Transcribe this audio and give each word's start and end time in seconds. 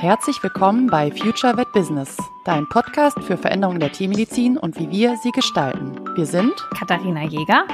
Herzlich 0.00 0.42
willkommen 0.42 0.86
bei 0.86 1.10
Future 1.10 1.58
Vet 1.58 1.72
Business, 1.72 2.16
dein 2.46 2.66
Podcast 2.66 3.22
für 3.22 3.36
Veränderungen 3.36 3.80
der 3.80 3.92
Tiermedizin 3.92 4.56
und 4.56 4.78
wie 4.78 4.90
wir 4.90 5.18
sie 5.18 5.30
gestalten. 5.30 5.94
Wir 6.16 6.24
sind 6.24 6.54
Katharina 6.70 7.24
Jäger 7.24 7.66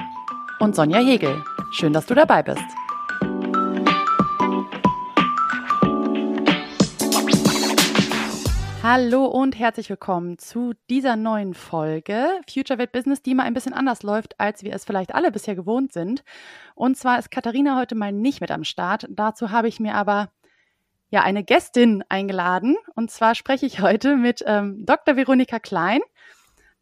und 0.59 0.75
Sonja 0.75 0.99
Hegel. 0.99 1.45
Schön, 1.71 1.93
dass 1.93 2.07
du 2.07 2.17
dabei 2.17 2.43
bist. 2.43 2.65
Hallo 8.83 9.27
und 9.27 9.57
herzlich 9.57 9.89
willkommen 9.89 10.37
zu 10.39 10.73
dieser 10.91 11.15
neuen 11.15 11.55
Folge 11.55 12.41
Future 12.53 12.79
Vet 12.79 12.91
Business, 12.91 13.23
die 13.23 13.35
mal 13.35 13.45
ein 13.45 13.55
bisschen 13.55 13.73
anders 13.73 14.03
läuft, 14.03 14.41
als 14.41 14.65
wir 14.65 14.73
es 14.73 14.85
vielleicht 14.85 15.15
alle 15.15 15.31
bisher 15.31 15.55
gewohnt 15.55 15.93
sind. 15.93 16.25
Und 16.75 16.97
zwar 16.97 17.21
ist 17.21 17.31
Katharina 17.31 17.79
heute 17.79 17.95
mal 17.95 18.11
nicht 18.13 18.41
mit 18.41 18.51
am 18.51 18.65
Start. 18.65 19.07
Dazu 19.11 19.51
habe 19.53 19.69
ich 19.69 19.79
mir 19.79 19.95
aber 19.95 20.31
ja 21.11 21.23
eine 21.23 21.45
Gästin 21.45 22.05
eingeladen. 22.09 22.77
Und 22.95 23.11
zwar 23.11 23.35
spreche 23.35 23.67
ich 23.67 23.81
heute 23.81 24.17
mit 24.17 24.43
ähm, 24.47 24.85
Dr. 24.85 25.17
Veronika 25.17 25.59
Klein. 25.59 26.01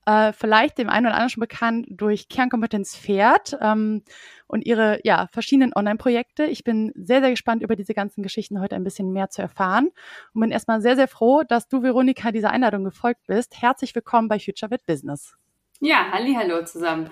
Äh, 0.06 0.33
vielleicht 0.34 0.77
dem 0.77 0.91
einen 0.91 1.06
oder 1.06 1.14
anderen 1.14 1.30
schon 1.30 1.41
bekannt 1.41 1.87
durch 1.88 2.28
Kernkompetenz 2.28 2.95
Pferd 2.97 3.56
ähm, 3.62 4.02
und 4.47 4.66
ihre 4.66 5.00
ja, 5.02 5.28
verschiedenen 5.33 5.73
Online-Projekte. 5.74 6.45
Ich 6.45 6.62
bin 6.62 6.92
sehr, 6.95 7.20
sehr 7.20 7.30
gespannt, 7.30 7.62
über 7.62 7.74
diese 7.74 7.95
ganzen 7.95 8.23
Geschichten 8.23 8.60
heute 8.60 8.77
ein 8.77 8.84
bisschen 8.84 9.12
mehr 9.12 9.30
zu 9.30 9.41
erfahren 9.41 9.91
und 10.34 10.41
bin 10.42 10.50
erstmal 10.50 10.83
sehr, 10.83 10.97
sehr 10.97 11.09
froh, 11.09 11.42
dass 11.48 11.69
du, 11.69 11.83
Veronika, 11.83 12.33
dieser 12.33 12.50
Einladung 12.50 12.84
gefolgt 12.84 13.27
bist. 13.27 13.62
Herzlich 13.62 13.95
willkommen 13.95 14.28
bei 14.28 14.38
Future 14.38 14.70
Vet 14.70 14.84
Business. 14.84 15.36
Ja, 15.80 16.11
halli, 16.12 16.34
hallo 16.34 16.64
zusammen. 16.64 17.09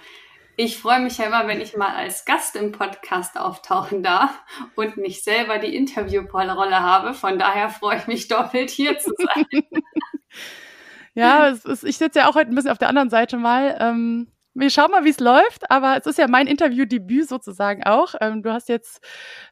Ich 0.56 0.79
freue 0.79 1.01
mich 1.01 1.16
ja 1.19 1.27
immer, 1.27 1.48
wenn 1.48 1.61
ich 1.61 1.77
mal 1.77 1.95
als 1.95 2.24
Gast 2.24 2.56
im 2.56 2.73
Podcast 2.73 3.38
auftauchen 3.38 4.02
darf 4.02 4.43
und 4.76 4.99
nicht 4.99 5.24
selber 5.24 5.59
die 5.59 5.74
Interviewrolle 5.74 6.80
habe. 6.80 7.15
Von 7.15 7.38
daher 7.38 7.71
freue 7.71 7.96
ich 7.99 8.07
mich 8.07 8.29
doppelt, 8.29 8.71
hier 8.71 8.99
zu 8.99 9.13
sein. 9.16 9.46
ja, 11.15 11.46
ist, 11.46 11.85
ich 11.85 11.96
sitze 11.96 12.21
ja 12.21 12.29
auch 12.29 12.35
heute 12.35 12.51
ein 12.51 12.54
bisschen 12.54 12.71
auf 12.71 12.79
der 12.79 12.88
anderen 12.88 13.09
Seite 13.09 13.38
mal. 13.38 13.76
Ähm, 13.80 14.29
wir 14.54 14.68
schauen 14.68 14.91
mal, 14.91 15.04
wie 15.04 15.10
es 15.10 15.21
läuft, 15.21 15.71
aber 15.71 15.96
es 15.96 16.04
ist 16.04 16.18
ja 16.18 16.29
mein 16.29 16.46
Interviewdebüt 16.46 17.26
sozusagen 17.26 17.85
auch. 17.85 18.15
Ähm, 18.21 18.43
du 18.43 18.52
hast 18.52 18.69
jetzt, 18.69 19.02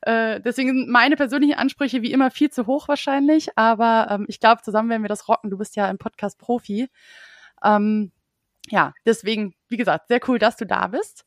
äh, 0.02 0.40
deswegen 0.40 0.68
sind 0.68 0.88
meine 0.90 1.16
persönlichen 1.16 1.54
Ansprüche 1.54 2.02
wie 2.02 2.12
immer 2.12 2.30
viel 2.30 2.50
zu 2.50 2.66
hoch 2.66 2.88
wahrscheinlich, 2.88 3.56
aber 3.56 4.08
ähm, 4.10 4.26
ich 4.28 4.40
glaube, 4.40 4.60
zusammen 4.62 4.90
werden 4.90 5.02
wir 5.02 5.08
das 5.08 5.28
rocken. 5.28 5.50
Du 5.50 5.56
bist 5.56 5.76
ja 5.76 5.88
im 5.88 5.96
Podcast 5.96 6.38
Profi. 6.38 6.90
Ähm, 7.64 8.12
ja, 8.68 8.92
deswegen, 9.06 9.54
wie 9.70 9.76
gesagt, 9.76 10.08
sehr 10.08 10.20
cool, 10.28 10.38
dass 10.38 10.56
du 10.56 10.66
da 10.66 10.88
bist. 10.88 11.24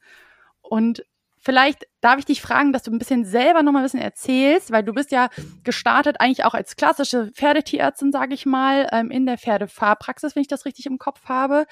Und 0.61 1.03
vielleicht 1.39 1.87
darf 2.01 2.19
ich 2.19 2.25
dich 2.25 2.41
fragen, 2.41 2.71
dass 2.71 2.83
du 2.83 2.91
ein 2.91 2.99
bisschen 2.99 3.25
selber 3.25 3.63
noch 3.63 3.71
mal 3.71 3.79
ein 3.79 3.85
bisschen 3.85 4.01
erzählst, 4.01 4.71
weil 4.71 4.83
du 4.83 4.93
bist 4.93 5.11
ja 5.11 5.29
gestartet 5.63 6.17
eigentlich 6.19 6.45
auch 6.45 6.53
als 6.53 6.75
klassische 6.75 7.31
Pferdetierärztin, 7.33 8.11
sage 8.11 8.33
ich 8.33 8.45
mal, 8.45 8.87
ähm, 8.91 9.11
in 9.11 9.25
der 9.25 9.37
Pferdefahrpraxis, 9.37 10.35
wenn 10.35 10.41
ich 10.41 10.47
das 10.47 10.65
richtig 10.65 10.85
im 10.85 10.97
Kopf 10.97 11.25
habe. 11.25 11.65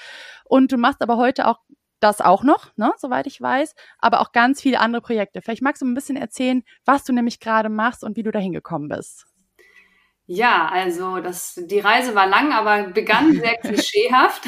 Und 0.43 0.71
du 0.71 0.77
machst 0.77 1.01
aber 1.01 1.17
heute 1.17 1.47
auch 1.47 1.59
das 2.01 2.19
auch 2.19 2.43
noch, 2.43 2.75
ne, 2.77 2.91
soweit 2.97 3.27
ich 3.27 3.39
weiß, 3.39 3.75
aber 3.99 4.21
auch 4.21 4.31
ganz 4.31 4.59
viele 4.59 4.79
andere 4.79 5.01
Projekte. 5.01 5.41
Vielleicht 5.41 5.61
magst 5.61 5.81
du 5.81 5.85
ein 5.85 5.93
bisschen 5.93 6.17
erzählen, 6.17 6.63
was 6.83 7.03
du 7.03 7.13
nämlich 7.13 7.39
gerade 7.39 7.69
machst 7.69 8.03
und 8.03 8.17
wie 8.17 8.23
du 8.23 8.31
da 8.31 8.39
hingekommen 8.39 8.89
bist. 8.89 9.30
Ja, 10.33 10.69
also 10.69 11.19
das, 11.19 11.55
die 11.57 11.81
Reise 11.81 12.15
war 12.15 12.25
lang, 12.25 12.53
aber 12.53 12.83
begann 12.83 13.33
sehr 13.41 13.57
klischeehaft. 13.57 14.43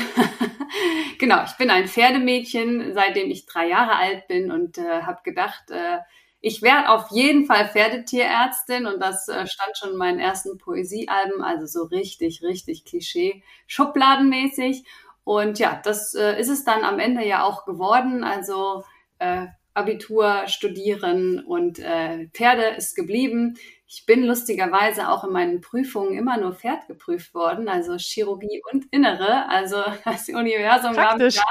genau, 1.19 1.43
ich 1.43 1.57
bin 1.57 1.69
ein 1.69 1.89
Pferdemädchen, 1.89 2.93
seitdem 2.93 3.29
ich 3.29 3.45
drei 3.45 3.67
Jahre 3.67 3.97
alt 3.97 4.29
bin 4.29 4.49
und 4.49 4.77
äh, 4.77 5.01
habe 5.01 5.19
gedacht, 5.25 5.71
äh, 5.71 5.97
ich 6.39 6.61
werde 6.61 6.87
auf 6.87 7.11
jeden 7.11 7.45
Fall 7.47 7.67
Pferdetierärztin 7.67 8.85
und 8.85 9.01
das 9.01 9.27
äh, 9.27 9.45
stand 9.45 9.77
schon 9.77 9.91
in 9.91 9.97
meinen 9.97 10.19
ersten 10.19 10.57
Poesiealben, 10.57 11.43
also 11.43 11.65
so 11.65 11.83
richtig, 11.83 12.41
richtig 12.43 12.85
Klischee, 12.85 13.43
schubladenmäßig. 13.67 14.85
Und 15.25 15.59
ja, 15.59 15.81
das 15.83 16.13
äh, 16.15 16.39
ist 16.39 16.49
es 16.49 16.63
dann 16.63 16.85
am 16.85 16.99
Ende 16.99 17.25
ja 17.25 17.43
auch 17.43 17.65
geworden. 17.65 18.23
Also 18.23 18.85
äh, 19.19 19.47
Abitur, 19.73 20.47
Studieren 20.47 21.43
und 21.43 21.79
äh, 21.79 22.27
Pferde 22.33 22.75
ist 22.77 22.95
geblieben. 22.95 23.57
Ich 23.87 24.05
bin 24.05 24.23
lustigerweise 24.23 25.09
auch 25.09 25.23
in 25.23 25.31
meinen 25.31 25.61
Prüfungen 25.61 26.17
immer 26.17 26.37
nur 26.37 26.53
Pferd 26.53 26.87
geprüft 26.87 27.33
worden, 27.33 27.67
also 27.67 27.95
Chirurgie 27.97 28.61
und 28.71 28.85
Innere. 28.91 29.49
Also 29.49 29.83
das 30.05 30.29
Universum 30.29 30.95
war 30.95 31.17
mir, 31.17 31.29
da, 31.29 31.41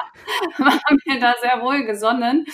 war 0.65 0.81
mir 1.06 1.21
da 1.21 1.34
sehr 1.41 1.62
wohl 1.62 1.84
gesonnen. 1.84 2.47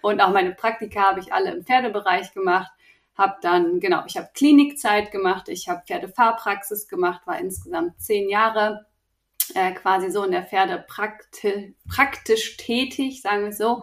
Und 0.00 0.20
auch 0.20 0.30
meine 0.30 0.52
Praktika 0.52 1.10
habe 1.10 1.20
ich 1.20 1.32
alle 1.32 1.52
im 1.52 1.64
Pferdebereich 1.64 2.32
gemacht. 2.32 2.70
Habe 3.16 3.36
dann, 3.42 3.80
genau, 3.80 4.02
ich 4.06 4.16
habe 4.16 4.28
Klinikzeit 4.34 5.10
gemacht, 5.12 5.48
ich 5.48 5.68
habe 5.68 5.82
Pferdefahrpraxis 5.86 6.88
gemacht, 6.88 7.26
war 7.26 7.38
insgesamt 7.38 8.00
zehn 8.00 8.28
Jahre 8.28 8.86
äh, 9.54 9.72
quasi 9.72 10.10
so 10.10 10.24
in 10.24 10.32
der 10.32 10.42
Pferde 10.42 10.84
prakti 10.86 11.76
praktisch 11.88 12.56
tätig, 12.56 13.22
sagen 13.22 13.44
wir 13.44 13.52
so. 13.52 13.82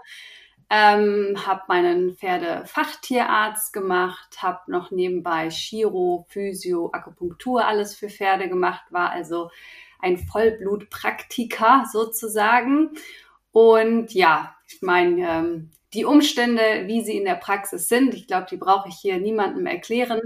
Ähm, 0.73 1.35
habe 1.45 1.63
meinen 1.67 2.15
Pferdefachterarzt 2.15 3.73
gemacht, 3.73 4.41
habe 4.41 4.71
noch 4.71 4.89
nebenbei 4.89 5.49
Chiro, 5.49 6.25
Physio, 6.29 6.89
Akupunktur 6.93 7.65
alles 7.65 7.93
für 7.93 8.09
Pferde 8.09 8.47
gemacht, 8.47 8.85
war 8.89 9.09
also 9.09 9.51
ein 9.99 10.17
Vollblutpraktiker 10.17 11.87
sozusagen. 11.91 12.91
Und 13.51 14.13
ja, 14.13 14.55
ich 14.65 14.81
meine, 14.81 15.29
ähm, 15.29 15.71
die 15.93 16.05
Umstände, 16.05 16.83
wie 16.85 17.01
sie 17.01 17.17
in 17.17 17.25
der 17.25 17.35
Praxis 17.35 17.89
sind, 17.89 18.13
ich 18.13 18.25
glaube, 18.27 18.47
die 18.49 18.55
brauche 18.55 18.87
ich 18.87 18.95
hier 18.95 19.19
niemandem 19.19 19.65
erklären. 19.65 20.21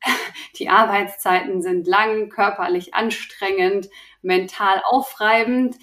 Die 0.58 0.70
Arbeitszeiten 0.70 1.60
sind 1.60 1.86
lang, 1.86 2.30
körperlich 2.30 2.94
anstrengend, 2.94 3.90
mental 4.22 4.80
aufreibend. 4.88 5.76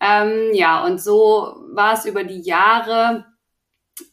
Ähm, 0.00 0.54
ja, 0.54 0.84
und 0.86 1.02
so 1.02 1.54
war 1.72 1.92
es 1.92 2.06
über 2.06 2.24
die 2.24 2.40
Jahre 2.40 3.26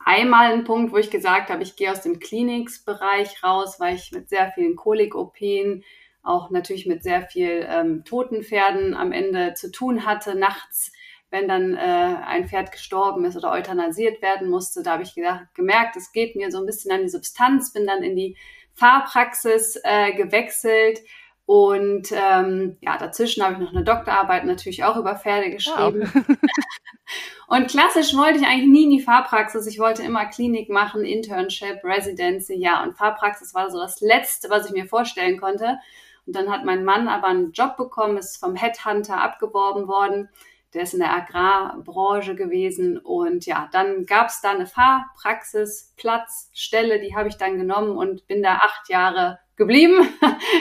einmal 0.03 0.53
ein 0.53 0.63
Punkt, 0.63 0.91
wo 0.91 0.97
ich 0.97 1.09
gesagt 1.09 1.49
habe, 1.49 1.63
ich 1.63 1.75
gehe 1.75 1.91
aus 1.91 2.01
dem 2.01 2.19
Kliniksbereich 2.19 3.43
raus, 3.43 3.79
weil 3.79 3.95
ich 3.95 4.11
mit 4.11 4.29
sehr 4.29 4.51
vielen 4.51 4.75
Kolik-OPen, 4.75 5.83
auch 6.23 6.49
natürlich 6.49 6.85
mit 6.87 7.03
sehr 7.03 7.21
viel 7.21 7.67
ähm, 7.69 8.03
toten 8.03 8.43
Pferden 8.43 8.95
am 8.95 9.11
Ende 9.11 9.53
zu 9.53 9.71
tun 9.71 10.05
hatte, 10.05 10.35
nachts, 10.35 10.91
wenn 11.29 11.47
dann 11.47 11.75
äh, 11.75 12.15
ein 12.25 12.47
Pferd 12.47 12.71
gestorben 12.71 13.25
ist 13.25 13.35
oder 13.37 13.51
euthanasiert 13.51 14.21
werden 14.21 14.49
musste. 14.49 14.81
Da 14.83 14.93
habe 14.93 15.03
ich 15.03 15.13
gedacht, 15.13 15.45
gemerkt, 15.53 15.95
es 15.95 16.11
geht 16.11 16.35
mir 16.35 16.51
so 16.51 16.59
ein 16.59 16.65
bisschen 16.65 16.91
an 16.91 17.01
die 17.01 17.09
Substanz, 17.09 17.73
bin 17.73 17.85
dann 17.85 18.03
in 18.03 18.15
die 18.15 18.37
Fahrpraxis 18.73 19.79
äh, 19.83 20.13
gewechselt. 20.13 21.01
Und 21.45 22.11
ähm, 22.11 22.77
ja, 22.81 22.97
dazwischen 22.97 23.43
habe 23.43 23.53
ich 23.53 23.59
noch 23.59 23.71
eine 23.71 23.83
Doktorarbeit 23.83 24.45
natürlich 24.45 24.83
auch 24.83 24.97
über 24.97 25.15
Pferde 25.15 25.51
geschrieben. 25.51 26.09
Wow. 26.11 26.37
Und 27.47 27.67
klassisch 27.67 28.15
wollte 28.15 28.39
ich 28.39 28.45
eigentlich 28.45 28.69
nie 28.69 28.83
in 28.85 28.89
die 28.89 29.01
Fahrpraxis. 29.01 29.67
Ich 29.67 29.79
wollte 29.79 30.03
immer 30.03 30.25
Klinik 30.25 30.69
machen, 30.69 31.05
Internship, 31.05 31.83
Residency, 31.83 32.55
ja. 32.55 32.83
Und 32.83 32.97
Fahrpraxis 32.97 33.53
war 33.53 33.69
so 33.69 33.79
das 33.79 34.01
Letzte, 34.01 34.49
was 34.49 34.65
ich 34.65 34.71
mir 34.71 34.87
vorstellen 34.87 35.39
konnte. 35.39 35.79
Und 36.25 36.35
dann 36.35 36.51
hat 36.51 36.65
mein 36.65 36.83
Mann 36.83 37.07
aber 37.07 37.27
einen 37.27 37.51
Job 37.51 37.77
bekommen, 37.77 38.17
ist 38.17 38.37
vom 38.37 38.55
Headhunter 38.55 39.21
abgeworben 39.21 39.87
worden. 39.87 40.29
Der 40.73 40.83
ist 40.83 40.93
in 40.93 40.99
der 40.99 41.15
Agrarbranche 41.15 42.35
gewesen. 42.35 42.97
Und 42.97 43.45
ja, 43.45 43.69
dann 43.71 44.05
gab 44.05 44.27
es 44.27 44.41
da 44.41 44.51
eine 44.51 44.65
Fahrpraxis, 44.65 45.93
Platz, 45.97 46.49
Stelle, 46.53 46.99
die 46.99 47.15
habe 47.15 47.29
ich 47.29 47.37
dann 47.37 47.57
genommen 47.57 47.95
und 47.95 48.27
bin 48.27 48.41
da 48.41 48.55
acht 48.55 48.89
Jahre 48.89 49.39
geblieben 49.55 50.09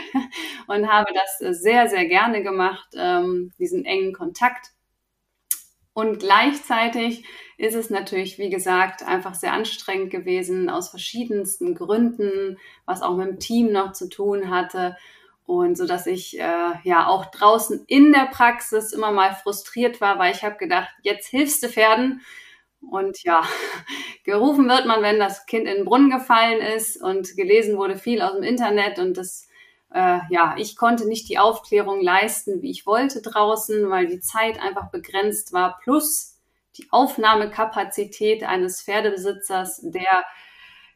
und 0.69 0.93
habe 0.93 1.13
das 1.13 1.61
sehr, 1.61 1.89
sehr 1.89 2.07
gerne 2.07 2.43
gemacht, 2.43 2.89
ähm, 2.97 3.53
diesen 3.59 3.85
engen 3.85 4.13
Kontakt 4.13 4.71
und 5.95 6.19
gleichzeitig 6.19 7.25
ist 7.57 7.77
es 7.77 7.89
natürlich, 7.89 8.37
wie 8.39 8.51
gesagt, 8.51 9.05
einfach 9.05 9.35
sehr 9.35 9.53
anstrengend 9.53 10.11
gewesen 10.11 10.69
aus 10.69 10.91
verschiedensten 10.91 11.77
Gründen, 11.77 12.59
was 12.85 13.01
auch 13.01 13.17
mit 13.17 13.29
dem 13.29 13.39
Team 13.39 13.73
noch 13.73 13.93
zu 13.93 14.09
tun 14.09 14.51
hatte. 14.51 14.97
Und 15.47 15.79
so 15.79 15.87
dass 15.87 16.07
ich 16.07 16.39
äh, 16.39 16.73
ja 16.83 17.07
auch 17.07 17.27
draußen 17.27 17.85
in 17.87 18.13
der 18.13 18.27
Praxis 18.27 18.93
immer 18.93 19.13
mal 19.13 19.35
frustriert 19.35 20.01
war, 20.01 20.19
weil 20.19 20.35
ich 20.35 20.43
habe 20.43 20.57
gedacht, 20.57 20.89
jetzt 21.03 21.29
hilfst 21.29 21.63
du 21.63 21.69
Pferden. 21.69 22.23
Und 22.81 23.23
ja, 23.23 23.43
gerufen 24.25 24.69
wird 24.69 24.87
man, 24.87 25.01
wenn 25.03 25.21
das 25.21 25.47
Kind 25.47 25.69
in 25.69 25.77
den 25.77 25.85
Brunnen 25.85 26.11
gefallen 26.11 26.61
ist 26.61 27.01
und 27.01 27.37
gelesen 27.37 27.77
wurde 27.77 27.97
viel 27.97 28.21
aus 28.21 28.33
dem 28.35 28.43
Internet 28.43 28.99
und 28.99 29.17
das 29.17 29.49
äh, 29.95 30.19
ja, 30.29 30.57
ich 30.59 30.77
konnte 30.77 31.07
nicht 31.07 31.29
die 31.29 31.39
Aufklärung 31.39 32.03
leisten, 32.03 32.63
wie 32.63 32.71
ich 32.71 32.85
wollte 32.85 33.23
draußen, 33.23 33.89
weil 33.91 34.07
die 34.07 34.19
Zeit 34.19 34.61
einfach 34.61 34.91
begrenzt 34.91 35.53
war, 35.53 35.79
plus 35.83 36.41
die 36.77 36.89
Aufnahmekapazität 36.91 38.43
eines 38.43 38.83
Pferdebesitzers, 38.83 39.81
der 39.85 40.25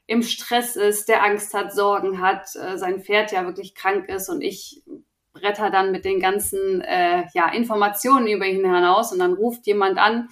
im 0.08 0.22
Stress 0.22 0.74
ist, 0.74 1.08
der 1.08 1.22
Angst 1.22 1.54
hat, 1.54 1.72
Sorgen 1.72 2.20
hat, 2.20 2.48
äh, 2.56 2.76
sein 2.76 3.00
Pferd 3.00 3.30
ja 3.30 3.44
wirklich 3.44 3.76
krank 3.76 4.08
ist 4.08 4.28
und 4.28 4.40
ich 4.40 4.82
bretter 5.32 5.70
dann 5.70 5.92
mit 5.92 6.04
den 6.04 6.18
ganzen 6.18 6.80
äh, 6.80 7.26
ja, 7.34 7.52
Informationen 7.52 8.26
über 8.26 8.46
ihn 8.46 8.64
hinaus 8.64 9.12
und 9.12 9.20
dann 9.20 9.34
ruft 9.34 9.66
jemand 9.68 9.98
an 9.98 10.28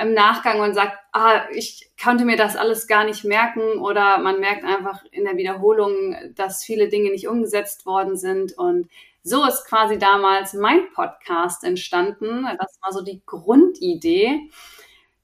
im 0.00 0.14
Nachgang 0.14 0.60
und 0.60 0.74
sagt, 0.74 0.96
ah, 1.12 1.42
ich 1.52 1.90
konnte 2.02 2.24
mir 2.24 2.36
das 2.36 2.56
alles 2.56 2.86
gar 2.86 3.04
nicht 3.04 3.24
merken 3.24 3.78
oder 3.78 4.18
man 4.18 4.40
merkt 4.40 4.64
einfach 4.64 5.04
in 5.10 5.24
der 5.24 5.36
Wiederholung, 5.36 6.16
dass 6.34 6.64
viele 6.64 6.88
Dinge 6.88 7.10
nicht 7.10 7.28
umgesetzt 7.28 7.86
worden 7.86 8.16
sind 8.16 8.56
und 8.56 8.88
so 9.22 9.44
ist 9.44 9.66
quasi 9.66 9.98
damals 9.98 10.54
mein 10.54 10.90
Podcast 10.94 11.62
entstanden. 11.64 12.46
Das 12.58 12.78
war 12.80 12.92
so 12.92 13.02
die 13.02 13.22
Grundidee. 13.26 14.48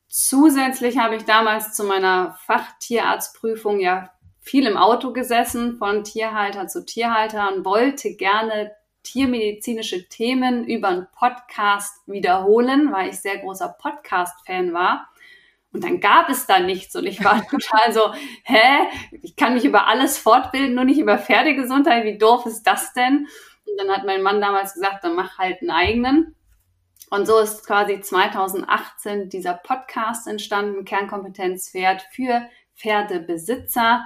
Zusätzlich 0.08 0.98
habe 0.98 1.16
ich 1.16 1.24
damals 1.24 1.74
zu 1.74 1.84
meiner 1.84 2.36
Fachtierarztprüfung 2.44 3.80
ja 3.80 4.10
viel 4.40 4.66
im 4.66 4.76
Auto 4.76 5.12
gesessen, 5.12 5.76
von 5.76 6.04
Tierhalter 6.04 6.68
zu 6.68 6.84
Tierhalter 6.84 7.52
und 7.52 7.64
wollte 7.64 8.14
gerne 8.14 8.72
tiermedizinische 9.06 10.08
Themen 10.08 10.66
über 10.66 10.88
einen 10.88 11.06
Podcast 11.16 12.02
wiederholen, 12.06 12.92
weil 12.92 13.10
ich 13.10 13.20
sehr 13.20 13.38
großer 13.38 13.68
Podcast-Fan 13.68 14.72
war. 14.72 15.08
Und 15.72 15.84
dann 15.84 16.00
gab 16.00 16.28
es 16.28 16.46
da 16.46 16.58
nichts 16.58 16.96
und 16.96 17.06
ich 17.06 17.22
war 17.22 17.46
total 17.50 17.92
so, 17.92 18.12
hä? 18.44 18.88
Ich 19.22 19.36
kann 19.36 19.54
mich 19.54 19.64
über 19.64 19.86
alles 19.86 20.18
fortbilden, 20.18 20.74
nur 20.74 20.84
nicht 20.84 20.98
über 20.98 21.18
Pferdegesundheit. 21.18 22.04
Wie 22.04 22.18
doof 22.18 22.46
ist 22.46 22.64
das 22.64 22.92
denn? 22.94 23.28
Und 23.66 23.78
dann 23.78 23.90
hat 23.90 24.04
mein 24.04 24.22
Mann 24.22 24.40
damals 24.40 24.74
gesagt, 24.74 25.04
dann 25.04 25.14
mach 25.14 25.38
halt 25.38 25.60
einen 25.60 25.70
eigenen. 25.70 26.34
Und 27.10 27.26
so 27.26 27.38
ist 27.38 27.64
quasi 27.64 28.00
2018 28.00 29.28
dieser 29.28 29.54
Podcast 29.54 30.26
entstanden, 30.26 30.84
Kernkompetenz 30.84 31.70
Pferd 31.70 32.02
für 32.10 32.48
Pferdebesitzer. 32.74 34.04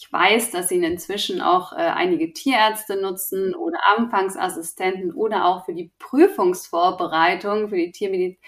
Ich 0.00 0.12
weiß, 0.12 0.52
dass 0.52 0.70
ihn 0.70 0.84
inzwischen 0.84 1.40
auch 1.40 1.72
äh, 1.72 1.76
einige 1.76 2.32
Tierärzte 2.32 3.00
nutzen 3.00 3.56
oder 3.56 3.80
Anfangsassistenten 3.96 5.12
oder 5.12 5.46
auch 5.46 5.64
für 5.64 5.74
die 5.74 5.90
Prüfungsvorbereitung 5.98 7.68
für 7.68 7.76
die 7.76 7.92
Tiermedizin. 7.92 8.38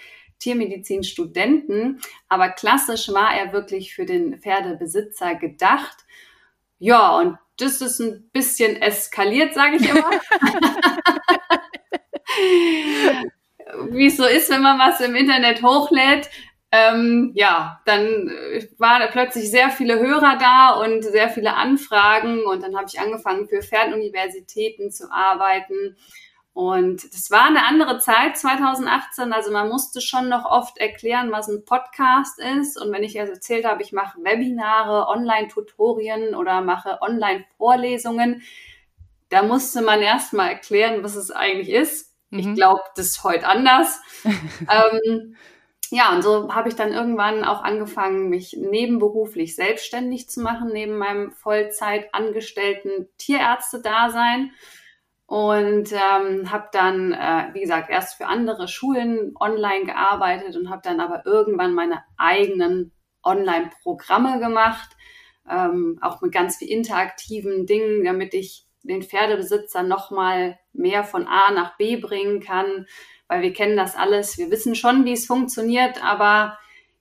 Tiermedizin-Studenten, 0.41 2.01
aber 2.27 2.49
klassisch 2.49 3.09
war 3.09 3.35
er 3.35 3.53
wirklich 3.53 3.93
für 3.93 4.05
den 4.05 4.39
Pferdebesitzer 4.39 5.35
gedacht. 5.35 5.97
Ja, 6.79 7.15
und 7.19 7.37
das 7.57 7.79
ist 7.79 7.99
ein 7.99 8.27
bisschen 8.33 8.75
eskaliert, 8.75 9.53
sage 9.53 9.75
ich 9.75 9.87
immer. 9.87 10.09
wie 13.91 14.07
es 14.07 14.17
so 14.17 14.25
ist, 14.25 14.49
wenn 14.49 14.63
man 14.63 14.79
was 14.79 14.99
im 14.99 15.15
Internet 15.15 15.61
hochlädt. 15.61 16.27
Ähm, 16.71 17.31
ja, 17.35 17.81
dann 17.85 18.29
äh, 18.29 18.67
waren 18.77 19.01
plötzlich 19.11 19.51
sehr 19.51 19.69
viele 19.71 19.99
Hörer 19.99 20.37
da 20.39 20.71
und 20.81 21.03
sehr 21.03 21.29
viele 21.29 21.55
Anfragen 21.55 22.45
und 22.45 22.63
dann 22.63 22.77
habe 22.77 22.85
ich 22.87 22.99
angefangen 22.99 23.47
für 23.47 23.61
Fernuniversitäten 23.61 24.89
zu 24.89 25.11
arbeiten 25.11 25.97
und 26.53 27.13
das 27.13 27.29
war 27.29 27.47
eine 27.47 27.65
andere 27.65 27.99
Zeit 27.99 28.37
2018, 28.37 29.33
also 29.33 29.51
man 29.51 29.67
musste 29.67 29.99
schon 29.99 30.29
noch 30.29 30.45
oft 30.45 30.77
erklären, 30.77 31.31
was 31.31 31.49
ein 31.49 31.65
Podcast 31.65 32.39
ist 32.39 32.81
und 32.81 32.91
wenn 32.93 33.03
ich 33.03 33.13
jetzt 33.13 33.31
erzählt 33.31 33.65
habe, 33.65 33.83
ich 33.83 33.91
mache 33.91 34.23
Webinare, 34.23 35.07
Online-Tutorien 35.07 36.35
oder 36.35 36.61
mache 36.61 37.01
Online-Vorlesungen, 37.01 38.43
da 39.27 39.43
musste 39.43 39.81
man 39.81 40.01
erst 40.01 40.31
mal 40.31 40.47
erklären, 40.47 41.03
was 41.03 41.15
es 41.15 41.31
eigentlich 41.31 41.69
ist 41.69 42.11
Mhm. 42.31 42.39
Ich 42.39 42.53
glaube, 42.55 42.81
das 42.95 43.07
ist 43.07 43.23
heute 43.23 43.47
anders. 43.47 43.99
ähm, 44.23 45.35
ja, 45.91 46.15
und 46.15 46.21
so 46.21 46.53
habe 46.53 46.69
ich 46.69 46.75
dann 46.75 46.93
irgendwann 46.93 47.43
auch 47.43 47.63
angefangen, 47.63 48.29
mich 48.29 48.55
nebenberuflich 48.57 49.57
selbstständig 49.57 50.29
zu 50.29 50.39
machen, 50.39 50.69
neben 50.71 50.97
meinem 50.97 51.33
Vollzeit 51.33 52.13
angestellten 52.13 53.09
Tierärzte-Dasein. 53.17 54.51
Und 55.25 55.91
ähm, 55.91 56.49
habe 56.49 56.69
dann, 56.71 57.13
äh, 57.13 57.49
wie 57.53 57.61
gesagt, 57.61 57.89
erst 57.89 58.15
für 58.15 58.27
andere 58.27 58.69
Schulen 58.69 59.33
online 59.39 59.85
gearbeitet 59.85 60.55
und 60.55 60.69
habe 60.69 60.81
dann 60.83 61.01
aber 61.01 61.25
irgendwann 61.25 61.73
meine 61.73 62.03
eigenen 62.17 62.93
Online-Programme 63.23 64.39
gemacht, 64.39 64.89
ähm, 65.49 65.99
auch 66.01 66.21
mit 66.21 66.31
ganz 66.31 66.57
viel 66.57 66.69
interaktiven 66.69 67.65
Dingen, 67.65 68.05
damit 68.05 68.33
ich 68.33 68.65
den 68.83 69.03
Pferdebesitzer 69.03 69.83
nochmal 69.83 70.57
mehr 70.73 71.03
von 71.03 71.27
A 71.27 71.51
nach 71.51 71.77
B 71.77 71.97
bringen 71.97 72.39
kann, 72.39 72.87
weil 73.31 73.43
wir 73.43 73.53
kennen 73.53 73.77
das 73.77 73.95
alles, 73.95 74.37
wir 74.37 74.51
wissen 74.51 74.75
schon, 74.75 75.05
wie 75.05 75.13
es 75.13 75.25
funktioniert, 75.25 76.03
aber 76.03 76.57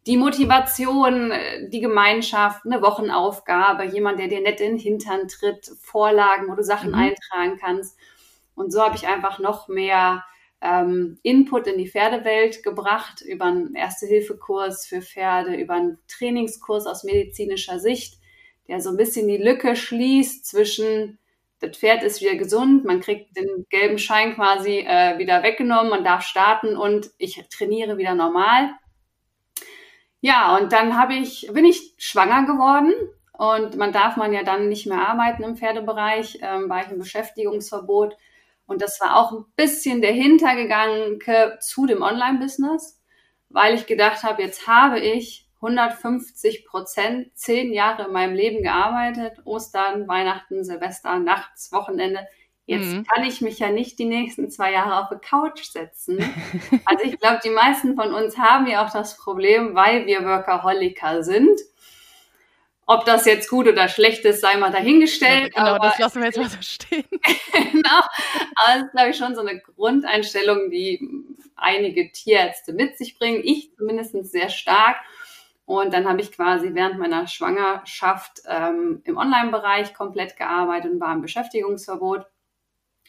die 0.06 0.16
Motivation, 0.16 1.32
die 1.70 1.80
Gemeinschaft, 1.80 2.64
eine 2.64 2.80
Wochenaufgabe, 2.80 3.86
jemand, 3.86 4.20
der 4.20 4.28
dir 4.28 4.40
nett 4.40 4.60
in 4.60 4.76
den 4.76 4.78
Hintern 4.78 5.26
tritt, 5.26 5.72
Vorlagen, 5.80 6.46
wo 6.48 6.54
du 6.54 6.62
Sachen 6.62 6.90
mhm. 6.90 6.98
eintragen 6.98 7.58
kannst. 7.60 7.98
Und 8.54 8.70
so 8.70 8.80
habe 8.80 8.94
ich 8.94 9.08
einfach 9.08 9.40
noch 9.40 9.66
mehr 9.66 10.24
ähm, 10.60 11.18
Input 11.24 11.66
in 11.66 11.78
die 11.78 11.88
Pferdewelt 11.88 12.62
gebracht 12.62 13.22
über 13.22 13.46
einen 13.46 13.74
Erste-Hilfe-Kurs 13.74 14.86
für 14.86 15.02
Pferde, 15.02 15.56
über 15.56 15.74
einen 15.74 15.98
Trainingskurs 16.06 16.86
aus 16.86 17.02
medizinischer 17.02 17.80
Sicht, 17.80 18.20
der 18.68 18.80
so 18.80 18.90
ein 18.90 18.96
bisschen 18.96 19.26
die 19.26 19.36
Lücke 19.36 19.74
schließt 19.74 20.46
zwischen 20.46 21.18
das 21.60 21.76
Pferd 21.76 22.02
ist 22.02 22.20
wieder 22.20 22.36
gesund, 22.36 22.84
man 22.84 23.00
kriegt 23.00 23.36
den 23.36 23.66
gelben 23.68 23.98
Schein 23.98 24.34
quasi 24.34 24.78
äh, 24.78 25.18
wieder 25.18 25.42
weggenommen, 25.42 25.90
man 25.90 26.04
darf 26.04 26.22
starten 26.22 26.76
und 26.76 27.10
ich 27.18 27.44
trainiere 27.50 27.98
wieder 27.98 28.14
normal. 28.14 28.70
Ja, 30.22 30.56
und 30.56 30.72
dann 30.72 30.98
habe 30.98 31.14
ich, 31.14 31.50
bin 31.52 31.64
ich 31.64 31.94
schwanger 31.98 32.46
geworden 32.46 32.92
und 33.32 33.76
man 33.76 33.92
darf 33.92 34.16
man 34.16 34.32
ja 34.32 34.42
dann 34.42 34.68
nicht 34.68 34.86
mehr 34.86 35.06
arbeiten 35.06 35.42
im 35.42 35.56
Pferdebereich, 35.56 36.38
ähm, 36.42 36.68
war 36.68 36.84
ich 36.84 36.90
im 36.90 36.98
Beschäftigungsverbot. 36.98 38.16
Und 38.66 38.82
das 38.82 39.00
war 39.00 39.16
auch 39.16 39.32
ein 39.32 39.44
bisschen 39.56 40.00
der 40.00 40.12
Hintergedanke 40.12 41.58
zu 41.60 41.86
dem 41.86 42.02
Online-Business, 42.02 43.00
weil 43.48 43.74
ich 43.74 43.86
gedacht 43.86 44.22
habe, 44.22 44.42
jetzt 44.42 44.66
habe 44.66 45.00
ich 45.00 45.49
150 45.62 46.64
Prozent, 46.64 47.30
zehn 47.34 47.72
Jahre 47.72 48.06
in 48.06 48.12
meinem 48.12 48.34
Leben 48.34 48.62
gearbeitet, 48.62 49.40
Ostern, 49.44 50.08
Weihnachten, 50.08 50.64
Silvester, 50.64 51.18
nachts, 51.18 51.70
Wochenende. 51.70 52.26
Jetzt 52.64 52.92
mhm. 52.92 53.04
kann 53.04 53.24
ich 53.24 53.40
mich 53.40 53.58
ja 53.58 53.70
nicht 53.70 53.98
die 53.98 54.04
nächsten 54.04 54.48
zwei 54.50 54.72
Jahre 54.72 55.02
auf 55.02 55.08
die 55.10 55.26
Couch 55.26 55.64
setzen. 55.64 56.18
Also 56.84 57.04
ich 57.04 57.18
glaube, 57.20 57.40
die 57.44 57.50
meisten 57.50 57.94
von 57.94 58.14
uns 58.14 58.38
haben 58.38 58.66
ja 58.66 58.84
auch 58.84 58.92
das 58.92 59.16
Problem, 59.16 59.74
weil 59.74 60.06
wir 60.06 60.24
Workaholiker 60.24 61.22
sind. 61.22 61.60
Ob 62.86 63.04
das 63.04 63.24
jetzt 63.24 63.48
gut 63.48 63.68
oder 63.68 63.88
schlecht 63.88 64.24
ist, 64.24 64.40
sei 64.40 64.56
mal 64.56 64.72
dahingestellt. 64.72 65.52
Ja, 65.54 65.74
genau, 65.74 65.78
das 65.78 65.98
lassen 65.98 66.20
wir 66.20 66.26
jetzt 66.26 66.38
mal 66.38 66.48
so 66.48 66.60
stehen. 66.60 67.04
genau. 67.52 68.00
Aber 68.56 68.76
es 68.76 68.82
ist, 68.82 68.90
glaube 68.92 69.10
ich, 69.10 69.16
schon 69.16 69.34
so 69.34 69.42
eine 69.42 69.60
Grundeinstellung, 69.60 70.70
die 70.70 71.08
einige 71.54 72.10
Tierärzte 72.10 72.72
mit 72.72 72.98
sich 72.98 73.18
bringen. 73.18 73.42
Ich 73.44 73.70
zumindest 73.76 74.16
sehr 74.24 74.48
stark. 74.48 74.96
Und 75.70 75.94
dann 75.94 76.08
habe 76.08 76.20
ich 76.20 76.32
quasi 76.32 76.74
während 76.74 76.98
meiner 76.98 77.28
Schwangerschaft 77.28 78.42
ähm, 78.44 79.02
im 79.04 79.16
Online-Bereich 79.16 79.94
komplett 79.94 80.36
gearbeitet 80.36 80.90
und 80.90 81.00
war 81.00 81.14
im 81.14 81.22
Beschäftigungsverbot. 81.22 82.26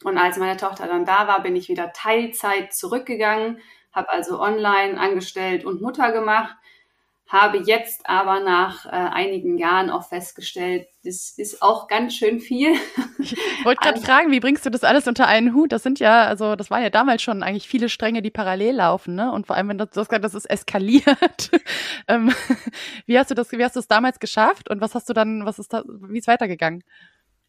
Und 0.03 0.20
als 0.20 0.38
meine 0.38 0.58
Tochter 0.58 0.86
dann 0.86 1.03
da 1.03 1.27
war, 1.27 1.41
bin 1.41 1.56
ich 1.56 1.70
wieder 1.70 1.91
Teilzeit 1.91 2.72
zurückgegangen, 2.72 3.58
habe 3.91 4.12
also 4.12 4.39
online 4.39 5.00
angestellt 5.00 5.65
und 5.65 5.82
Mutter 5.82 6.12
gemacht 6.12 6.56
habe 7.31 7.59
jetzt 7.59 8.09
aber 8.09 8.41
nach 8.41 8.85
äh, 8.85 8.89
einigen 8.89 9.57
Jahren 9.57 9.89
auch 9.89 10.09
festgestellt, 10.09 10.88
das 11.05 11.33
ist 11.38 11.61
auch 11.61 11.88
ganz 11.88 12.13
schön 12.13 12.41
viel. 12.41 12.73
Ich 13.19 13.38
wollte 13.63 13.79
gerade 13.79 13.95
also, 13.95 14.05
fragen, 14.05 14.31
wie 14.31 14.41
bringst 14.41 14.65
du 14.65 14.69
das 14.69 14.83
alles 14.83 15.07
unter 15.07 15.27
einen 15.27 15.53
Hut? 15.53 15.71
Das 15.71 15.81
sind 15.81 16.00
ja, 16.00 16.25
also 16.25 16.57
das 16.57 16.69
waren 16.69 16.83
ja 16.83 16.89
damals 16.89 17.21
schon 17.21 17.41
eigentlich 17.41 17.69
viele 17.69 17.88
Stränge, 17.88 18.21
die 18.21 18.31
parallel 18.31 18.75
laufen, 18.75 19.15
ne? 19.15 19.31
Und 19.31 19.47
vor 19.47 19.55
allem, 19.55 19.69
wenn 19.69 19.77
du 19.77 19.88
gesagt, 19.88 20.23
das 20.23 20.35
ist 20.35 20.50
eskaliert. 20.50 21.51
ähm, 22.09 22.33
wie 23.05 23.17
hast 23.17 23.31
du 23.31 23.35
das, 23.35 23.51
wie 23.53 23.63
hast 23.63 23.77
du 23.77 23.79
es 23.79 23.88
damals 23.88 24.19
geschafft 24.19 24.69
und 24.69 24.81
was 24.81 24.93
hast 24.93 25.07
du 25.07 25.13
dann, 25.13 25.45
was 25.45 25.57
ist 25.57 25.71
da, 25.71 25.83
wie 25.88 26.19
ist 26.19 26.27
weitergegangen? 26.27 26.83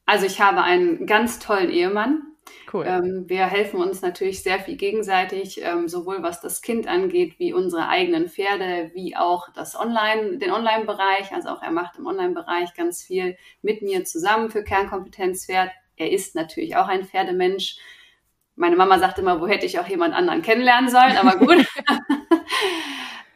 Also 0.06 0.26
ich 0.26 0.40
habe 0.40 0.62
einen 0.62 1.06
ganz 1.06 1.40
tollen 1.40 1.70
Ehemann, 1.70 2.22
Cool. 2.72 2.86
Ähm, 2.88 3.24
wir 3.28 3.46
helfen 3.46 3.80
uns 3.80 4.00
natürlich 4.00 4.42
sehr 4.42 4.58
viel 4.58 4.76
gegenseitig, 4.76 5.62
ähm, 5.62 5.88
sowohl 5.88 6.22
was 6.22 6.40
das 6.40 6.62
Kind 6.62 6.86
angeht, 6.86 7.38
wie 7.38 7.52
unsere 7.52 7.88
eigenen 7.88 8.28
Pferde, 8.28 8.90
wie 8.94 9.14
auch 9.14 9.48
das 9.52 9.78
Online, 9.78 10.38
den 10.38 10.50
Online-Bereich. 10.50 11.32
Also 11.32 11.50
auch 11.50 11.62
er 11.62 11.70
macht 11.70 11.98
im 11.98 12.06
Online-Bereich 12.06 12.74
ganz 12.74 13.02
viel 13.02 13.36
mit 13.60 13.82
mir 13.82 14.04
zusammen 14.04 14.50
für 14.50 14.64
Kernkompetenzpferd. 14.64 15.70
Er 15.96 16.10
ist 16.10 16.34
natürlich 16.34 16.76
auch 16.76 16.88
ein 16.88 17.04
Pferdemensch. 17.04 17.76
Meine 18.56 18.76
Mama 18.76 18.98
sagt 18.98 19.18
immer, 19.18 19.40
wo 19.40 19.46
hätte 19.46 19.66
ich 19.66 19.78
auch 19.78 19.88
jemand 19.88 20.14
anderen 20.14 20.40
kennenlernen 20.40 20.88
sollen, 20.88 21.16
aber 21.16 21.36
gut. 21.44 21.66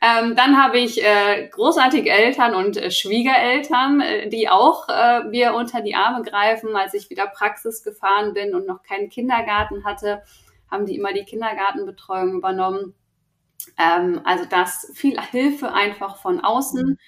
Ähm, 0.01 0.37
dann 0.37 0.63
habe 0.63 0.79
ich 0.79 1.03
äh, 1.03 1.49
großartige 1.49 2.11
Eltern 2.11 2.55
und 2.55 2.77
äh, 2.77 2.91
Schwiegereltern, 2.91 4.01
äh, 4.01 4.29
die 4.29 4.49
auch 4.49 4.89
äh, 4.89 5.25
mir 5.25 5.55
unter 5.55 5.81
die 5.81 5.95
Arme 5.95 6.23
greifen. 6.23 6.77
Als 6.77 6.93
ich 6.95 7.09
wieder 7.09 7.27
Praxis 7.27 7.83
gefahren 7.83 8.35
bin 8.35 8.55
und 8.55 8.67
noch 8.67 8.83
keinen 8.83 9.09
Kindergarten 9.09 9.85
hatte, 9.85 10.23
haben 10.71 10.87
die 10.87 10.97
immer 10.97 11.13
die 11.13 11.25
Kindergartenbetreuung 11.25 12.35
übernommen. 12.35 12.95
Ähm, 13.79 14.21
also 14.25 14.45
das 14.45 14.93
viel 14.95 15.21
Hilfe 15.31 15.73
einfach 15.73 16.17
von 16.19 16.41
außen. 16.41 16.99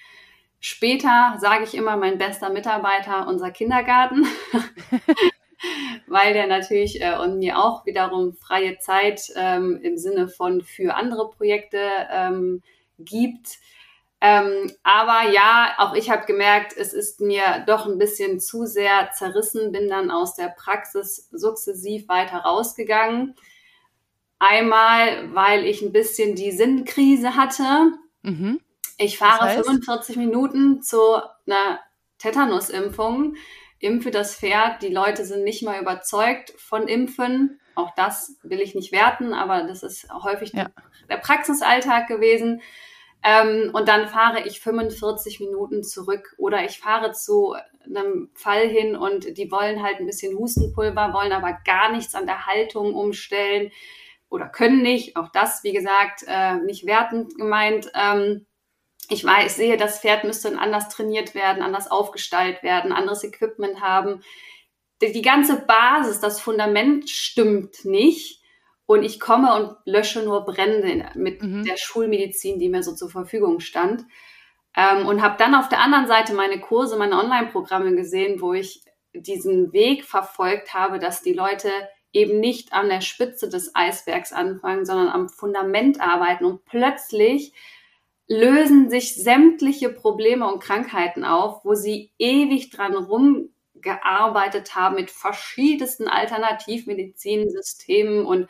Später 0.59 1.35
sage 1.39 1.63
ich 1.63 1.75
immer, 1.75 1.95
mein 1.95 2.17
bester 2.17 2.49
Mitarbeiter, 2.49 3.27
unser 3.27 3.51
Kindergarten. 3.51 4.25
weil 6.07 6.33
der 6.33 6.47
natürlich 6.47 7.01
äh, 7.01 7.17
und 7.17 7.39
mir 7.39 7.59
auch 7.59 7.85
wiederum 7.85 8.33
freie 8.33 8.77
Zeit 8.79 9.31
ähm, 9.35 9.79
im 9.81 9.97
Sinne 9.97 10.27
von 10.27 10.61
für 10.61 10.95
andere 10.95 11.29
Projekte 11.29 11.79
ähm, 12.11 12.61
gibt. 12.99 13.59
Ähm, 14.21 14.71
aber 14.83 15.31
ja, 15.31 15.75
auch 15.77 15.93
ich 15.93 16.09
habe 16.09 16.25
gemerkt, 16.25 16.75
es 16.75 16.93
ist 16.93 17.21
mir 17.21 17.63
doch 17.67 17.85
ein 17.85 17.97
bisschen 17.97 18.39
zu 18.39 18.65
sehr 18.65 19.11
zerrissen, 19.13 19.71
bin 19.71 19.87
dann 19.87 20.11
aus 20.11 20.35
der 20.35 20.49
Praxis 20.49 21.29
sukzessiv 21.31 22.07
weiter 22.09 22.39
rausgegangen. 22.39 23.35
Einmal, 24.39 25.33
weil 25.33 25.65
ich 25.65 25.81
ein 25.81 25.93
bisschen 25.93 26.35
die 26.35 26.51
Sinnkrise 26.51 27.35
hatte. 27.35 27.93
Mhm. 28.23 28.59
Ich 28.97 29.17
fahre 29.17 29.39
das 29.39 29.57
heißt? 29.57 29.65
45 29.65 30.17
Minuten 30.17 30.81
zu 30.81 30.99
einer 31.45 31.79
Tetanusimpfung, 32.17 33.35
impfe 33.79 34.11
das 34.11 34.35
Pferd. 34.35 34.81
Die 34.81 34.93
Leute 34.93 35.23
sind 35.23 35.45
nicht 35.45 35.63
mal 35.63 35.81
überzeugt 35.81 36.53
von 36.57 36.89
Impfen. 36.89 37.61
Auch 37.75 37.95
das 37.95 38.35
will 38.43 38.59
ich 38.59 38.75
nicht 38.75 38.91
werten, 38.91 39.33
aber 39.33 39.63
das 39.63 39.83
ist 39.83 40.09
häufig 40.11 40.51
ja. 40.51 40.69
der 41.09 41.17
Praxisalltag 41.17 42.07
gewesen. 42.07 42.61
Ähm, 43.23 43.71
und 43.73 43.87
dann 43.87 44.07
fahre 44.07 44.47
ich 44.47 44.61
45 44.61 45.39
Minuten 45.41 45.83
zurück 45.83 46.35
oder 46.37 46.63
ich 46.63 46.79
fahre 46.79 47.11
zu 47.11 47.55
einem 47.85 48.29
Fall 48.33 48.67
hin 48.67 48.95
und 48.95 49.37
die 49.37 49.51
wollen 49.51 49.83
halt 49.83 49.99
ein 49.99 50.05
bisschen 50.05 50.37
Hustenpulver, 50.37 51.13
wollen 51.13 51.33
aber 51.33 51.57
gar 51.65 51.91
nichts 51.91 52.15
an 52.15 52.25
der 52.25 52.45
Haltung 52.45 52.93
umstellen 52.93 53.71
oder 54.29 54.47
können 54.47 54.81
nicht. 54.81 55.17
Auch 55.17 55.29
das, 55.29 55.63
wie 55.63 55.73
gesagt, 55.73 56.23
äh, 56.27 56.55
nicht 56.55 56.85
wertend 56.85 57.35
gemeint. 57.35 57.91
Ähm, 57.93 58.45
ich 59.09 59.25
weiß, 59.25 59.55
sehe, 59.55 59.75
das 59.75 59.99
Pferd 59.99 60.23
müsste 60.23 60.57
anders 60.57 60.87
trainiert 60.89 61.33
werden, 61.33 61.63
anders 61.63 61.89
aufgestaltet 61.89 62.63
werden, 62.63 62.91
anderes 62.93 63.23
Equipment 63.23 63.81
haben. 63.81 64.21
Die, 65.01 65.11
die 65.11 65.23
ganze 65.23 65.57
Basis, 65.57 66.19
das 66.19 66.39
Fundament 66.39 67.09
stimmt 67.09 67.85
nicht. 67.85 68.38
Und 68.89 69.03
ich 69.03 69.19
komme 69.19 69.53
und 69.53 69.77
lösche 69.85 70.23
nur 70.23 70.45
Brände 70.45 71.11
mit 71.13 71.43
mhm. 71.43 71.63
der 71.63 71.77
Schulmedizin, 71.77 72.57
die 72.57 72.69
mir 72.69 72.81
so 72.81 72.95
zur 72.95 73.11
Verfügung 73.11 73.59
stand. 73.59 74.03
Ähm, 74.75 75.05
und 75.05 75.21
habe 75.21 75.35
dann 75.37 75.53
auf 75.53 75.69
der 75.69 75.81
anderen 75.81 76.07
Seite 76.07 76.33
meine 76.33 76.59
Kurse, 76.59 76.97
meine 76.97 77.19
Online-Programme 77.19 77.95
gesehen, 77.95 78.41
wo 78.41 78.53
ich 78.53 78.81
diesen 79.13 79.73
Weg 79.73 80.05
verfolgt 80.05 80.73
habe, 80.73 80.97
dass 80.97 81.21
die 81.21 81.33
Leute 81.33 81.69
eben 82.13 82.39
nicht 82.39 82.73
an 82.73 82.89
der 82.89 83.01
Spitze 83.01 83.47
des 83.47 83.75
Eisbergs 83.75 84.33
anfangen, 84.33 84.85
sondern 84.85 85.09
am 85.09 85.29
Fundament 85.29 86.01
arbeiten. 86.01 86.45
Und 86.45 86.65
plötzlich 86.65 87.53
lösen 88.27 88.89
sich 88.89 89.13
sämtliche 89.13 89.89
Probleme 89.89 90.51
und 90.51 90.63
Krankheiten 90.63 91.23
auf, 91.23 91.63
wo 91.63 91.75
sie 91.75 92.11
ewig 92.17 92.71
dran 92.71 92.95
rumgearbeitet 93.79 94.75
haben 94.75 94.95
mit 94.95 95.11
verschiedensten 95.11 96.07
Alternativmedizinsystemen 96.07 98.25
und 98.25 98.47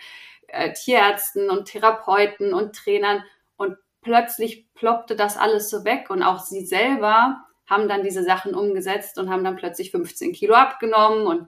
äh, 0.47 0.71
Tierärzten 0.73 1.49
und 1.49 1.65
Therapeuten 1.65 2.53
und 2.53 2.75
Trainern. 2.75 3.23
Und 3.57 3.77
plötzlich 4.01 4.71
ploppte 4.73 5.15
das 5.15 5.37
alles 5.37 5.69
so 5.69 5.85
weg 5.85 6.09
und 6.09 6.23
auch 6.23 6.39
sie 6.39 6.65
selber 6.65 7.45
haben 7.65 7.87
dann 7.87 8.03
diese 8.03 8.23
Sachen 8.23 8.55
umgesetzt 8.55 9.17
und 9.19 9.29
haben 9.29 9.43
dann 9.43 9.55
plötzlich 9.55 9.91
15 9.91 10.33
Kilo 10.33 10.55
abgenommen 10.55 11.27
und 11.27 11.47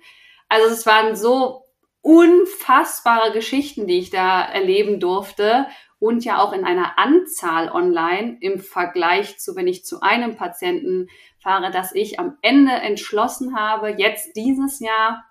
also 0.49 0.71
es 0.71 0.85
waren 0.85 1.15
so 1.15 1.65
unfassbare 2.01 3.31
Geschichten, 3.31 3.87
die 3.87 3.97
ich 3.99 4.11
da 4.11 4.43
erleben 4.43 4.99
durfte 4.99 5.67
und 6.01 6.25
ja 6.25 6.41
auch 6.41 6.51
in 6.51 6.65
einer 6.65 6.97
Anzahl 6.97 7.71
online 7.71 8.37
im 8.41 8.59
Vergleich 8.59 9.37
zu, 9.37 9.55
wenn 9.55 9.67
ich 9.67 9.85
zu 9.85 10.01
einem 10.01 10.35
Patienten 10.35 11.09
fahre, 11.37 11.69
dass 11.69 11.93
ich 11.93 12.19
am 12.19 12.37
Ende 12.41 12.71
entschlossen 12.71 13.55
habe, 13.55 13.89
jetzt 13.97 14.35
dieses 14.35 14.79
Jahr, 14.79 15.23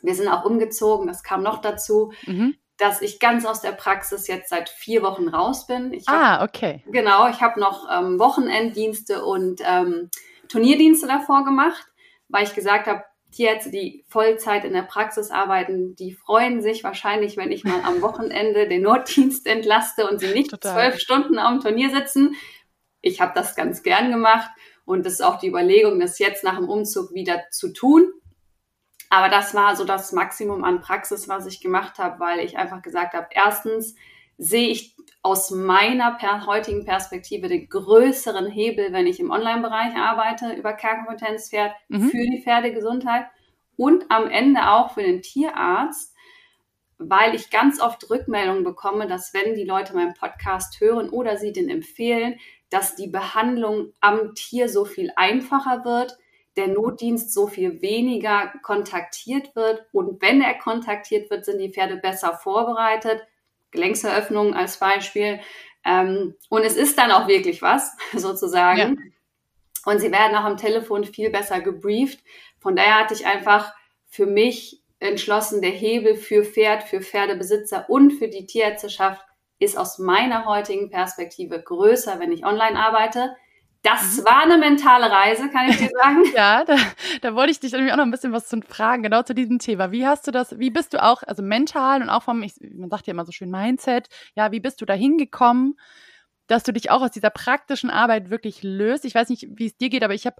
wir 0.00 0.14
sind 0.14 0.28
auch 0.28 0.46
umgezogen, 0.46 1.06
das 1.06 1.22
kam 1.22 1.42
noch 1.42 1.60
dazu, 1.60 2.12
mhm 2.26 2.56
dass 2.78 3.02
ich 3.02 3.20
ganz 3.20 3.44
aus 3.44 3.60
der 3.60 3.72
Praxis 3.72 4.26
jetzt 4.26 4.48
seit 4.48 4.70
vier 4.70 5.02
Wochen 5.02 5.28
raus 5.28 5.66
bin. 5.66 5.92
Hab, 6.06 6.14
ah, 6.40 6.44
okay. 6.44 6.82
Genau, 6.86 7.28
ich 7.28 7.42
habe 7.42 7.60
noch 7.60 7.86
ähm, 7.92 8.18
Wochenenddienste 8.18 9.22
und 9.22 9.60
ähm, 9.62 10.08
Turnierdienste 10.48 11.06
davor 11.06 11.44
gemacht, 11.44 11.84
weil 12.28 12.44
ich 12.44 12.54
gesagt 12.54 12.86
habe, 12.86 13.04
Tierärzte, 13.30 13.70
die 13.70 14.04
Vollzeit 14.08 14.64
in 14.64 14.72
der 14.72 14.82
Praxis 14.82 15.30
arbeiten, 15.30 15.94
die 15.96 16.12
freuen 16.12 16.62
sich 16.62 16.82
wahrscheinlich, 16.84 17.36
wenn 17.36 17.52
ich 17.52 17.64
mal 17.64 17.80
am 17.84 18.02
Wochenende 18.02 18.68
den 18.68 18.82
Notdienst 18.82 19.46
entlaste 19.46 20.08
und 20.08 20.18
sie 20.18 20.32
nicht 20.32 20.50
Total. 20.50 20.72
zwölf 20.72 21.00
Stunden 21.00 21.38
am 21.38 21.60
Turnier 21.60 21.90
sitzen. 21.90 22.34
Ich 23.00 23.20
habe 23.20 23.32
das 23.34 23.54
ganz 23.54 23.82
gern 23.82 24.10
gemacht 24.10 24.50
und 24.84 25.06
das 25.06 25.14
ist 25.14 25.22
auch 25.22 25.38
die 25.38 25.48
Überlegung, 25.48 26.00
das 26.00 26.18
jetzt 26.18 26.44
nach 26.44 26.56
dem 26.56 26.68
Umzug 26.68 27.14
wieder 27.14 27.44
zu 27.50 27.72
tun. 27.72 28.12
Aber 29.08 29.28
das 29.28 29.54
war 29.54 29.74
so 29.74 29.84
das 29.84 30.12
Maximum 30.12 30.62
an 30.62 30.80
Praxis, 30.80 31.28
was 31.28 31.46
ich 31.46 31.60
gemacht 31.60 31.98
habe, 31.98 32.20
weil 32.20 32.40
ich 32.40 32.58
einfach 32.58 32.82
gesagt 32.82 33.14
habe, 33.14 33.28
erstens 33.30 33.96
sehe 34.40 34.68
ich 34.68 34.96
aus 35.22 35.50
meiner 35.50 36.12
per 36.12 36.46
heutigen 36.46 36.86
Perspektive 36.86 37.48
den 37.48 37.68
größeren 37.68 38.46
Hebel, 38.46 38.90
wenn 38.90 39.06
ich 39.06 39.20
im 39.20 39.30
Online-Bereich 39.30 39.94
arbeite, 39.94 40.54
über 40.54 40.72
Kernkompetenzpferd 40.72 41.72
mhm. 41.88 42.08
für 42.08 42.24
die 42.24 42.40
Pferdegesundheit 42.42 43.26
und 43.76 44.10
am 44.10 44.30
Ende 44.30 44.70
auch 44.70 44.94
für 44.94 45.02
den 45.02 45.20
Tierarzt, 45.20 46.14
weil 46.96 47.34
ich 47.34 47.50
ganz 47.50 47.82
oft 47.82 48.08
Rückmeldungen 48.08 48.64
bekomme, 48.64 49.06
dass 49.06 49.34
wenn 49.34 49.54
die 49.54 49.64
Leute 49.64 49.94
meinen 49.94 50.14
Podcast 50.14 50.80
hören 50.80 51.10
oder 51.10 51.36
sie 51.36 51.52
den 51.52 51.68
empfehlen, 51.68 52.38
dass 52.70 52.96
die 52.96 53.08
Behandlung 53.08 53.92
am 54.00 54.34
Tier 54.34 54.70
so 54.70 54.86
viel 54.86 55.12
einfacher 55.16 55.84
wird, 55.84 56.16
der 56.56 56.68
Notdienst 56.68 57.34
so 57.34 57.46
viel 57.46 57.82
weniger 57.82 58.52
kontaktiert 58.62 59.54
wird. 59.54 59.84
Und 59.92 60.22
wenn 60.22 60.40
er 60.40 60.54
kontaktiert 60.54 61.30
wird, 61.30 61.44
sind 61.44 61.58
die 61.58 61.72
Pferde 61.72 61.96
besser 61.96 62.34
vorbereitet. 62.34 63.26
Gelenkseröffnung 63.70 64.54
als 64.54 64.78
Beispiel. 64.78 65.40
Ähm, 65.84 66.34
und 66.48 66.62
es 66.62 66.76
ist 66.76 66.98
dann 66.98 67.10
auch 67.10 67.28
wirklich 67.28 67.62
was, 67.62 67.96
sozusagen. 68.12 68.96
Ja. 68.96 69.92
Und 69.92 70.00
sie 70.00 70.12
werden 70.12 70.36
auch 70.36 70.44
am 70.44 70.56
Telefon 70.56 71.04
viel 71.04 71.30
besser 71.30 71.60
gebrieft. 71.60 72.20
Von 72.58 72.76
daher 72.76 72.98
hatte 73.00 73.14
ich 73.14 73.26
einfach 73.26 73.72
für 74.06 74.26
mich 74.26 74.82
entschlossen, 74.98 75.62
der 75.62 75.70
Hebel 75.70 76.14
für 76.16 76.44
Pferd, 76.44 76.82
für 76.82 77.00
Pferdebesitzer 77.00 77.88
und 77.88 78.12
für 78.12 78.28
die 78.28 78.44
Tierärzteschaft 78.44 79.24
ist 79.58 79.78
aus 79.78 79.98
meiner 79.98 80.46
heutigen 80.46 80.90
Perspektive 80.90 81.62
größer, 81.62 82.18
wenn 82.18 82.32
ich 82.32 82.44
online 82.44 82.78
arbeite. 82.78 83.36
Das 83.82 84.18
mhm. 84.18 84.24
war 84.24 84.42
eine 84.42 84.58
mentale 84.58 85.10
Reise, 85.10 85.48
kann 85.48 85.68
ich 85.68 85.78
dir 85.78 85.88
sagen. 86.02 86.24
ja, 86.34 86.64
da, 86.64 86.76
da 87.22 87.34
wollte 87.34 87.50
ich 87.50 87.60
dich 87.60 87.72
nämlich 87.72 87.92
auch 87.92 87.96
noch 87.96 88.04
ein 88.04 88.10
bisschen 88.10 88.32
was 88.32 88.48
zu 88.48 88.60
fragen, 88.62 89.02
genau 89.02 89.22
zu 89.22 89.34
diesem 89.34 89.58
Thema. 89.58 89.90
Wie 89.90 90.06
hast 90.06 90.26
du 90.26 90.30
das, 90.30 90.58
wie 90.58 90.70
bist 90.70 90.92
du 90.92 91.02
auch, 91.02 91.22
also 91.22 91.42
mental 91.42 92.02
und 92.02 92.10
auch 92.10 92.22
vom, 92.22 92.42
ich, 92.42 92.54
man 92.60 92.90
sagt 92.90 93.06
ja 93.06 93.12
immer 93.12 93.24
so 93.24 93.32
schön 93.32 93.50
Mindset, 93.50 94.08
ja, 94.34 94.52
wie 94.52 94.60
bist 94.60 94.80
du 94.80 94.84
da 94.84 94.94
hingekommen, 94.94 95.78
dass 96.46 96.62
du 96.62 96.72
dich 96.72 96.90
auch 96.90 97.00
aus 97.00 97.12
dieser 97.12 97.30
praktischen 97.30 97.90
Arbeit 97.90 98.28
wirklich 98.28 98.62
löst? 98.62 99.04
Ich 99.04 99.14
weiß 99.14 99.28
nicht, 99.28 99.46
wie 99.50 99.66
es 99.66 99.76
dir 99.76 99.88
geht, 99.88 100.04
aber 100.04 100.14
ich 100.14 100.26
habe 100.26 100.36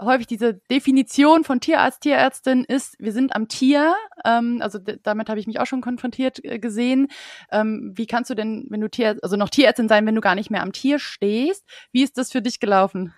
häufig 0.00 0.26
diese 0.26 0.54
Definition 0.70 1.44
von 1.44 1.60
Tierarzt, 1.60 2.02
Tierärztin 2.02 2.64
ist, 2.64 2.96
wir 2.98 3.12
sind 3.12 3.34
am 3.34 3.48
Tier. 3.48 3.94
Ähm, 4.24 4.58
also 4.60 4.78
damit 4.78 5.28
habe 5.28 5.40
ich 5.40 5.46
mich 5.46 5.60
auch 5.60 5.66
schon 5.66 5.80
konfrontiert 5.80 6.44
äh, 6.44 6.58
gesehen. 6.58 7.08
Ähm, 7.50 7.92
wie 7.94 8.06
kannst 8.06 8.30
du 8.30 8.34
denn, 8.34 8.66
wenn 8.70 8.80
du 8.80 8.88
Tier, 8.88 9.18
also 9.22 9.36
noch 9.36 9.50
Tierärztin 9.50 9.88
sein, 9.88 10.06
wenn 10.06 10.14
du 10.14 10.20
gar 10.20 10.34
nicht 10.34 10.50
mehr 10.50 10.62
am 10.62 10.72
Tier 10.72 10.98
stehst? 10.98 11.64
Wie 11.92 12.02
ist 12.02 12.18
das 12.18 12.32
für 12.32 12.42
dich 12.42 12.60
gelaufen? 12.60 13.14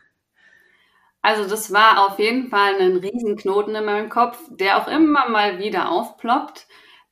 Also 1.23 1.49
das 1.49 1.73
war 1.73 2.07
auf 2.07 2.19
jeden 2.19 2.51
Fall 2.51 2.77
ein 2.81 2.99
Riesenknoten 2.99 3.75
in 3.75 3.85
meinem 3.85 4.09
Kopf, 4.09 4.39
der 4.51 4.81
auch 4.81 4.87
immer 4.87 5.29
mal 5.29 5.59
wieder 5.59 5.91
aufploppt. 5.91 6.69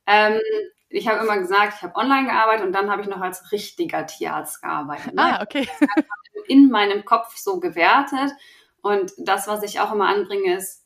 Ähm, 0.07 0.39
ich 0.87 1.07
habe 1.07 1.23
immer 1.23 1.37
gesagt, 1.37 1.73
ich 1.77 1.81
habe 1.81 1.95
online 1.95 2.27
gearbeitet 2.27 2.65
und 2.65 2.71
dann 2.71 2.89
habe 2.89 3.01
ich 3.01 3.07
noch 3.07 3.19
als 3.19 3.51
richtiger 3.51 4.05
Tierarzt 4.05 4.61
gearbeitet. 4.61 5.15
Ne? 5.15 5.21
Ah, 5.21 5.41
okay. 5.41 5.67
In 6.47 6.69
meinem 6.69 7.03
Kopf 7.03 7.35
so 7.35 7.59
gewertet 7.59 8.31
und 8.85 9.13
das, 9.17 9.47
was 9.47 9.63
ich 9.63 9.79
auch 9.79 9.91
immer 9.91 10.09
anbringe, 10.09 10.57
ist, 10.57 10.85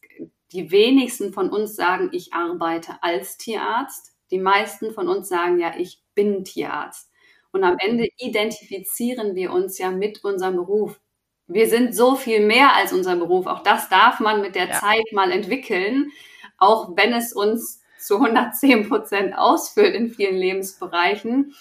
die 0.54 0.72
wenigsten 0.72 1.34
von 1.34 1.50
uns 1.50 1.76
sagen, 1.76 2.12
ich 2.14 2.32
arbeite 2.32 2.94
als 3.02 3.36
Tierarzt. 3.36 4.14
Die 4.32 4.40
meisten 4.40 4.94
von 4.94 5.10
uns 5.10 5.28
sagen 5.28 5.60
ja, 5.60 5.74
ich 5.78 6.02
bin 6.16 6.46
Tierarzt. 6.46 7.12
Und 7.52 7.66
am 7.66 7.76
Ende 7.78 8.08
identifizieren 8.16 9.36
wir 9.36 9.52
uns 9.52 9.78
ja 9.80 9.92
mit 9.92 10.24
unserem 10.24 10.56
Beruf. 10.56 11.02
Wir 11.48 11.68
sind 11.68 11.94
so 11.94 12.16
viel 12.16 12.46
mehr 12.46 12.74
als 12.74 12.94
unser 12.94 13.18
Beruf. 13.18 13.48
Auch 13.48 13.64
das 13.64 13.90
darf 13.90 14.22
man 14.22 14.40
mit 14.40 14.56
der 14.56 14.70
ja. 14.70 14.80
Zeit 14.80 15.12
mal 15.12 15.34
entwickeln, 15.34 16.10
auch 16.58 16.96
wenn 16.96 17.12
es 17.12 17.34
uns 17.34 17.82
zu 18.00 18.16
110 18.16 18.88
Prozent 18.88 19.38
ausfüllt 19.38 19.94
in 19.94 20.10
vielen 20.10 20.38
Lebensbereichen. 20.38 21.54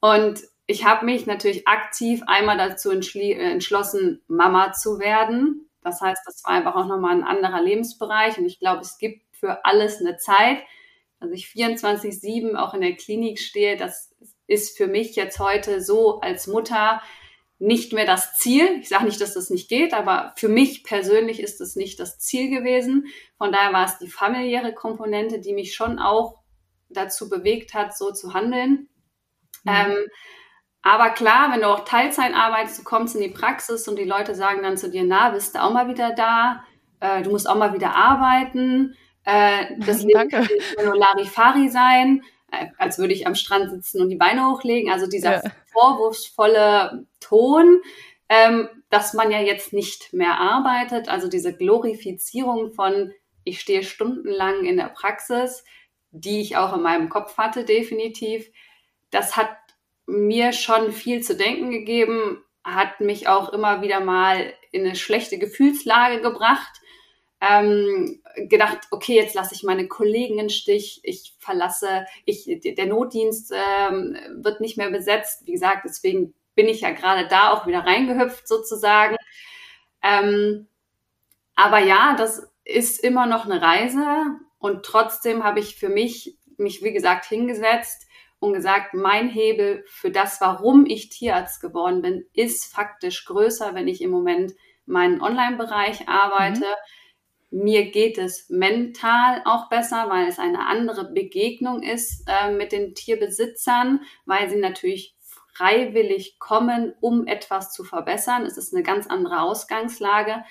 Und 0.00 0.40
ich 0.66 0.86
habe 0.86 1.04
mich 1.04 1.26
natürlich 1.26 1.68
aktiv 1.68 2.22
einmal 2.26 2.56
dazu 2.56 2.90
äh, 2.90 3.52
entschlossen, 3.52 4.22
Mama 4.26 4.72
zu 4.72 4.98
werden. 4.98 5.65
Das 5.86 6.00
heißt, 6.00 6.22
das 6.26 6.42
war 6.44 6.54
einfach 6.54 6.74
auch 6.74 6.86
nochmal 6.86 7.14
ein 7.14 7.22
anderer 7.22 7.62
Lebensbereich 7.62 8.38
und 8.38 8.46
ich 8.46 8.58
glaube, 8.58 8.80
es 8.80 8.98
gibt 8.98 9.22
für 9.36 9.64
alles 9.64 10.00
eine 10.00 10.16
Zeit. 10.16 10.58
Also 11.20 11.32
ich 11.32 11.46
24-7 11.46 12.56
auch 12.56 12.74
in 12.74 12.80
der 12.80 12.96
Klinik 12.96 13.38
stehe, 13.38 13.76
das 13.76 14.12
ist 14.48 14.76
für 14.76 14.88
mich 14.88 15.14
jetzt 15.14 15.38
heute 15.38 15.80
so 15.80 16.18
als 16.18 16.48
Mutter 16.48 17.00
nicht 17.60 17.92
mehr 17.92 18.04
das 18.04 18.36
Ziel. 18.36 18.80
Ich 18.80 18.88
sage 18.88 19.04
nicht, 19.04 19.20
dass 19.20 19.34
das 19.34 19.48
nicht 19.48 19.68
geht, 19.68 19.94
aber 19.94 20.34
für 20.36 20.48
mich 20.48 20.82
persönlich 20.82 21.38
ist 21.38 21.60
es 21.60 21.76
nicht 21.76 22.00
das 22.00 22.18
Ziel 22.18 22.50
gewesen. 22.50 23.06
Von 23.38 23.52
daher 23.52 23.72
war 23.72 23.86
es 23.86 23.98
die 23.98 24.10
familiäre 24.10 24.74
Komponente, 24.74 25.38
die 25.38 25.52
mich 25.52 25.76
schon 25.76 26.00
auch 26.00 26.40
dazu 26.88 27.28
bewegt 27.28 27.74
hat, 27.74 27.96
so 27.96 28.10
zu 28.10 28.34
handeln. 28.34 28.88
Mhm. 29.62 29.72
Ähm, 29.72 29.96
Aber 30.86 31.10
klar, 31.10 31.50
wenn 31.50 31.62
du 31.62 31.66
auch 31.66 31.84
Teilzeit 31.84 32.32
arbeitest, 32.32 32.78
du 32.78 32.84
kommst 32.84 33.16
in 33.16 33.20
die 33.20 33.28
Praxis 33.28 33.88
und 33.88 33.98
die 33.98 34.04
Leute 34.04 34.36
sagen 34.36 34.62
dann 34.62 34.76
zu 34.76 34.88
dir, 34.88 35.02
na, 35.02 35.30
bist 35.30 35.56
du 35.56 35.60
auch 35.60 35.72
mal 35.72 35.88
wieder 35.88 36.12
da? 36.12 36.62
Äh, 37.00 37.22
du 37.22 37.30
musst 37.30 37.50
auch 37.50 37.56
mal 37.56 37.74
wieder 37.74 37.96
arbeiten. 37.96 38.94
Äh, 39.24 39.64
das 39.78 40.02
Leben 40.04 40.28
kann 40.28 40.42
nicht 40.42 40.84
nur 40.84 40.96
Larifari 40.96 41.70
sein, 41.70 42.22
äh, 42.52 42.66
als 42.78 42.98
würde 42.98 43.14
ich 43.14 43.26
am 43.26 43.34
Strand 43.34 43.68
sitzen 43.68 44.00
und 44.00 44.10
die 44.10 44.16
Beine 44.16 44.48
hochlegen. 44.48 44.92
Also 44.92 45.08
dieser 45.08 45.42
ja. 45.42 45.50
vorwurfsvolle 45.72 47.04
Ton, 47.18 47.80
ähm, 48.28 48.68
dass 48.88 49.12
man 49.12 49.32
ja 49.32 49.40
jetzt 49.40 49.72
nicht 49.72 50.12
mehr 50.12 50.38
arbeitet. 50.38 51.08
Also 51.08 51.26
diese 51.26 51.52
Glorifizierung 51.52 52.70
von, 52.70 53.12
ich 53.42 53.60
stehe 53.60 53.82
stundenlang 53.82 54.64
in 54.64 54.76
der 54.76 54.90
Praxis, 54.90 55.64
die 56.12 56.40
ich 56.40 56.56
auch 56.56 56.76
in 56.76 56.82
meinem 56.82 57.08
Kopf 57.08 57.38
hatte, 57.38 57.64
definitiv. 57.64 58.48
Das 59.10 59.36
hat 59.36 59.48
mir 60.06 60.52
schon 60.52 60.92
viel 60.92 61.22
zu 61.22 61.36
denken 61.36 61.70
gegeben, 61.70 62.42
hat 62.64 63.00
mich 63.00 63.28
auch 63.28 63.52
immer 63.52 63.82
wieder 63.82 64.00
mal 64.00 64.52
in 64.72 64.84
eine 64.84 64.96
schlechte 64.96 65.38
Gefühlslage 65.38 66.20
gebracht. 66.20 66.80
Ähm, 67.40 68.22
gedacht, 68.48 68.78
okay, 68.90 69.14
jetzt 69.14 69.34
lasse 69.34 69.54
ich 69.54 69.62
meine 69.62 69.88
Kollegen 69.88 70.38
in 70.38 70.48
Stich, 70.48 71.00
ich 71.02 71.34
verlasse, 71.38 72.06
ich, 72.24 72.46
der 72.64 72.86
Notdienst 72.86 73.52
ähm, 73.54 74.16
wird 74.42 74.60
nicht 74.60 74.78
mehr 74.78 74.90
besetzt. 74.90 75.46
Wie 75.46 75.52
gesagt, 75.52 75.82
deswegen 75.84 76.34
bin 76.54 76.66
ich 76.66 76.80
ja 76.80 76.90
gerade 76.90 77.28
da 77.28 77.52
auch 77.52 77.66
wieder 77.66 77.80
reingehüpft 77.80 78.48
sozusagen. 78.48 79.16
Ähm, 80.02 80.66
aber 81.54 81.78
ja, 81.80 82.14
das 82.16 82.50
ist 82.64 83.04
immer 83.04 83.26
noch 83.26 83.44
eine 83.44 83.60
Reise 83.60 84.06
und 84.58 84.84
trotzdem 84.84 85.44
habe 85.44 85.60
ich 85.60 85.76
für 85.76 85.90
mich 85.90 86.38
mich, 86.58 86.82
wie 86.82 86.92
gesagt, 86.92 87.26
hingesetzt 87.26 88.05
und 88.38 88.52
gesagt, 88.52 88.94
mein 88.94 89.28
Hebel 89.28 89.84
für 89.86 90.10
das, 90.10 90.40
warum 90.40 90.86
ich 90.86 91.08
Tierarzt 91.08 91.60
geworden 91.60 92.02
bin, 92.02 92.26
ist 92.32 92.72
faktisch 92.72 93.24
größer, 93.24 93.74
wenn 93.74 93.88
ich 93.88 94.02
im 94.02 94.10
Moment 94.10 94.52
meinen 94.84 95.20
Online-Bereich 95.20 96.08
arbeite. 96.08 96.64
Mhm. 97.50 97.62
Mir 97.62 97.90
geht 97.90 98.18
es 98.18 98.48
mental 98.50 99.42
auch 99.44 99.68
besser, 99.68 100.08
weil 100.08 100.28
es 100.28 100.38
eine 100.38 100.66
andere 100.66 101.12
Begegnung 101.12 101.82
ist 101.82 102.24
äh, 102.28 102.50
mit 102.52 102.72
den 102.72 102.94
Tierbesitzern, 102.94 104.00
weil 104.26 104.50
sie 104.50 104.56
natürlich 104.56 105.16
freiwillig 105.56 106.38
kommen, 106.38 106.94
um 107.00 107.26
etwas 107.26 107.72
zu 107.72 107.84
verbessern. 107.84 108.44
Es 108.44 108.58
ist 108.58 108.74
eine 108.74 108.82
ganz 108.82 109.06
andere 109.06 109.40
Ausgangslage. 109.40 110.44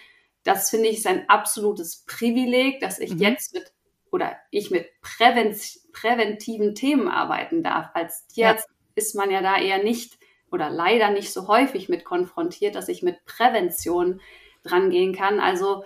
Das 0.44 0.70
finde 0.70 0.89
ich 0.89 0.98
ist 0.98 1.08
ein 1.08 1.30
absolutes 1.30 2.06
Privileg, 2.06 2.80
dass 2.80 3.00
ich 3.00 3.13
mhm. 3.13 3.20
jetzt 3.20 3.54
mit 3.54 3.72
oder 4.15 4.38
ich 4.50 4.72
mit 4.72 4.88
präventiven 5.01 6.74
Themen 6.74 7.10
arbeiten 7.10 7.63
darf. 7.63 7.89
Als 7.93 8.27
Tierarzt 8.27 8.69
ja. 8.69 8.75
ist 8.95 9.13
man 9.13 9.29
ja 9.29 9.41
da 9.41 9.57
eher 9.57 9.84
nicht 9.84 10.17
oder 10.50 10.69
leider 10.69 11.10
nicht 11.12 11.34
so 11.34 11.50
häufig 11.50 11.89
mit 11.89 12.05
konfrontiert, 12.05 12.75
dass 12.75 12.88
ich 12.88 13.03
mit 13.03 13.25
Prävention 13.25 14.22
dran 14.63 14.89
gehen 14.89 15.13
kann. 15.13 15.41
Also 15.41 15.84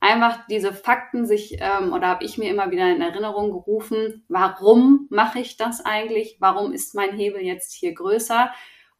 einfach 0.00 0.46
diese 0.48 0.72
Fakten 0.72 1.26
sich 1.26 1.58
ähm, 1.60 1.92
oder 1.92 2.08
habe 2.08 2.24
ich 2.24 2.38
mir 2.38 2.48
immer 2.48 2.70
wieder 2.70 2.90
in 2.90 3.02
Erinnerung 3.02 3.50
gerufen, 3.50 4.24
warum 4.28 5.06
mache 5.10 5.40
ich 5.40 5.58
das 5.58 5.84
eigentlich? 5.84 6.38
Warum 6.40 6.72
ist 6.72 6.94
mein 6.94 7.12
Hebel 7.14 7.42
jetzt 7.42 7.74
hier 7.74 7.92
größer? 7.92 8.50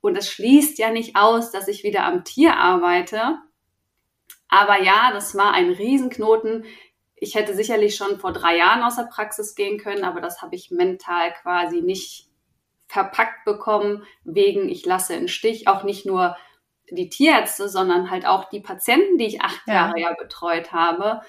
Und 0.03 0.19
es 0.19 0.29
schließt 0.29 0.79
ja 0.79 0.91
nicht 0.91 1.17
aus, 1.17 1.51
dass 1.51 1.67
ich 1.67 1.83
wieder 1.83 2.05
am 2.05 2.25
Tier 2.25 2.59
arbeite. 2.59 3.39
Aber 4.49 4.83
ja, 4.83 5.13
das 5.15 5.35
war 5.35 5.55
ein 5.55 5.71
Riesenknoten, 5.71 6.67
ich 7.17 7.35
hätte 7.35 7.55
sicherlich 7.55 7.97
schon 7.97 8.19
vor 8.19 8.33
drei 8.33 8.57
Jahren 8.57 8.83
aus 8.83 8.97
der 8.97 9.05
Praxis 9.05 9.55
gehen 9.55 9.79
können, 9.79 10.05
aber 10.05 10.21
das 10.21 10.43
habe 10.43 10.55
ich 10.55 10.71
mental 10.71 11.33
quasi 11.43 11.81
nicht 11.81 12.29
verpackt 12.89 13.45
bekommen, 13.45 14.05
wegen 14.25 14.69
ich 14.69 14.85
lasse 14.85 15.15
in 15.15 15.29
Stich 15.29 15.67
auch 15.67 15.83
nicht 15.83 16.07
nur 16.07 16.37
die 16.91 17.09
Tierärzte, 17.09 17.69
sondern 17.69 18.11
halt 18.11 18.27
auch 18.27 18.49
die 18.49 18.61
Patienten, 18.61 19.19
die 19.19 19.27
ich 19.27 19.41
acht 19.41 19.63
ja. 19.67 19.75
Jahre 19.75 20.01
ja 20.01 20.15
betreut 20.15 20.73
habe. 20.73 21.23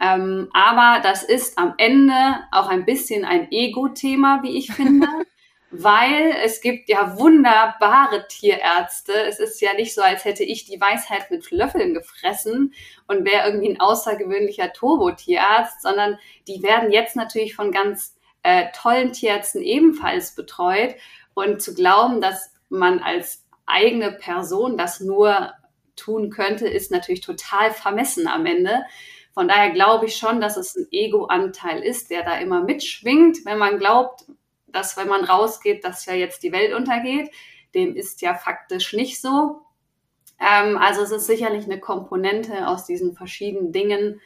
Ähm, 0.00 0.48
aber 0.52 1.02
das 1.02 1.24
ist 1.24 1.58
am 1.58 1.74
Ende 1.78 2.14
auch 2.52 2.68
ein 2.68 2.84
bisschen 2.84 3.24
ein 3.24 3.50
Ego-Thema, 3.50 4.42
wie 4.42 4.56
ich 4.56 4.72
finde. 4.72 5.08
weil 5.70 6.34
es 6.44 6.60
gibt 6.60 6.88
ja 6.88 7.16
wunderbare 7.18 8.26
Tierärzte. 8.28 9.12
Es 9.12 9.38
ist 9.38 9.60
ja 9.60 9.72
nicht 9.74 9.94
so, 9.94 10.02
als 10.02 10.24
hätte 10.24 10.42
ich 10.42 10.64
die 10.64 10.80
Weisheit 10.80 11.30
mit 11.30 11.50
Löffeln 11.50 11.94
gefressen 11.94 12.74
und 13.06 13.24
wäre 13.24 13.46
irgendwie 13.46 13.70
ein 13.70 13.80
außergewöhnlicher 13.80 14.72
Turbo-Tierarzt, 14.72 15.82
sondern 15.82 16.18
die 16.48 16.62
werden 16.62 16.90
jetzt 16.90 17.14
natürlich 17.14 17.54
von 17.54 17.70
ganz 17.70 18.16
äh, 18.42 18.66
tollen 18.74 19.12
Tierärzten 19.12 19.62
ebenfalls 19.62 20.34
betreut. 20.34 20.96
Und 21.34 21.62
zu 21.62 21.74
glauben, 21.74 22.20
dass 22.20 22.52
man 22.68 22.98
als 22.98 23.44
eigene 23.66 24.12
Person 24.12 24.76
das 24.76 25.00
nur 25.00 25.52
tun 25.94 26.30
könnte, 26.30 26.66
ist 26.66 26.90
natürlich 26.90 27.20
total 27.20 27.70
vermessen 27.70 28.26
am 28.26 28.44
Ende. 28.46 28.82
Von 29.32 29.46
daher 29.46 29.70
glaube 29.70 30.06
ich 30.06 30.16
schon, 30.16 30.40
dass 30.40 30.56
es 30.56 30.74
ein 30.74 30.88
Ego-Anteil 30.90 31.82
ist, 31.82 32.10
der 32.10 32.24
da 32.24 32.38
immer 32.38 32.62
mitschwingt, 32.62 33.44
wenn 33.44 33.58
man 33.58 33.78
glaubt, 33.78 34.24
dass 34.72 34.96
wenn 34.96 35.08
man 35.08 35.24
rausgeht, 35.24 35.84
dass 35.84 36.06
ja 36.06 36.14
jetzt 36.14 36.42
die 36.42 36.52
Welt 36.52 36.74
untergeht. 36.74 37.30
Dem 37.74 37.94
ist 37.94 38.20
ja 38.22 38.34
faktisch 38.34 38.92
nicht 38.92 39.20
so. 39.20 39.60
Ähm, 40.40 40.78
also 40.78 41.02
es 41.02 41.10
ist 41.10 41.26
sicherlich 41.26 41.64
eine 41.64 41.78
Komponente 41.78 42.66
aus 42.66 42.86
diesen 42.86 43.14
verschiedenen 43.14 43.72
Dingen, 43.72 44.20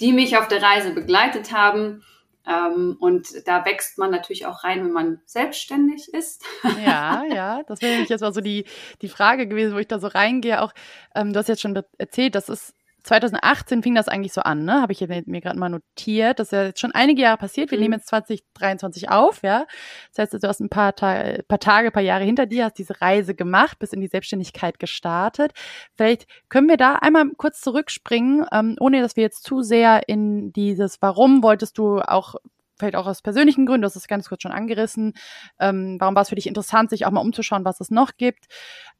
die 0.00 0.12
mich 0.12 0.36
auf 0.36 0.48
der 0.48 0.62
Reise 0.62 0.92
begleitet 0.92 1.52
haben. 1.52 2.02
Ähm, 2.46 2.96
und 2.98 3.46
da 3.46 3.64
wächst 3.66 3.98
man 3.98 4.10
natürlich 4.10 4.46
auch 4.46 4.64
rein, 4.64 4.84
wenn 4.84 4.92
man 4.92 5.20
selbstständig 5.26 6.12
ist. 6.14 6.44
Ja, 6.84 7.24
ja, 7.24 7.62
das 7.64 7.82
wäre 7.82 7.92
nämlich 7.92 8.08
jetzt 8.08 8.22
mal 8.22 8.32
so 8.32 8.40
die, 8.40 8.64
die 9.02 9.08
Frage 9.08 9.46
gewesen, 9.46 9.74
wo 9.74 9.78
ich 9.78 9.88
da 9.88 9.98
so 9.98 10.06
reingehe. 10.06 10.62
Auch, 10.62 10.72
ähm, 11.14 11.32
du 11.32 11.38
hast 11.38 11.48
jetzt 11.48 11.60
schon 11.60 11.80
erzählt, 11.98 12.34
das 12.34 12.48
ist 12.48 12.74
2018 13.02 13.82
fing 13.82 13.94
das 13.94 14.08
eigentlich 14.08 14.32
so 14.32 14.42
an, 14.42 14.64
ne? 14.64 14.80
Habe 14.82 14.92
ich 14.92 15.00
mir, 15.00 15.22
mir 15.26 15.40
gerade 15.40 15.58
mal 15.58 15.68
notiert. 15.68 16.38
Das 16.38 16.48
ist 16.48 16.52
ja 16.52 16.64
jetzt 16.64 16.80
schon 16.80 16.92
einige 16.92 17.22
Jahre 17.22 17.38
passiert. 17.38 17.70
Wir 17.70 17.78
mhm. 17.78 17.82
nehmen 17.82 17.94
jetzt 17.94 18.08
2023 18.08 19.10
auf, 19.10 19.42
ja. 19.42 19.66
Das 20.14 20.32
heißt, 20.32 20.42
du 20.42 20.48
hast 20.48 20.60
ein 20.60 20.68
paar, 20.68 20.94
Ta 20.94 21.38
paar 21.48 21.60
Tage, 21.60 21.90
paar 21.90 22.02
Jahre 22.02 22.24
hinter 22.24 22.46
dir, 22.46 22.66
hast 22.66 22.78
diese 22.78 23.00
Reise 23.00 23.34
gemacht, 23.34 23.78
bist 23.78 23.94
in 23.94 24.00
die 24.00 24.08
Selbstständigkeit 24.08 24.78
gestartet. 24.78 25.52
Vielleicht 25.96 26.26
können 26.48 26.68
wir 26.68 26.76
da 26.76 26.96
einmal 26.96 27.24
kurz 27.36 27.60
zurückspringen, 27.60 28.46
ähm, 28.52 28.76
ohne 28.80 29.00
dass 29.00 29.16
wir 29.16 29.22
jetzt 29.22 29.44
zu 29.44 29.62
sehr 29.62 30.08
in 30.08 30.52
dieses 30.52 31.00
Warum 31.00 31.42
wolltest 31.42 31.78
du 31.78 32.00
auch 32.00 32.34
vielleicht 32.80 32.96
auch 32.96 33.06
aus 33.06 33.22
persönlichen 33.22 33.66
Gründen, 33.66 33.82
du 33.82 33.86
hast 33.86 33.96
es 33.96 34.08
ganz 34.08 34.28
kurz 34.28 34.42
schon 34.42 34.52
angerissen. 34.52 35.12
Ähm, 35.60 35.98
warum 36.00 36.16
war 36.16 36.22
es 36.22 36.30
für 36.30 36.34
dich 36.34 36.48
interessant, 36.48 36.90
sich 36.90 37.06
auch 37.06 37.10
mal 37.12 37.20
umzuschauen, 37.20 37.64
was 37.64 37.80
es 37.80 37.90
noch 37.90 38.16
gibt? 38.16 38.46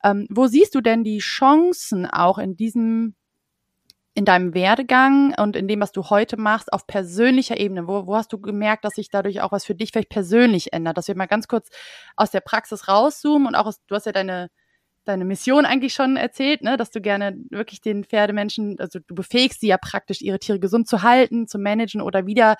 Ähm, 0.04 0.26
wo 0.30 0.46
siehst 0.46 0.74
du 0.74 0.80
denn 0.80 1.02
die 1.02 1.18
Chancen 1.18 2.06
auch 2.06 2.38
in 2.38 2.56
diesem 2.56 3.16
in 4.14 4.24
deinem 4.24 4.54
Werdegang 4.54 5.34
und 5.38 5.56
in 5.56 5.68
dem, 5.68 5.80
was 5.80 5.92
du 5.92 6.10
heute 6.10 6.36
machst, 6.36 6.72
auf 6.72 6.86
persönlicher 6.86 7.58
Ebene? 7.58 7.86
Wo, 7.86 8.06
wo 8.06 8.16
hast 8.16 8.32
du 8.32 8.40
gemerkt, 8.40 8.84
dass 8.84 8.94
sich 8.94 9.08
dadurch 9.10 9.40
auch 9.40 9.52
was 9.52 9.64
für 9.64 9.74
dich 9.74 9.90
vielleicht 9.92 10.08
persönlich 10.08 10.72
ändert? 10.72 10.98
Dass 10.98 11.08
wir 11.08 11.16
mal 11.16 11.26
ganz 11.26 11.48
kurz 11.48 11.68
aus 12.16 12.30
der 12.30 12.40
Praxis 12.40 12.88
rauszoomen 12.88 13.48
und 13.48 13.54
auch 13.54 13.66
aus, 13.66 13.80
du 13.86 13.94
hast 13.94 14.06
ja 14.06 14.12
deine, 14.12 14.48
deine 15.04 15.24
Mission 15.24 15.64
eigentlich 15.64 15.94
schon 15.94 16.16
erzählt, 16.16 16.62
ne, 16.62 16.76
dass 16.76 16.90
du 16.90 17.00
gerne 17.00 17.36
wirklich 17.50 17.80
den 17.80 18.04
Pferdemenschen, 18.04 18.78
also 18.80 18.98
du 19.06 19.14
befähigst 19.14 19.60
sie 19.60 19.68
ja 19.68 19.78
praktisch, 19.78 20.22
ihre 20.22 20.40
Tiere 20.40 20.58
gesund 20.58 20.88
zu 20.88 21.02
halten, 21.02 21.46
zu 21.46 21.58
managen 21.58 22.00
oder 22.00 22.26
wieder 22.26 22.56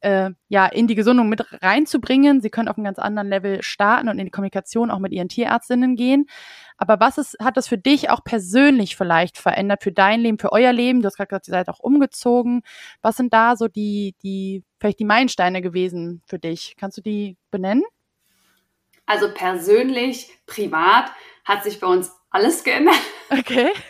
äh, 0.00 0.30
ja, 0.48 0.66
in 0.66 0.86
die 0.86 0.94
Gesundung 0.94 1.28
mit 1.28 1.44
reinzubringen. 1.62 2.40
Sie 2.40 2.50
können 2.50 2.68
auf 2.68 2.76
einem 2.76 2.84
ganz 2.84 2.98
anderen 2.98 3.28
Level 3.28 3.62
starten 3.62 4.08
und 4.08 4.18
in 4.18 4.24
die 4.26 4.30
Kommunikation 4.30 4.90
auch 4.90 4.98
mit 4.98 5.12
ihren 5.12 5.28
Tierärztinnen 5.28 5.96
gehen. 5.96 6.26
Aber 6.76 6.98
was 6.98 7.18
ist, 7.18 7.36
hat 7.40 7.56
das 7.56 7.68
für 7.68 7.78
dich 7.78 8.10
auch 8.10 8.24
persönlich 8.24 8.96
vielleicht 8.96 9.36
verändert, 9.36 9.82
für 9.82 9.92
dein 9.92 10.20
Leben, 10.20 10.38
für 10.38 10.52
euer 10.52 10.72
Leben? 10.72 11.02
Du 11.02 11.06
hast 11.06 11.16
gerade 11.16 11.28
gesagt, 11.28 11.48
ihr 11.48 11.52
seid 11.52 11.68
auch 11.68 11.80
umgezogen. 11.80 12.62
Was 13.02 13.16
sind 13.16 13.34
da 13.34 13.56
so 13.56 13.68
die, 13.68 14.14
die, 14.22 14.64
vielleicht 14.78 14.98
die 14.98 15.04
Meilensteine 15.04 15.60
gewesen 15.60 16.22
für 16.26 16.38
dich? 16.38 16.76
Kannst 16.78 16.96
du 16.96 17.02
die 17.02 17.36
benennen? 17.50 17.84
Also 19.04 19.32
persönlich, 19.34 20.30
privat 20.46 21.10
hat 21.44 21.64
sich 21.64 21.80
bei 21.80 21.86
uns 21.86 22.12
alles 22.30 22.64
geändert. 22.64 23.00
Okay. 23.30 23.70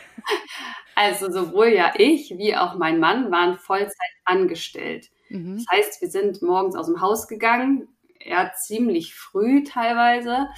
Also 0.96 1.30
sowohl 1.30 1.68
ja 1.68 1.94
ich 1.96 2.36
wie 2.36 2.54
auch 2.54 2.74
mein 2.74 3.00
Mann 3.00 3.30
waren 3.30 3.56
Vollzeit 3.56 3.96
angestellt. 4.26 5.08
Mhm. 5.30 5.56
Das 5.56 5.66
heißt, 5.72 6.02
wir 6.02 6.10
sind 6.10 6.42
morgens 6.42 6.76
aus 6.76 6.86
dem 6.86 7.00
Haus 7.00 7.28
gegangen, 7.28 7.88
eher 8.18 8.52
ziemlich 8.54 9.14
früh 9.14 9.64
teilweise. 9.64 10.48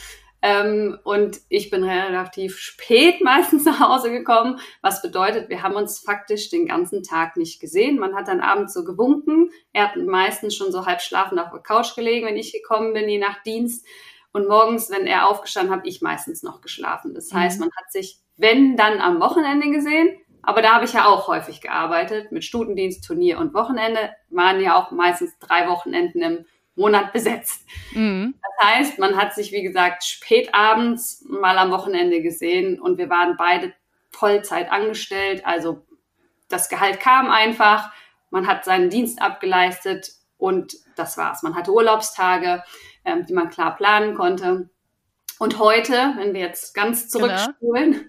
Ähm, 0.44 0.98
und 1.04 1.40
ich 1.48 1.70
bin 1.70 1.84
relativ 1.84 2.58
spät 2.58 3.20
meistens 3.22 3.64
nach 3.64 3.78
Hause 3.78 4.10
gekommen, 4.10 4.58
was 4.80 5.00
bedeutet, 5.00 5.48
wir 5.48 5.62
haben 5.62 5.76
uns 5.76 6.00
faktisch 6.00 6.50
den 6.50 6.66
ganzen 6.66 7.04
Tag 7.04 7.36
nicht 7.36 7.60
gesehen. 7.60 7.98
Man 7.98 8.16
hat 8.16 8.26
dann 8.26 8.40
abends 8.40 8.74
so 8.74 8.82
gewunken. 8.82 9.50
Er 9.72 9.84
hat 9.84 9.96
meistens 9.96 10.56
schon 10.56 10.72
so 10.72 10.84
halb 10.84 11.00
schlafend 11.00 11.40
auf 11.40 11.50
der 11.50 11.60
Couch 11.60 11.94
gelegen, 11.94 12.26
wenn 12.26 12.36
ich 12.36 12.52
gekommen 12.52 12.92
bin, 12.92 13.08
je 13.08 13.18
nach 13.18 13.40
Dienst. 13.44 13.86
Und 14.32 14.48
morgens, 14.48 14.90
wenn 14.90 15.06
er 15.06 15.28
aufgestanden 15.28 15.74
hat, 15.74 15.86
ich 15.86 16.00
meistens 16.00 16.42
noch 16.42 16.60
geschlafen. 16.60 17.14
Das 17.14 17.32
heißt, 17.32 17.60
mhm. 17.60 17.66
man 17.66 17.70
hat 17.76 17.92
sich, 17.92 18.18
wenn 18.36 18.76
dann 18.76 19.00
am 19.00 19.20
Wochenende 19.20 19.70
gesehen, 19.70 20.16
aber 20.42 20.62
da 20.62 20.74
habe 20.74 20.84
ich 20.84 20.92
ja 20.92 21.06
auch 21.06 21.28
häufig 21.28 21.60
gearbeitet 21.60 22.32
mit 22.32 22.44
Stutendienst, 22.44 23.04
Turnier 23.04 23.38
und 23.38 23.54
Wochenende. 23.54 24.10
Waren 24.30 24.60
ja 24.60 24.74
auch 24.76 24.90
meistens 24.90 25.38
drei 25.38 25.68
Wochenenden 25.68 26.22
im 26.22 26.44
Monat 26.74 27.12
besetzt. 27.12 27.66
Mhm. 27.92 28.34
Das 28.42 28.68
heißt, 28.68 28.98
man 28.98 29.16
hat 29.16 29.34
sich, 29.34 29.52
wie 29.52 29.62
gesagt, 29.62 30.04
spät 30.04 30.54
abends 30.54 31.24
mal 31.28 31.58
am 31.58 31.70
Wochenende 31.70 32.22
gesehen 32.22 32.80
und 32.80 32.98
wir 32.98 33.08
waren 33.08 33.36
beide 33.36 33.72
Vollzeit 34.10 34.70
angestellt. 34.70 35.46
Also 35.46 35.86
das 36.48 36.68
Gehalt 36.68 37.00
kam 37.00 37.30
einfach, 37.30 37.92
man 38.30 38.46
hat 38.46 38.64
seinen 38.64 38.90
Dienst 38.90 39.22
abgeleistet 39.22 40.12
und 40.38 40.76
das 40.96 41.16
war's. 41.16 41.42
Man 41.42 41.54
hatte 41.54 41.72
Urlaubstage, 41.72 42.64
ähm, 43.04 43.26
die 43.26 43.32
man 43.32 43.50
klar 43.50 43.76
planen 43.76 44.14
konnte. 44.14 44.68
Und 45.38 45.58
heute, 45.58 46.14
wenn 46.16 46.34
wir 46.34 46.40
jetzt 46.40 46.74
ganz 46.74 47.10
genau. 47.10 47.26
zurückspulen, 47.26 47.92
genau. 47.92 48.04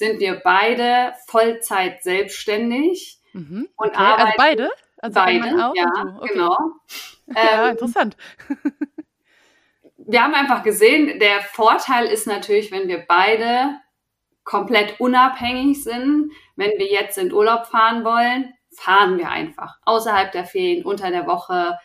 Sind 0.00 0.18
wir 0.18 0.40
beide 0.42 1.12
Vollzeit 1.26 2.02
selbstständig 2.02 3.20
mhm. 3.34 3.68
okay. 3.76 3.88
und 3.88 3.98
arbeiten. 3.98 4.22
Also 4.22 4.36
beide? 4.38 4.70
Also 4.98 5.14
beide, 5.14 5.66
auch 5.66 5.74
ja, 5.76 6.16
okay. 6.18 6.32
genau. 6.32 6.56
Ja, 7.28 7.64
ähm, 7.66 7.70
interessant. 7.72 8.16
wir 9.98 10.22
haben 10.22 10.34
einfach 10.34 10.62
gesehen, 10.62 11.18
der 11.20 11.42
Vorteil 11.42 12.06
ist 12.06 12.26
natürlich, 12.26 12.72
wenn 12.72 12.88
wir 12.88 13.04
beide 13.06 13.76
komplett 14.44 14.98
unabhängig 15.00 15.84
sind. 15.84 16.32
Wenn 16.56 16.72
wir 16.78 16.90
jetzt 16.90 17.18
in 17.18 17.32
Urlaub 17.32 17.66
fahren 17.66 18.04
wollen, 18.04 18.52
fahren 18.74 19.18
wir 19.18 19.28
einfach. 19.28 19.78
Außerhalb 19.84 20.32
der 20.32 20.44
Ferien, 20.44 20.84
unter 20.84 21.10
der 21.10 21.26
Woche, 21.26 21.78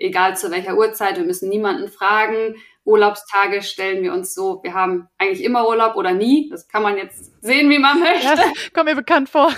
egal 0.00 0.36
zu 0.36 0.50
welcher 0.50 0.76
Uhrzeit. 0.76 1.16
Wir 1.16 1.24
müssen 1.24 1.48
niemanden 1.48 1.88
fragen. 1.88 2.56
Urlaubstage 2.84 3.62
stellen 3.62 4.02
wir 4.02 4.12
uns 4.12 4.34
so, 4.34 4.62
wir 4.62 4.74
haben 4.74 5.08
eigentlich 5.18 5.44
immer 5.44 5.68
Urlaub 5.68 5.96
oder 5.96 6.12
nie. 6.12 6.48
Das 6.50 6.66
kann 6.66 6.82
man 6.82 6.96
jetzt 6.96 7.30
sehen, 7.42 7.70
wie 7.70 7.78
man 7.78 8.00
möchte. 8.00 8.24
Ja, 8.24 8.52
kommt 8.72 8.86
mir 8.86 8.96
bekannt 8.96 9.28
vor. 9.28 9.52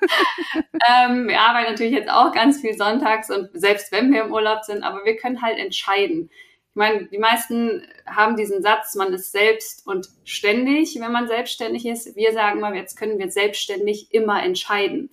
ähm, 0.88 1.26
wir 1.26 1.40
arbeiten 1.40 1.72
natürlich 1.72 1.92
jetzt 1.92 2.10
auch 2.10 2.32
ganz 2.32 2.60
viel 2.60 2.76
sonntags 2.76 3.30
und 3.30 3.50
selbst 3.52 3.90
wenn 3.90 4.12
wir 4.12 4.24
im 4.24 4.32
Urlaub 4.32 4.62
sind, 4.62 4.84
aber 4.84 5.04
wir 5.04 5.16
können 5.16 5.42
halt 5.42 5.58
entscheiden. 5.58 6.30
Ich 6.70 6.76
meine, 6.76 7.06
die 7.06 7.18
meisten 7.18 7.84
haben 8.06 8.36
diesen 8.36 8.62
Satz, 8.62 8.94
man 8.94 9.12
ist 9.12 9.32
selbst 9.32 9.84
und 9.86 10.08
ständig, 10.22 10.96
wenn 11.00 11.10
man 11.10 11.26
selbstständig 11.26 11.84
ist. 11.84 12.14
Wir 12.14 12.32
sagen 12.32 12.60
mal, 12.60 12.76
jetzt 12.76 12.96
können 12.96 13.18
wir 13.18 13.30
selbstständig 13.32 14.14
immer 14.14 14.40
entscheiden. 14.40 15.10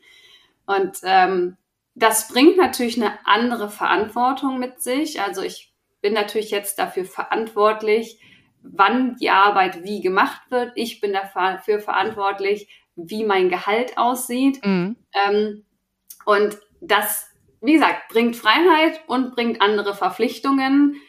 Und 0.67 0.99
ähm, 1.03 1.57
das 1.95 2.27
bringt 2.27 2.57
natürlich 2.57 3.01
eine 3.01 3.17
andere 3.25 3.69
Verantwortung 3.69 4.59
mit 4.59 4.81
sich. 4.81 5.21
Also 5.21 5.41
ich 5.41 5.73
bin 6.01 6.13
natürlich 6.13 6.51
jetzt 6.51 6.77
dafür 6.77 7.05
verantwortlich, 7.05 8.19
wann 8.61 9.15
die 9.15 9.29
Arbeit 9.29 9.83
wie 9.83 10.01
gemacht 10.01 10.41
wird. 10.49 10.73
Ich 10.75 10.99
bin 10.99 11.13
dafür 11.13 11.79
verantwortlich, 11.79 12.67
wie 12.95 13.23
mein 13.23 13.49
Gehalt 13.49 13.97
aussieht. 13.97 14.63
Mhm. 14.65 14.97
Ähm, 15.13 15.65
und 16.25 16.57
das, 16.81 17.29
wie 17.61 17.73
gesagt, 17.73 18.09
bringt 18.09 18.35
Freiheit 18.35 19.01
und 19.07 19.33
bringt 19.33 19.61
andere 19.61 19.95
Verpflichtungen. 19.95 21.01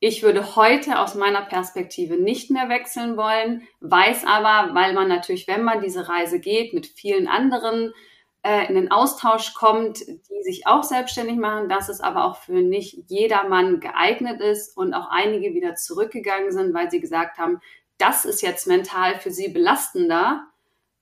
Ich 0.00 0.22
würde 0.22 0.56
heute 0.56 1.00
aus 1.00 1.16
meiner 1.16 1.42
Perspektive 1.42 2.16
nicht 2.16 2.50
mehr 2.50 2.68
wechseln 2.68 3.16
wollen, 3.16 3.66
weiß 3.80 4.24
aber, 4.24 4.74
weil 4.74 4.94
man 4.94 5.08
natürlich, 5.08 5.48
wenn 5.48 5.64
man 5.64 5.82
diese 5.82 6.08
Reise 6.08 6.40
geht, 6.40 6.72
mit 6.72 6.86
vielen 6.86 7.26
anderen 7.26 7.92
äh, 8.42 8.66
in 8.68 8.74
den 8.74 8.90
Austausch 8.90 9.54
kommt, 9.54 10.00
die 10.06 10.42
sich 10.42 10.66
auch 10.66 10.82
selbstständig 10.82 11.36
machen, 11.36 11.68
dass 11.68 11.88
es 11.88 12.00
aber 12.00 12.24
auch 12.24 12.36
für 12.36 12.60
nicht 12.60 13.04
jedermann 13.08 13.80
geeignet 13.80 14.40
ist 14.40 14.76
und 14.76 14.94
auch 14.94 15.08
einige 15.10 15.54
wieder 15.54 15.74
zurückgegangen 15.74 16.52
sind, 16.52 16.74
weil 16.74 16.90
sie 16.90 17.00
gesagt 17.00 17.38
haben, 17.38 17.60
das 17.98 18.24
ist 18.24 18.42
jetzt 18.42 18.66
mental 18.66 19.18
für 19.18 19.30
sie 19.30 19.48
belastender, 19.48 20.46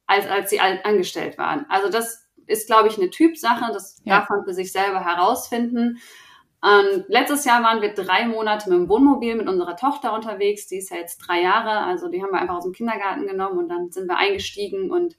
als 0.06 0.26
als 0.26 0.50
sie 0.50 0.60
angestellt 0.60 1.36
waren. 1.36 1.66
Also 1.68 1.90
das 1.90 2.26
ist, 2.46 2.68
glaube 2.68 2.88
ich, 2.88 2.96
eine 2.96 3.10
Typsache, 3.10 3.72
das 3.72 4.00
ja. 4.04 4.18
darf 4.18 4.30
man 4.30 4.44
für 4.44 4.54
sich 4.54 4.72
selber 4.72 5.04
herausfinden. 5.04 5.98
Und 6.62 7.04
letztes 7.08 7.44
Jahr 7.44 7.62
waren 7.62 7.82
wir 7.82 7.92
drei 7.92 8.26
Monate 8.26 8.70
mit 8.70 8.78
dem 8.78 8.88
Wohnmobil 8.88 9.36
mit 9.36 9.48
unserer 9.48 9.76
Tochter 9.76 10.14
unterwegs. 10.14 10.66
Die 10.68 10.78
ist 10.78 10.90
ja 10.90 10.96
jetzt 10.96 11.18
drei 11.18 11.42
Jahre, 11.42 11.84
also 11.84 12.08
die 12.08 12.22
haben 12.22 12.32
wir 12.32 12.40
einfach 12.40 12.56
aus 12.56 12.64
dem 12.64 12.72
Kindergarten 12.72 13.26
genommen 13.26 13.58
und 13.58 13.68
dann 13.68 13.90
sind 13.90 14.08
wir 14.08 14.16
eingestiegen 14.16 14.90
und 14.90 15.16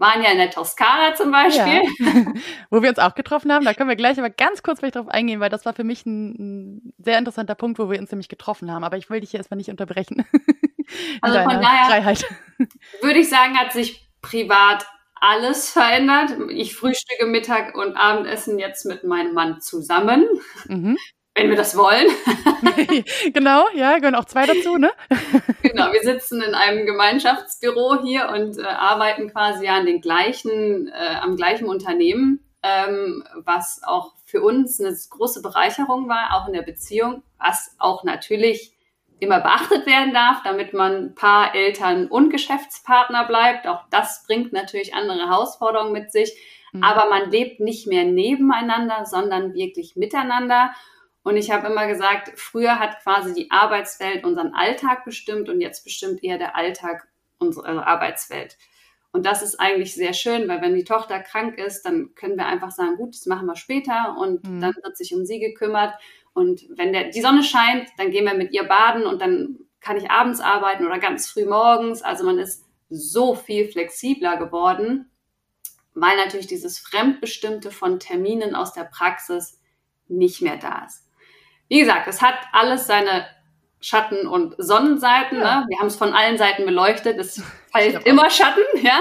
waren 0.00 0.22
ja 0.22 0.32
in 0.32 0.38
der 0.38 0.50
Toskana 0.50 1.14
zum 1.14 1.30
Beispiel. 1.30 1.82
Ja. 1.98 2.24
wo 2.70 2.82
wir 2.82 2.88
uns 2.88 2.98
auch 2.98 3.14
getroffen 3.14 3.52
haben. 3.52 3.64
Da 3.64 3.74
können 3.74 3.88
wir 3.88 3.96
gleich 3.96 4.18
aber 4.18 4.30
ganz 4.30 4.62
kurz 4.62 4.80
vielleicht 4.80 4.96
drauf 4.96 5.08
eingehen, 5.08 5.40
weil 5.40 5.50
das 5.50 5.64
war 5.64 5.74
für 5.74 5.84
mich 5.84 6.04
ein, 6.06 6.30
ein, 6.38 6.92
sehr 6.98 7.18
interessanter 7.18 7.54
Punkt, 7.54 7.78
wo 7.78 7.90
wir 7.90 7.98
uns 7.98 8.10
nämlich 8.10 8.28
getroffen 8.28 8.72
haben. 8.72 8.82
Aber 8.82 8.96
ich 8.96 9.10
will 9.10 9.20
dich 9.20 9.30
hier 9.30 9.40
erstmal 9.40 9.58
nicht 9.58 9.70
unterbrechen. 9.70 10.24
also 11.20 11.40
von 11.42 11.60
daher 11.60 11.86
Freiheit. 11.86 12.24
würde 13.02 13.20
ich 13.20 13.28
sagen, 13.28 13.58
hat 13.58 13.72
sich 13.72 14.08
privat 14.22 14.86
alles 15.14 15.70
verändert. 15.70 16.30
Ich 16.48 16.74
frühstücke 16.74 17.26
Mittag 17.26 17.76
und 17.76 17.94
Abendessen 17.96 18.58
jetzt 18.58 18.86
mit 18.86 19.04
meinem 19.04 19.34
Mann 19.34 19.60
zusammen. 19.60 20.26
Mhm. 20.66 20.96
Wenn 21.34 21.48
wir 21.48 21.56
das 21.56 21.76
wollen. 21.76 22.08
genau, 23.32 23.66
ja, 23.74 23.96
gehören 23.98 24.14
auch 24.14 24.24
zwei 24.24 24.46
dazu, 24.46 24.76
ne? 24.76 24.90
genau, 25.62 25.92
wir 25.92 26.02
sitzen 26.02 26.42
in 26.42 26.54
einem 26.54 26.86
Gemeinschaftsbüro 26.86 28.02
hier 28.02 28.30
und 28.30 28.58
äh, 28.58 28.62
arbeiten 28.62 29.30
quasi 29.30 29.68
an 29.68 29.86
den 29.86 30.00
gleichen, 30.00 30.88
äh, 30.88 31.16
am 31.20 31.36
gleichen 31.36 31.68
Unternehmen, 31.68 32.44
ähm, 32.62 33.24
was 33.36 33.80
auch 33.84 34.14
für 34.24 34.42
uns 34.42 34.80
eine 34.80 34.94
große 35.10 35.42
Bereicherung 35.42 36.08
war, 36.08 36.34
auch 36.34 36.46
in 36.46 36.52
der 36.52 36.62
Beziehung, 36.62 37.22
was 37.38 37.74
auch 37.78 38.04
natürlich 38.04 38.74
immer 39.18 39.40
beachtet 39.40 39.86
werden 39.86 40.14
darf, 40.14 40.42
damit 40.42 40.72
man 40.72 41.14
Paar, 41.14 41.54
Eltern 41.54 42.06
und 42.06 42.30
Geschäftspartner 42.30 43.26
bleibt. 43.26 43.66
Auch 43.66 43.84
das 43.90 44.24
bringt 44.26 44.52
natürlich 44.52 44.94
andere 44.94 45.18
Herausforderungen 45.28 45.92
mit 45.92 46.10
sich. 46.10 46.34
Mhm. 46.72 46.82
Aber 46.82 47.08
man 47.10 47.30
lebt 47.30 47.60
nicht 47.60 47.86
mehr 47.86 48.04
nebeneinander, 48.04 49.04
sondern 49.04 49.54
wirklich 49.54 49.94
miteinander. 49.96 50.70
Und 51.22 51.36
ich 51.36 51.50
habe 51.50 51.66
immer 51.66 51.86
gesagt, 51.86 52.38
früher 52.38 52.78
hat 52.78 53.02
quasi 53.02 53.34
die 53.34 53.50
Arbeitswelt 53.50 54.24
unseren 54.24 54.54
Alltag 54.54 55.04
bestimmt 55.04 55.48
und 55.48 55.60
jetzt 55.60 55.84
bestimmt 55.84 56.24
eher 56.24 56.38
der 56.38 56.56
Alltag 56.56 57.08
unsere 57.38 57.86
Arbeitswelt. 57.86 58.56
Und 59.12 59.26
das 59.26 59.42
ist 59.42 59.58
eigentlich 59.58 59.94
sehr 59.94 60.12
schön, 60.12 60.48
weil 60.48 60.62
wenn 60.62 60.74
die 60.74 60.84
Tochter 60.84 61.18
krank 61.20 61.58
ist, 61.58 61.82
dann 61.82 62.14
können 62.14 62.36
wir 62.36 62.46
einfach 62.46 62.70
sagen, 62.70 62.96
gut, 62.96 63.14
das 63.14 63.26
machen 63.26 63.46
wir 63.46 63.56
später 63.56 64.16
und 64.18 64.44
mhm. 64.44 64.60
dann 64.60 64.74
wird 64.82 64.96
sich 64.96 65.14
um 65.14 65.26
sie 65.26 65.40
gekümmert. 65.40 65.94
Und 66.32 66.64
wenn 66.76 66.92
der, 66.92 67.10
die 67.10 67.20
Sonne 67.20 67.42
scheint, 67.42 67.88
dann 67.98 68.12
gehen 68.12 68.24
wir 68.24 68.34
mit 68.34 68.52
ihr 68.52 68.64
baden 68.64 69.04
und 69.04 69.20
dann 69.20 69.58
kann 69.80 69.96
ich 69.96 70.10
abends 70.10 70.40
arbeiten 70.40 70.86
oder 70.86 70.98
ganz 70.98 71.28
früh 71.28 71.44
morgens. 71.44 72.02
Also 72.02 72.24
man 72.24 72.38
ist 72.38 72.64
so 72.88 73.34
viel 73.34 73.68
flexibler 73.68 74.36
geworden, 74.36 75.10
weil 75.94 76.16
natürlich 76.16 76.46
dieses 76.46 76.78
Fremdbestimmte 76.78 77.72
von 77.72 77.98
Terminen 77.98 78.54
aus 78.54 78.72
der 78.72 78.84
Praxis 78.84 79.60
nicht 80.06 80.40
mehr 80.40 80.56
da 80.56 80.84
ist. 80.86 81.09
Wie 81.70 81.78
gesagt, 81.78 82.08
es 82.08 82.20
hat 82.20 82.34
alles 82.52 82.88
seine 82.88 83.26
Schatten- 83.80 84.26
und 84.26 84.56
Sonnenseiten. 84.58 85.38
Ja. 85.38 85.60
Ne? 85.60 85.66
Wir 85.68 85.78
haben 85.78 85.86
es 85.86 85.94
von 85.94 86.12
allen 86.12 86.36
Seiten 86.36 86.66
beleuchtet. 86.66 87.16
Es 87.18 87.40
fällt 87.72 88.04
immer 88.06 88.28
Schatten, 88.28 88.64
ja. 88.82 89.00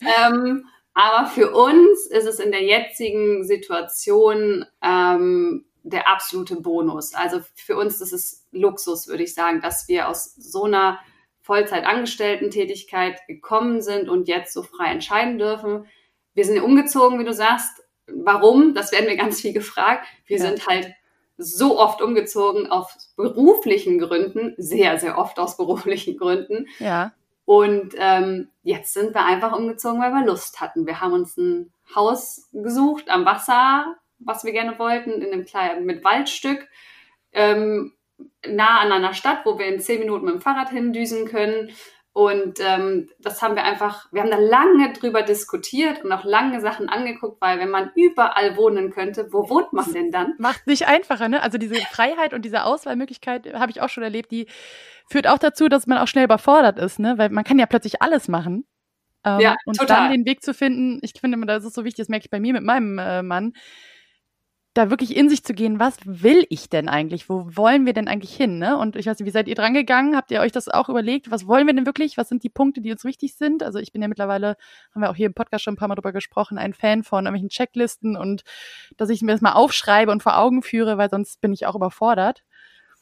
ähm, 0.28 0.66
aber 0.92 1.26
für 1.26 1.50
uns 1.52 2.06
ist 2.06 2.26
es 2.26 2.38
in 2.38 2.52
der 2.52 2.62
jetzigen 2.62 3.44
Situation 3.44 4.66
ähm, 4.82 5.64
der 5.82 6.06
absolute 6.06 6.56
Bonus. 6.56 7.14
Also 7.14 7.40
für 7.54 7.76
uns 7.76 8.02
ist 8.02 8.12
es 8.12 8.46
Luxus, 8.52 9.08
würde 9.08 9.22
ich 9.22 9.32
sagen, 9.32 9.62
dass 9.62 9.88
wir 9.88 10.08
aus 10.08 10.34
so 10.34 10.64
einer 10.64 11.00
Vollzeitangestellten-Tätigkeit 11.40 13.26
gekommen 13.26 13.80
sind 13.80 14.10
und 14.10 14.28
jetzt 14.28 14.52
so 14.52 14.62
frei 14.62 14.92
entscheiden 14.92 15.38
dürfen. 15.38 15.86
Wir 16.34 16.44
sind 16.44 16.60
umgezogen, 16.60 17.18
wie 17.18 17.24
du 17.24 17.32
sagst. 17.32 17.82
Warum? 18.06 18.74
Das 18.74 18.92
werden 18.92 19.08
wir 19.08 19.16
ganz 19.16 19.40
viel 19.40 19.54
gefragt. 19.54 20.06
Wir 20.26 20.36
ja. 20.36 20.44
sind 20.44 20.66
halt 20.66 20.92
so 21.36 21.78
oft 21.78 22.02
umgezogen 22.02 22.70
aus 22.70 23.12
beruflichen 23.16 23.98
Gründen, 23.98 24.54
sehr, 24.56 24.98
sehr 24.98 25.18
oft 25.18 25.38
aus 25.38 25.56
beruflichen 25.58 26.16
Gründen. 26.16 26.68
Ja. 26.78 27.12
Und 27.44 27.94
ähm, 27.98 28.48
jetzt 28.62 28.94
sind 28.94 29.14
wir 29.14 29.24
einfach 29.24 29.56
umgezogen, 29.56 30.00
weil 30.00 30.12
wir 30.12 30.24
Lust 30.24 30.60
hatten. 30.60 30.86
Wir 30.86 31.00
haben 31.00 31.12
uns 31.12 31.36
ein 31.36 31.72
Haus 31.94 32.48
gesucht 32.52 33.10
am 33.10 33.24
Wasser, 33.24 33.96
was 34.20 34.44
wir 34.44 34.52
gerne 34.52 34.78
wollten, 34.78 35.10
in 35.10 35.32
einem 35.32 35.44
kleinen 35.44 35.84
mit 35.84 36.04
Waldstück, 36.04 36.68
ähm, 37.32 37.92
nah 38.46 38.80
an 38.80 38.92
einer 38.92 39.14
Stadt, 39.14 39.44
wo 39.44 39.58
wir 39.58 39.66
in 39.66 39.80
zehn 39.80 39.98
Minuten 39.98 40.24
mit 40.24 40.34
dem 40.34 40.40
Fahrrad 40.40 40.70
hindüsen 40.70 41.26
können. 41.26 41.70
Und 42.14 42.60
ähm, 42.60 43.08
das 43.20 43.40
haben 43.40 43.56
wir 43.56 43.64
einfach, 43.64 44.12
wir 44.12 44.20
haben 44.20 44.30
da 44.30 44.38
lange 44.38 44.92
drüber 44.92 45.22
diskutiert 45.22 46.04
und 46.04 46.12
auch 46.12 46.24
lange 46.24 46.60
Sachen 46.60 46.90
angeguckt, 46.90 47.40
weil 47.40 47.58
wenn 47.58 47.70
man 47.70 47.90
überall 47.94 48.54
wohnen 48.58 48.90
könnte, 48.90 49.32
wo 49.32 49.48
wohnt 49.48 49.72
man 49.72 49.90
denn 49.94 50.10
dann? 50.10 50.34
Macht 50.38 50.66
nicht 50.66 50.86
einfacher, 50.86 51.28
ne? 51.28 51.42
Also 51.42 51.56
diese 51.56 51.76
Freiheit 51.76 52.34
und 52.34 52.44
diese 52.44 52.64
Auswahlmöglichkeit 52.64 53.54
habe 53.54 53.70
ich 53.70 53.80
auch 53.80 53.88
schon 53.88 54.02
erlebt, 54.02 54.30
die 54.30 54.46
führt 55.08 55.26
auch 55.26 55.38
dazu, 55.38 55.70
dass 55.70 55.86
man 55.86 55.96
auch 55.96 56.06
schnell 56.06 56.24
überfordert 56.24 56.78
ist, 56.78 56.98
ne? 56.98 57.16
Weil 57.16 57.30
man 57.30 57.44
kann 57.44 57.58
ja 57.58 57.64
plötzlich 57.64 58.02
alles 58.02 58.28
machen. 58.28 58.66
Ähm, 59.24 59.40
ja, 59.40 59.56
und 59.64 59.78
total. 59.78 60.08
dann 60.08 60.12
den 60.12 60.26
Weg 60.26 60.42
zu 60.42 60.52
finden, 60.52 60.98
ich 61.02 61.12
finde, 61.18 61.38
das 61.46 61.64
ist 61.64 61.74
so 61.74 61.84
wichtig, 61.84 62.02
das 62.02 62.08
merke 62.08 62.26
ich 62.26 62.30
bei 62.30 62.40
mir 62.40 62.52
mit 62.52 62.64
meinem 62.64 62.98
äh, 62.98 63.22
Mann, 63.22 63.54
da 64.74 64.88
wirklich 64.88 65.14
in 65.14 65.28
sich 65.28 65.44
zu 65.44 65.52
gehen, 65.52 65.78
was 65.78 65.98
will 66.04 66.46
ich 66.48 66.70
denn 66.70 66.88
eigentlich? 66.88 67.28
Wo 67.28 67.46
wollen 67.54 67.84
wir 67.84 67.92
denn 67.92 68.08
eigentlich 68.08 68.34
hin? 68.34 68.58
Ne? 68.58 68.78
Und 68.78 68.96
ich 68.96 69.06
weiß 69.06 69.18
nicht, 69.18 69.26
wie 69.26 69.32
seid 69.32 69.46
ihr 69.46 69.54
dran 69.54 69.74
gegangen? 69.74 70.16
Habt 70.16 70.30
ihr 70.30 70.40
euch 70.40 70.52
das 70.52 70.68
auch 70.68 70.88
überlegt? 70.88 71.30
Was 71.30 71.46
wollen 71.46 71.66
wir 71.66 71.74
denn 71.74 71.84
wirklich? 71.84 72.16
Was 72.16 72.30
sind 72.30 72.42
die 72.42 72.48
Punkte, 72.48 72.80
die 72.80 72.90
uns 72.90 73.04
wichtig 73.04 73.36
sind? 73.36 73.62
Also 73.62 73.78
ich 73.78 73.92
bin 73.92 74.00
ja 74.00 74.08
mittlerweile, 74.08 74.56
haben 74.94 75.02
wir 75.02 75.10
auch 75.10 75.14
hier 75.14 75.26
im 75.26 75.34
Podcast 75.34 75.64
schon 75.64 75.74
ein 75.74 75.76
paar 75.76 75.88
Mal 75.88 75.96
drüber 75.96 76.12
gesprochen, 76.12 76.56
ein 76.56 76.72
Fan 76.72 77.02
von 77.02 77.26
irgendwelchen 77.26 77.50
Checklisten 77.50 78.16
und 78.16 78.44
dass 78.96 79.10
ich 79.10 79.20
mir 79.20 79.32
das 79.32 79.42
mal 79.42 79.52
aufschreibe 79.52 80.10
und 80.10 80.22
vor 80.22 80.38
Augen 80.38 80.62
führe, 80.62 80.96
weil 80.96 81.10
sonst 81.10 81.40
bin 81.42 81.52
ich 81.52 81.66
auch 81.66 81.74
überfordert. 81.74 82.42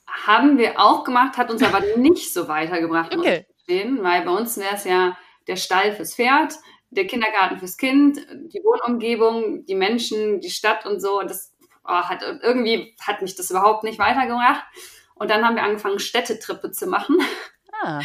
Haben 0.09 0.59
wir 0.59 0.81
auch 0.81 1.05
gemacht, 1.05 1.37
hat 1.37 1.53
uns 1.53 1.63
aber 1.63 1.83
nicht 1.97 2.33
so 2.33 2.49
weitergebracht, 2.49 3.17
okay. 3.17 3.47
verstehen, 3.53 4.03
weil 4.03 4.25
bei 4.25 4.33
uns 4.33 4.57
wäre 4.57 4.75
es 4.75 4.85
ja 4.85 5.17
der 5.47 5.57
Stall 5.57 5.93
fürs 5.93 6.17
Pferd, 6.17 6.55
der 6.91 7.07
Kindergarten 7.07 7.59
fürs 7.59 7.77
Kind, 7.77 8.19
die 8.53 8.61
Wohnumgebung, 8.65 9.65
die 9.67 9.77
Menschen, 9.77 10.41
die 10.41 10.51
Stadt 10.51 10.85
und 10.87 11.01
so. 11.01 11.23
Das 11.23 11.50
oh, 11.85 12.03
hat 12.03 12.23
irgendwie 12.23 12.95
hat 13.01 13.23
mich 13.23 13.35
das 13.35 13.51
überhaupt 13.51 13.85
nicht 13.85 13.99
weitergebracht. 13.99 14.65
Und 15.15 15.31
dann 15.31 15.45
haben 15.45 15.57
wir 15.57 15.63
angefangen, 15.63 15.99
Städtetrippe 15.99 16.73
zu 16.73 16.87
machen. 16.87 17.19
Ah. 17.83 18.01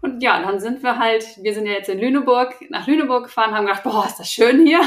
Und 0.00 0.22
ja, 0.22 0.40
dann 0.40 0.60
sind 0.60 0.82
wir 0.82 0.98
halt, 0.98 1.26
wir 1.42 1.52
sind 1.52 1.66
ja 1.66 1.72
jetzt 1.72 1.88
in 1.88 1.98
Lüneburg, 1.98 2.54
nach 2.70 2.86
Lüneburg 2.86 3.24
gefahren, 3.24 3.54
haben 3.54 3.66
gedacht, 3.66 3.82
boah, 3.82 4.06
ist 4.06 4.18
das 4.18 4.30
schön 4.30 4.64
hier. 4.64 4.80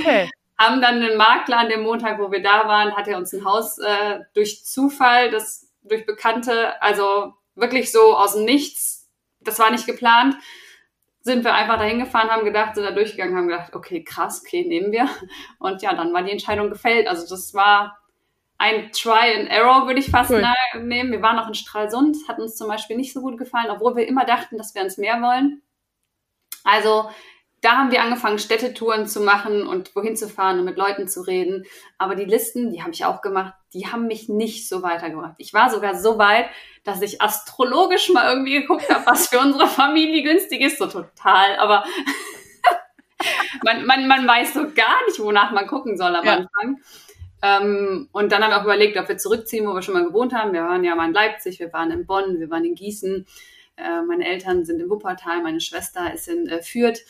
Okay. 0.00 0.30
haben 0.58 0.80
dann 0.80 1.00
den 1.00 1.16
Makler 1.16 1.58
an 1.58 1.68
dem 1.68 1.82
Montag, 1.82 2.18
wo 2.18 2.30
wir 2.30 2.42
da 2.42 2.66
waren, 2.66 2.96
hat 2.96 3.08
er 3.08 3.18
uns 3.18 3.32
ein 3.32 3.44
Haus 3.44 3.78
äh, 3.78 4.20
durch 4.34 4.64
Zufall, 4.64 5.30
das 5.30 5.68
durch 5.82 6.06
Bekannte, 6.06 6.80
also 6.82 7.34
wirklich 7.54 7.92
so 7.92 8.16
aus 8.16 8.34
dem 8.34 8.44
Nichts, 8.44 9.08
das 9.40 9.58
war 9.58 9.70
nicht 9.70 9.86
geplant, 9.86 10.36
sind 11.26 11.42
wir 11.42 11.54
einfach 11.54 11.76
dahin 11.76 11.98
gefahren, 11.98 12.30
haben 12.30 12.44
gedacht, 12.44 12.76
sind 12.76 12.84
da 12.84 12.92
durchgegangen, 12.92 13.36
haben 13.36 13.48
gedacht, 13.48 13.74
okay, 13.74 14.04
krass, 14.04 14.42
okay, 14.44 14.64
nehmen 14.64 14.92
wir. 14.92 15.08
Und 15.58 15.82
ja, 15.82 15.92
dann 15.92 16.14
war 16.14 16.22
die 16.22 16.30
Entscheidung 16.30 16.70
gefällt. 16.70 17.08
Also 17.08 17.28
das 17.28 17.52
war 17.52 17.98
ein 18.58 18.92
Try 18.92 19.34
and 19.36 19.50
Error, 19.50 19.88
würde 19.88 19.98
ich 19.98 20.08
fast 20.08 20.30
cool. 20.30 20.46
nehmen. 20.80 21.10
Wir 21.10 21.22
waren 21.22 21.40
auch 21.40 21.48
in 21.48 21.54
Stralsund, 21.54 22.16
hat 22.28 22.38
uns 22.38 22.54
zum 22.54 22.68
Beispiel 22.68 22.96
nicht 22.96 23.12
so 23.12 23.22
gut 23.22 23.38
gefallen, 23.38 23.70
obwohl 23.70 23.96
wir 23.96 24.06
immer 24.06 24.24
dachten, 24.24 24.56
dass 24.56 24.76
wir 24.76 24.82
ins 24.82 24.98
Meer 24.98 25.20
wollen. 25.20 25.62
Also 26.62 27.10
da 27.62 27.78
haben 27.78 27.90
wir 27.90 28.02
angefangen, 28.02 28.38
Städtetouren 28.38 29.06
zu 29.06 29.20
machen 29.20 29.66
und 29.66 29.94
wohin 29.96 30.16
zu 30.16 30.28
fahren 30.28 30.58
und 30.58 30.64
mit 30.64 30.76
Leuten 30.76 31.08
zu 31.08 31.22
reden. 31.22 31.64
Aber 31.98 32.14
die 32.14 32.24
Listen, 32.24 32.70
die 32.70 32.82
habe 32.82 32.92
ich 32.92 33.04
auch 33.04 33.22
gemacht, 33.22 33.54
die 33.72 33.86
haben 33.86 34.06
mich 34.06 34.28
nicht 34.28 34.68
so 34.68 34.82
weitergebracht. 34.82 35.34
Ich 35.38 35.54
war 35.54 35.70
sogar 35.70 35.94
so 35.94 36.18
weit, 36.18 36.46
dass 36.84 37.02
ich 37.02 37.20
astrologisch 37.20 38.10
mal 38.10 38.30
irgendwie 38.30 38.60
geguckt 38.60 38.88
habe, 38.88 39.06
was 39.06 39.28
für 39.28 39.40
unsere 39.40 39.66
Familie 39.66 40.22
günstig 40.22 40.60
ist. 40.60 40.78
So 40.78 40.86
total, 40.86 41.56
aber 41.58 41.84
man, 43.64 43.86
man, 43.86 44.06
man 44.06 44.26
weiß 44.26 44.54
so 44.54 44.60
gar 44.72 45.04
nicht, 45.06 45.18
wonach 45.18 45.50
man 45.50 45.66
gucken 45.66 45.96
soll 45.96 46.14
am 46.14 46.24
ja. 46.24 46.32
Anfang. 46.34 46.80
Ähm, 47.42 48.08
und 48.12 48.32
dann 48.32 48.42
haben 48.42 48.50
wir 48.50 48.58
auch 48.58 48.64
überlegt, 48.64 48.96
ob 48.96 49.08
wir 49.08 49.18
zurückziehen, 49.18 49.66
wo 49.66 49.74
wir 49.74 49.82
schon 49.82 49.94
mal 49.94 50.04
gewohnt 50.04 50.32
haben. 50.32 50.52
Wir 50.52 50.62
waren 50.62 50.84
ja 50.84 50.94
mal 50.94 51.08
in 51.08 51.14
Leipzig, 51.14 51.58
wir 51.58 51.72
waren 51.72 51.90
in 51.90 52.06
Bonn, 52.06 52.40
wir 52.40 52.50
waren 52.50 52.64
in 52.64 52.74
Gießen. 52.74 53.26
Äh, 53.76 54.02
meine 54.02 54.26
Eltern 54.26 54.64
sind 54.64 54.80
in 54.80 54.88
Wuppertal, 54.88 55.42
meine 55.42 55.60
Schwester 55.60 56.12
ist 56.12 56.28
in 56.28 56.48
äh, 56.48 56.62
Fürth. 56.62 57.00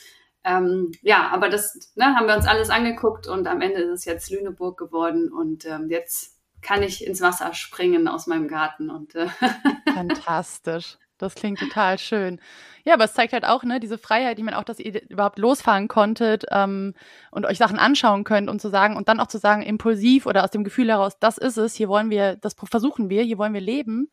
Ähm, 0.47 0.93
ja, 1.03 1.29
aber 1.33 1.49
das 1.49 1.93
ne, 1.97 2.15
haben 2.15 2.29
wir 2.29 2.37
uns 2.37 2.47
alles 2.47 2.71
angeguckt 2.71 3.27
und 3.27 3.49
am 3.49 3.61
Ende 3.61 3.81
ist 3.81 3.91
es 3.91 4.05
jetzt 4.05 4.31
Lüneburg 4.31 4.79
geworden 4.79 5.33
und 5.33 5.67
ähm, 5.67 5.91
jetzt 5.91 6.37
kann 6.63 6.85
ich 6.85 7.05
ins 7.05 7.21
Wasser 7.21 7.53
springen 7.53 8.07
aus 8.07 8.29
meinem 8.29 8.47
Garten. 8.47 8.89
Und, 8.89 9.17
äh 9.17 9.27
Fantastisch. 9.93 10.99
Das 11.19 11.35
klingt 11.35 11.59
total 11.59 11.99
schön. 11.99 12.41
Ja, 12.85 12.95
aber 12.95 13.05
es 13.05 13.15
zeigt 13.15 13.33
halt 13.33 13.45
auch, 13.45 13.65
ne, 13.65 13.81
diese 13.81 13.97
Freiheit, 13.99 14.39
die 14.39 14.43
man 14.43 14.55
auch, 14.55 14.65
dass 14.65 14.79
ihr 14.79 15.03
überhaupt 15.11 15.39
losfahren 15.39 15.89
konntet 15.89 16.45
ähm, 16.51 16.95
und 17.31 17.47
euch 17.47 17.59
Sachen 17.59 17.79
anschauen 17.79 18.23
könnt 18.23 18.51
und 18.51 18.61
zu 18.61 18.69
sagen 18.69 18.97
und 18.97 19.09
dann 19.09 19.19
auch 19.19 19.27
zu 19.27 19.39
sagen, 19.39 19.63
impulsiv 19.63 20.27
oder 20.27 20.45
aus 20.45 20.51
dem 20.51 20.63
Gefühl 20.63 20.91
heraus, 20.91 21.19
das 21.19 21.39
ist 21.39 21.57
es, 21.57 21.75
hier 21.75 21.89
wollen 21.89 22.11
wir, 22.11 22.37
das 22.37 22.55
versuchen 22.55 23.09
wir, 23.09 23.23
hier 23.23 23.39
wollen 23.39 23.55
wir 23.55 23.63
leben. 23.63 24.11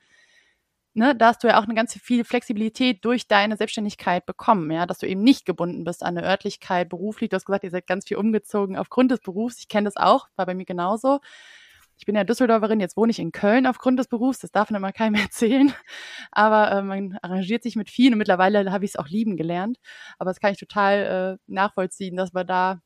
Ne, 0.95 1.15
da 1.15 1.27
hast 1.27 1.43
du 1.43 1.47
ja 1.47 1.59
auch 1.59 1.63
eine 1.63 1.73
ganz 1.73 1.93
viel 1.93 2.23
Flexibilität 2.23 3.03
durch 3.03 3.27
deine 3.27 3.57
Selbstständigkeit 3.57 4.27
bekommen, 4.27 4.69
ja, 4.69 4.85
dass 4.85 4.99
du 4.99 5.07
eben 5.07 5.23
nicht 5.23 5.43
gebunden 5.45 5.83
bist 5.83 6.03
an 6.03 6.17
eine 6.17 6.27
Örtlichkeit, 6.27 6.87
beruflich. 6.89 7.31
Du 7.31 7.35
hast 7.35 7.45
gesagt, 7.45 7.63
ihr 7.63 7.71
seid 7.71 7.87
ganz 7.87 8.07
viel 8.07 8.17
umgezogen 8.17 8.77
aufgrund 8.77 9.09
des 9.11 9.19
Berufs. 9.19 9.57
Ich 9.59 9.67
kenne 9.67 9.85
das 9.85 9.97
auch, 9.97 10.27
war 10.35 10.45
bei 10.45 10.53
mir 10.53 10.65
genauso 10.65 11.19
ich 11.97 12.05
bin 12.05 12.15
ja 12.15 12.23
Düsseldorferin, 12.23 12.79
jetzt 12.79 12.97
wohne 12.97 13.11
ich 13.11 13.19
in 13.19 13.31
Köln 13.31 13.67
aufgrund 13.67 13.99
des 13.99 14.07
Berufs, 14.07 14.39
das 14.39 14.51
darf 14.51 14.69
man 14.69 14.81
immer 14.81 14.91
keinem 14.91 15.15
erzählen. 15.21 15.73
Aber 16.31 16.71
äh, 16.71 16.81
man 16.81 17.17
arrangiert 17.21 17.63
sich 17.63 17.75
mit 17.75 17.89
vielen 17.89 18.13
und 18.13 18.17
mittlerweile 18.19 18.71
habe 18.71 18.85
ich 18.85 18.91
es 18.91 18.95
auch 18.97 19.07
lieben 19.07 19.37
gelernt. 19.37 19.77
Aber 20.17 20.29
das 20.29 20.39
kann 20.39 20.51
ich 20.51 20.59
total 20.59 21.37
äh, 21.39 21.51
nachvollziehen, 21.51 22.15
dass 22.15 22.33
man 22.33 22.47
da, 22.47 22.81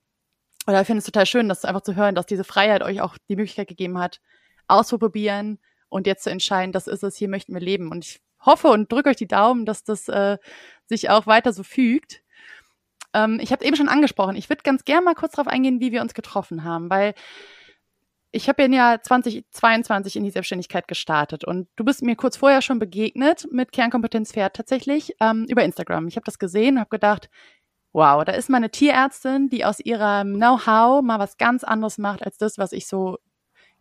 oder 0.67 0.82
ich 0.82 0.88
finde 0.88 1.00
es 1.00 1.06
total 1.06 1.26
schön, 1.26 1.50
das 1.50 1.65
einfach 1.65 1.82
zu 1.82 1.96
hören, 1.96 2.15
dass 2.15 2.26
diese 2.26 2.43
Freiheit 2.43 2.84
euch 2.84 3.02
auch 3.02 3.17
die 3.30 3.36
Möglichkeit 3.36 3.67
gegeben 3.67 3.98
hat, 4.00 4.20
auszuprobieren 4.67 5.60
und 5.89 6.08
jetzt 6.08 6.23
zu 6.23 6.30
entscheiden, 6.30 6.71
das 6.71 6.88
ist 6.88 7.04
es, 7.04 7.15
hier 7.15 7.30
möchten 7.30 7.54
wir 7.54 7.62
leben. 7.62 7.91
Und 7.91 8.06
ich 8.06 8.21
hoffe 8.45 8.69
und 8.69 8.91
drücke 8.91 9.10
euch 9.10 9.15
die 9.15 9.28
Daumen, 9.28 9.65
dass 9.65 9.84
das 9.84 10.08
äh, 10.10 10.38
sich 10.86 11.10
auch 11.10 11.28
weiter 11.28 11.54
so 11.54 11.63
fügt. 11.63 12.21
Ähm, 13.13 13.39
ich 13.41 13.52
habe 13.52 13.65
eben 13.65 13.76
schon 13.76 13.89
angesprochen, 13.89 14.36
ich 14.36 14.50
würde 14.50 14.63
ganz 14.63 14.86
gerne 14.86 15.04
mal 15.04 15.15
kurz 15.15 15.34
darauf 15.34 15.52
eingehen, 15.52 15.80
wie 15.80 15.91
wir 15.91 16.02
uns 16.02 16.13
getroffen 16.13 16.63
haben, 16.63 16.89
weil 16.89 17.13
ich 18.32 18.50
habe 18.50 18.63
ja 18.63 19.00
2022 19.02 20.17
in 20.17 20.23
die 20.23 20.32
Selbstständigkeit 20.32 20.88
gestartet 20.88 21.45
und 21.45 21.67
du 21.76 21.86
bist 21.86 22.04
mir 22.04 22.15
kurz 22.15 22.38
vorher 22.38 22.62
schon 22.62 22.78
begegnet 22.78 23.47
mit 23.52 23.71
Kernkompetenz 23.71 24.34
Pferd 24.34 24.56
tatsächlich 24.56 25.15
ähm, 25.21 25.45
über 25.50 25.63
Instagram. 25.63 26.08
Ich 26.08 26.17
habe 26.17 26.26
das 26.26 26.38
gesehen 26.38 26.76
und 26.76 26.82
habe 26.82 26.89
gedacht, 26.89 27.30
wow, 27.93 28.23
da 28.23 28.34
ist 28.34 28.50
meine 28.50 28.69
Tierärztin, 28.69 29.50
die 29.50 29.65
aus 29.65 29.80
ihrem 29.80 30.36
Know-how 30.36 31.02
mal 31.02 31.19
was 31.19 31.38
ganz 31.38 31.63
anderes 31.63 31.97
macht 31.97 32.21
als 32.21 32.38
das, 32.38 32.58
was 32.58 32.73
ich 32.73 32.86
so 32.86 33.17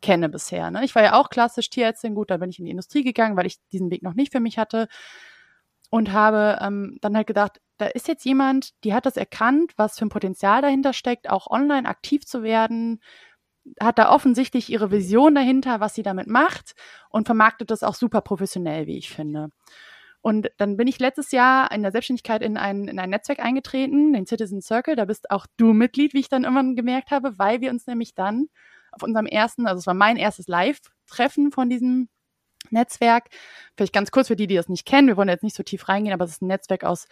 kenne 0.06 0.28
bisher. 0.28 0.70
Ne? 0.70 0.84
Ich 0.84 0.94
war 0.94 1.02
ja 1.02 1.14
auch 1.14 1.30
klassisch 1.30 1.68
Tierärztin, 1.68 2.14
gut, 2.14 2.30
da 2.30 2.36
bin 2.36 2.50
ich 2.50 2.60
in 2.60 2.64
die 2.64 2.70
Industrie 2.70 3.02
gegangen, 3.02 3.36
weil 3.36 3.46
ich 3.46 3.58
diesen 3.72 3.90
Weg 3.90 4.02
noch 4.02 4.14
nicht 4.14 4.30
für 4.30 4.40
mich 4.40 4.56
hatte 4.56 4.86
und 5.90 6.12
habe 6.12 6.58
ähm, 6.60 6.98
dann 7.00 7.16
halt 7.16 7.26
gedacht, 7.26 7.60
da 7.78 7.86
ist 7.86 8.06
jetzt 8.06 8.24
jemand, 8.24 8.70
die 8.84 8.94
hat 8.94 9.04
das 9.04 9.16
erkannt, 9.16 9.72
was 9.76 9.98
für 9.98 10.06
ein 10.06 10.10
Potenzial 10.10 10.62
dahinter 10.62 10.92
steckt, 10.92 11.28
auch 11.28 11.48
online 11.48 11.88
aktiv 11.88 12.24
zu 12.24 12.44
werden, 12.44 13.00
hat 13.80 13.98
da 13.98 14.10
offensichtlich 14.12 14.70
ihre 14.70 14.92
Vision 14.92 15.34
dahinter, 15.34 15.80
was 15.80 15.96
sie 15.96 16.04
damit 16.04 16.28
macht 16.28 16.74
und 17.10 17.26
vermarktet 17.26 17.72
das 17.72 17.82
auch 17.82 17.94
super 17.94 18.20
professionell, 18.20 18.86
wie 18.86 18.98
ich 18.98 19.10
finde. 19.10 19.50
Und 20.22 20.48
dann 20.56 20.76
bin 20.76 20.86
ich 20.86 21.00
letztes 21.00 21.32
Jahr 21.32 21.72
in 21.72 21.82
der 21.82 21.90
Selbstständigkeit 21.90 22.42
in 22.42 22.56
ein, 22.56 22.86
in 22.86 23.00
ein 23.00 23.10
Netzwerk 23.10 23.40
eingetreten, 23.40 24.12
den 24.12 24.26
Citizen 24.26 24.62
Circle. 24.62 24.94
Da 24.94 25.04
bist 25.04 25.30
auch 25.32 25.46
du 25.56 25.72
Mitglied, 25.72 26.14
wie 26.14 26.20
ich 26.20 26.28
dann 26.28 26.44
irgendwann 26.44 26.76
gemerkt 26.76 27.10
habe, 27.10 27.38
weil 27.38 27.60
wir 27.60 27.70
uns 27.70 27.86
nämlich 27.86 28.14
dann 28.14 28.46
auf 28.96 29.02
unserem 29.02 29.26
ersten, 29.26 29.66
also 29.66 29.78
es 29.78 29.87
war 29.87 29.94
mein 29.94 30.16
erstes 30.16 30.48
Live-Treffen 30.48 31.52
von 31.52 31.68
diesem 31.70 32.09
Netzwerk. 32.70 33.28
Vielleicht 33.76 33.92
ganz 33.92 34.11
kurz 34.11 34.28
für 34.28 34.37
die, 34.37 34.46
die 34.46 34.56
das 34.56 34.68
nicht 34.68 34.87
kennen. 34.87 35.09
Wir 35.09 35.16
wollen 35.16 35.28
jetzt 35.28 35.44
nicht 35.44 35.56
so 35.56 35.62
tief 35.62 35.88
reingehen, 35.88 36.14
aber 36.14 36.24
es 36.24 36.32
ist 36.32 36.42
ein 36.42 36.48
Netzwerk 36.48 36.85
aus 36.85 37.06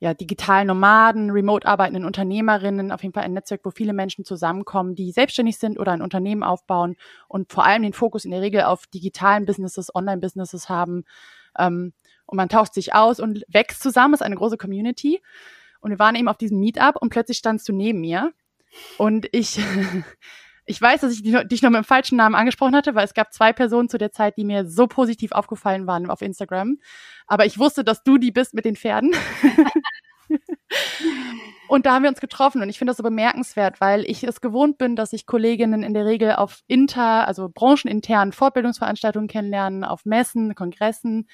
ja, 0.00 0.14
digitalen 0.14 0.66
Nomaden, 0.66 1.30
remote 1.30 1.68
arbeitenden 1.68 2.06
Unternehmerinnen, 2.06 2.90
auf 2.90 3.02
jeden 3.02 3.12
Fall 3.12 3.24
ein 3.24 3.34
Netzwerk, 3.34 3.60
wo 3.64 3.70
viele 3.70 3.92
Menschen 3.92 4.24
zusammenkommen, 4.24 4.94
die 4.94 5.12
selbstständig 5.12 5.58
sind 5.58 5.78
oder 5.78 5.92
ein 5.92 6.00
Unternehmen 6.00 6.42
aufbauen 6.42 6.96
und 7.28 7.52
vor 7.52 7.66
allem 7.66 7.82
den 7.82 7.92
Fokus 7.92 8.24
in 8.24 8.30
der 8.30 8.40
Regel 8.40 8.62
auf 8.62 8.86
digitalen 8.86 9.44
Businesses, 9.44 9.94
Online-Businesses 9.94 10.70
haben. 10.70 11.04
Ähm, 11.58 11.92
und 12.24 12.36
man 12.36 12.48
tauscht 12.48 12.72
sich 12.72 12.94
aus 12.94 13.20
und 13.20 13.44
wächst 13.48 13.82
zusammen, 13.82 14.14
ist 14.14 14.22
eine 14.22 14.36
große 14.36 14.56
Community. 14.56 15.20
Und 15.80 15.90
wir 15.90 15.98
waren 15.98 16.14
eben 16.14 16.28
auf 16.28 16.38
diesem 16.38 16.60
Meetup 16.60 16.96
und 16.96 17.10
plötzlich 17.10 17.36
standst 17.36 17.68
du 17.68 17.74
neben 17.74 18.00
mir. 18.00 18.32
Und 18.96 19.28
ich 19.32 19.60
Ich 20.70 20.80
weiß, 20.80 21.00
dass 21.00 21.12
ich 21.12 21.22
dich 21.22 21.62
noch 21.62 21.70
mit 21.70 21.78
dem 21.78 21.84
falschen 21.84 22.14
Namen 22.14 22.36
angesprochen 22.36 22.76
hatte, 22.76 22.94
weil 22.94 23.04
es 23.04 23.12
gab 23.12 23.32
zwei 23.32 23.52
Personen 23.52 23.88
zu 23.88 23.98
der 23.98 24.12
Zeit, 24.12 24.36
die 24.36 24.44
mir 24.44 24.64
so 24.66 24.86
positiv 24.86 25.32
aufgefallen 25.32 25.88
waren 25.88 26.08
auf 26.08 26.22
Instagram. 26.22 26.78
Aber 27.26 27.44
ich 27.44 27.58
wusste, 27.58 27.82
dass 27.82 28.04
du 28.04 28.18
die 28.18 28.30
bist 28.30 28.54
mit 28.54 28.64
den 28.64 28.76
Pferden. 28.76 29.10
und 31.68 31.86
da 31.86 31.94
haben 31.94 32.04
wir 32.04 32.08
uns 32.08 32.20
getroffen 32.20 32.62
und 32.62 32.68
ich 32.68 32.78
finde 32.78 32.92
das 32.92 32.98
so 32.98 33.02
bemerkenswert, 33.02 33.80
weil 33.80 34.08
ich 34.08 34.22
es 34.22 34.40
gewohnt 34.40 34.78
bin, 34.78 34.94
dass 34.94 35.12
ich 35.12 35.26
Kolleginnen 35.26 35.82
in 35.82 35.92
der 35.92 36.04
Regel 36.04 36.36
auf 36.36 36.60
inter, 36.68 37.26
also 37.26 37.50
brancheninternen 37.52 38.30
Fortbildungsveranstaltungen 38.30 39.26
kennenlernen, 39.26 39.82
auf 39.82 40.04
Messen, 40.04 40.54
Kongressen. 40.54 41.26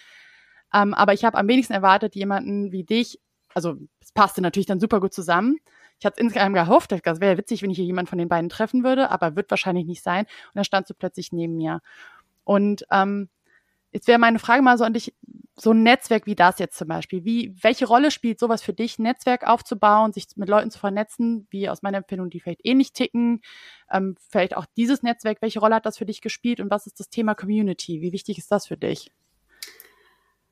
Ähm, 0.73 0.95
aber 0.95 1.13
ich 1.13 1.27
habe 1.27 1.37
am 1.37 1.47
wenigsten 1.47 1.75
erwartet, 1.75 2.15
jemanden 2.15 2.73
wie 2.73 2.85
dich, 2.85 3.21
also 3.53 3.75
es 4.01 4.13
passte 4.13 4.41
natürlich 4.41 4.65
dann 4.65 4.81
super 4.81 4.99
gut 4.99 5.13
zusammen, 5.13 5.59
ich 5.99 6.07
hatte 6.07 6.21
insgeheim 6.21 6.53
gehofft, 6.53 6.93
das 6.93 7.21
wäre 7.21 7.39
witzig, 7.39 7.63
wenn 7.63 7.71
ich 7.71 7.77
hier 7.77 7.87
jemand 7.87 8.09
von 8.09 8.19
den 8.19 8.29
beiden 8.29 8.51
treffen 8.51 8.85
würde, 8.85 9.11
aber 9.11 9.37
wird 9.37 9.51
wahrscheinlich 9.51 9.87
nicht 9.87 10.03
sein. 10.03 10.25
Und 10.25 10.57
dann 10.57 10.65
standst 10.65 10.91
du 10.91 10.95
plötzlich 10.95 11.33
neben 11.33 11.57
mir. 11.57 11.81
Und 12.45 12.87
ähm, 12.91 13.29
jetzt 13.93 14.09
wäre 14.09 14.19
meine 14.19 14.39
Frage 14.39 14.63
mal 14.63 14.79
so 14.79 14.85
an 14.85 14.93
dich, 14.93 15.15
so 15.59 15.73
ein 15.73 15.83
Netzwerk 15.83 16.27
wie 16.27 16.35
das 16.35 16.59
jetzt 16.59 16.77
zum 16.77 16.89
Beispiel, 16.89 17.25
wie, 17.25 17.57
welche 17.63 17.87
Rolle 17.87 18.11
spielt 18.11 18.39
sowas 18.39 18.63
für 18.63 18.75
dich, 18.75 18.99
Netzwerk 18.99 19.47
aufzubauen, 19.47 20.13
sich 20.13 20.27
mit 20.37 20.51
Leuten 20.51 20.71
zu 20.71 20.79
vernetzen, 20.79 21.47
wie 21.51 21.71
aus 21.71 21.83
meiner 21.83 21.99
Empfindung, 21.99 22.29
die 22.29 22.41
vielleicht 22.41 22.61
ähnlich 22.65 22.93
ticken, 22.93 23.41
ähm, 23.91 24.17
vielleicht 24.29 24.57
auch 24.57 24.67
dieses 24.77 25.03
Netzwerk, 25.03 25.39
welche 25.41 25.61
Rolle 25.61 25.77
hat 25.77 25.87
das 25.87 25.97
für 25.99 26.07
dich 26.07 26.21
gespielt 26.21 26.61
und 26.61 26.71
was 26.71 26.87
ist 26.87 27.01
das 27.01 27.09
Thema 27.09 27.35
Community? 27.35 28.03
Wie 28.03 28.13
wichtig 28.13 28.37
ist 28.39 28.53
das 28.53 28.67
für 28.67 28.77
dich? 28.77 29.11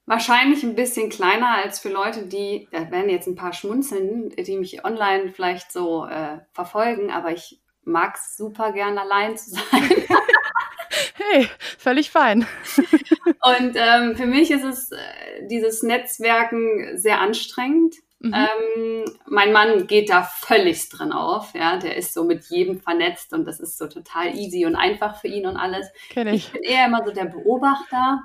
Wahrscheinlich 0.07 0.63
ein 0.63 0.75
bisschen 0.75 1.09
kleiner 1.09 1.49
als 1.49 1.79
für 1.79 1.89
Leute, 1.89 2.27
die, 2.27 2.69
da 2.71 2.91
werden 2.91 3.09
jetzt 3.09 3.27
ein 3.27 3.37
paar 3.37 3.55
schmunzeln, 3.55 4.29
die 4.31 4.57
mich 4.59 4.85
online 4.85 5.33
vielleicht 5.33 5.73
so 5.73 6.05
äh, 6.05 6.41
verfolgen, 6.53 7.11
aber 7.11 7.33
ich 7.33 7.61
mag 7.85 8.17
es 8.17 8.37
super 8.37 8.73
gern 8.73 8.99
allein 8.99 9.37
zu 9.37 9.51
sein. 9.51 9.63
hey, 11.15 11.49
völlig 11.79 12.11
fein. 12.11 12.47
Und 12.77 13.77
ähm, 13.77 14.17
für 14.17 14.27
mich 14.27 14.51
ist 14.51 14.65
es 14.65 14.91
äh, 14.93 15.47
dieses 15.51 15.83
Netzwerken 15.83 16.99
sehr 16.99 17.21
anstrengend. 17.21 17.95
Mhm. 18.21 18.35
Ähm, 18.35 19.05
mein 19.27 19.53
Mann 19.53 19.87
geht 19.87 20.11
da 20.11 20.23
völlig 20.23 20.89
drin 20.89 21.13
auf, 21.13 21.55
ja, 21.55 21.77
der 21.77 21.97
ist 21.97 22.15
so 22.15 22.25
mit 22.25 22.45
jedem 22.47 22.81
vernetzt 22.81 23.35
und 23.35 23.45
das 23.45 23.61
ist 23.61 23.77
so 23.77 23.87
total 23.87 24.35
easy 24.35 24.65
und 24.65 24.77
einfach 24.77 25.21
für 25.21 25.29
ihn 25.29 25.47
und 25.47 25.57
alles. 25.57 25.87
Kenn 26.11 26.29
ich. 26.29 26.47
ich 26.47 26.53
bin 26.53 26.63
eher 26.63 26.87
immer 26.87 27.05
so 27.05 27.13
der 27.13 27.27
Beobachter. 27.27 28.23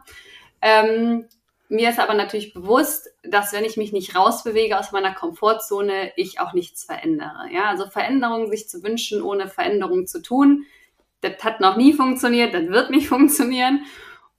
Ähm, 0.61 1.27
mir 1.69 1.91
ist 1.91 1.99
aber 1.99 2.15
natürlich 2.15 2.53
bewusst, 2.53 3.09
dass 3.23 3.53
wenn 3.53 3.63
ich 3.63 3.77
mich 3.77 3.93
nicht 3.93 4.15
rausbewege 4.15 4.77
aus 4.77 4.91
meiner 4.91 5.13
Komfortzone, 5.13 6.11
ich 6.15 6.39
auch 6.39 6.53
nichts 6.53 6.83
verändere. 6.83 7.47
Ja, 7.53 7.65
also 7.65 7.87
Veränderungen 7.87 8.49
sich 8.49 8.67
zu 8.67 8.83
wünschen, 8.83 9.21
ohne 9.21 9.47
Veränderung 9.47 10.07
zu 10.07 10.21
tun, 10.21 10.65
das 11.21 11.43
hat 11.43 11.59
noch 11.59 11.77
nie 11.77 11.93
funktioniert, 11.93 12.53
das 12.53 12.67
wird 12.67 12.89
nicht 12.89 13.07
funktionieren. 13.09 13.85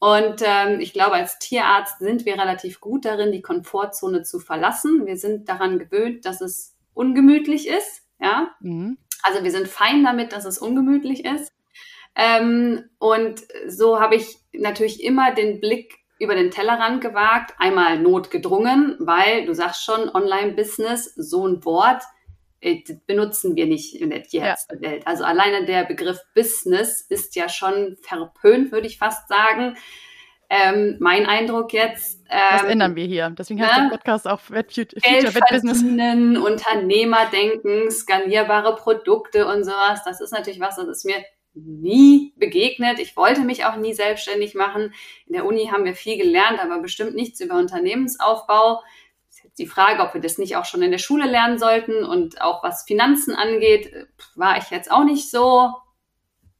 Und 0.00 0.42
ähm, 0.42 0.80
ich 0.80 0.92
glaube, 0.92 1.12
als 1.12 1.38
Tierarzt 1.38 1.98
sind 2.00 2.24
wir 2.24 2.34
relativ 2.34 2.80
gut 2.80 3.04
darin, 3.04 3.32
die 3.32 3.42
Komfortzone 3.42 4.22
zu 4.22 4.40
verlassen. 4.40 5.06
Wir 5.06 5.16
sind 5.16 5.48
daran 5.48 5.78
gewöhnt, 5.78 6.24
dass 6.24 6.40
es 6.40 6.74
ungemütlich 6.94 7.68
ist. 7.68 8.02
Ja, 8.18 8.50
mhm. 8.60 8.98
also 9.22 9.44
wir 9.44 9.50
sind 9.50 9.68
fein 9.68 10.02
damit, 10.02 10.32
dass 10.32 10.44
es 10.44 10.58
ungemütlich 10.58 11.24
ist. 11.24 11.52
Ähm, 12.16 12.90
und 12.98 13.42
so 13.68 14.00
habe 14.00 14.16
ich 14.16 14.38
natürlich 14.52 15.02
immer 15.04 15.32
den 15.32 15.60
Blick 15.60 15.99
über 16.20 16.34
den 16.34 16.50
Tellerrand 16.50 17.00
gewagt, 17.00 17.54
einmal 17.58 17.98
notgedrungen, 17.98 18.96
weil 19.00 19.46
du 19.46 19.54
sagst 19.54 19.84
schon, 19.84 20.10
Online-Business, 20.10 21.14
so 21.16 21.48
ein 21.48 21.64
Wort, 21.64 22.02
äh, 22.60 22.82
benutzen 23.06 23.56
wir 23.56 23.66
nicht 23.66 23.96
in 23.96 24.10
der 24.10 24.22
Tierärztewelt. 24.22 25.02
Ja. 25.02 25.06
Also 25.06 25.24
alleine 25.24 25.64
der 25.64 25.84
Begriff 25.84 26.20
Business 26.34 27.00
ist 27.00 27.34
ja 27.36 27.48
schon 27.48 27.96
verpönt, 28.02 28.70
würde 28.70 28.86
ich 28.86 28.98
fast 28.98 29.28
sagen. 29.28 29.78
Ähm, 30.50 30.96
mein 30.98 31.26
Eindruck 31.26 31.72
jetzt. 31.72 32.20
Ähm, 32.28 32.40
das 32.50 32.64
ändern 32.64 32.96
wir 32.96 33.06
hier. 33.06 33.30
Deswegen 33.30 33.62
heißt 33.62 33.78
ne? 33.78 33.84
der 33.84 33.96
Podcast 33.96 34.28
auch 34.28 34.40
Future 34.40 34.88
Vet 34.94 35.44
Business. 35.48 35.82
Unternehmerdenken, 35.82 37.90
skalierbare 37.90 38.74
Produkte 38.74 39.46
und 39.46 39.64
sowas. 39.64 40.02
Das 40.04 40.20
ist 40.20 40.32
natürlich 40.32 40.60
was, 40.60 40.76
das 40.76 40.88
ist 40.88 41.06
mir 41.06 41.24
nie 41.54 42.32
begegnet. 42.36 42.98
Ich 42.98 43.16
wollte 43.16 43.42
mich 43.42 43.64
auch 43.64 43.76
nie 43.76 43.92
selbstständig 43.92 44.54
machen. 44.54 44.94
In 45.26 45.34
der 45.34 45.44
Uni 45.44 45.66
haben 45.66 45.84
wir 45.84 45.94
viel 45.94 46.16
gelernt, 46.16 46.60
aber 46.60 46.80
bestimmt 46.80 47.14
nichts 47.14 47.40
über 47.40 47.56
Unternehmensaufbau 47.56 48.80
die 49.58 49.66
Frage, 49.66 50.02
ob 50.02 50.14
wir 50.14 50.20
das 50.20 50.38
nicht 50.38 50.56
auch 50.56 50.64
schon 50.64 50.82
in 50.82 50.90
der 50.90 50.98
Schule 50.98 51.26
lernen 51.26 51.58
sollten 51.58 52.04
und 52.04 52.40
auch 52.40 52.62
was 52.62 52.84
Finanzen 52.84 53.34
angeht, 53.34 53.92
war 54.34 54.58
ich 54.58 54.70
jetzt 54.70 54.90
auch 54.90 55.04
nicht 55.04 55.30
so 55.30 55.72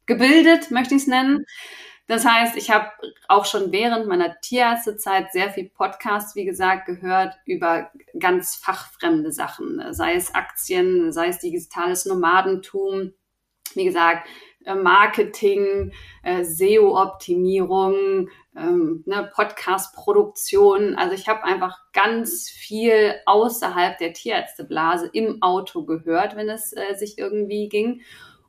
gebildet, 0.07 0.71
möchte 0.71 0.95
ich 0.95 1.03
es 1.03 1.09
nennen. 1.09 1.47
Das 2.07 2.25
heißt, 2.25 2.57
ich 2.57 2.71
habe 2.71 2.91
auch 3.29 3.45
schon 3.45 3.71
während 3.71 4.07
meiner 4.07 4.41
Tierärztezeit 4.41 5.33
sehr 5.33 5.51
viel 5.51 5.71
Podcasts, 5.71 6.35
wie 6.35 6.45
gesagt, 6.45 6.87
gehört 6.87 7.35
über 7.47 7.91
ganz 8.19 8.57
fachfremde 8.57 9.31
Sachen, 9.31 9.93
sei 9.93 10.15
es 10.15 10.35
Aktien, 10.35 11.13
sei 11.13 11.29
es 11.29 11.39
digitales 11.39 12.07
Nomadentum. 12.07 13.13
Wie 13.75 13.85
gesagt, 13.85 14.27
Marketing, 14.67 15.93
äh, 16.23 16.45
SEO-Optimierung, 16.45 18.29
ähm, 18.57 19.03
ne, 19.07 19.31
Podcast-Produktion. 19.35 20.97
Also 20.97 21.15
ich 21.15 21.29
habe 21.29 21.45
einfach 21.45 21.79
ganz 21.93 22.49
viel 22.49 23.15
außerhalb 23.27 23.99
der 23.99 24.13
Tierärzteblase 24.13 25.09
im 25.13 25.43
Auto 25.43 25.85
gehört, 25.85 26.37
wenn 26.37 26.49
es 26.49 26.73
äh, 26.73 26.95
sich 26.97 27.19
irgendwie 27.19 27.69
ging. 27.69 28.03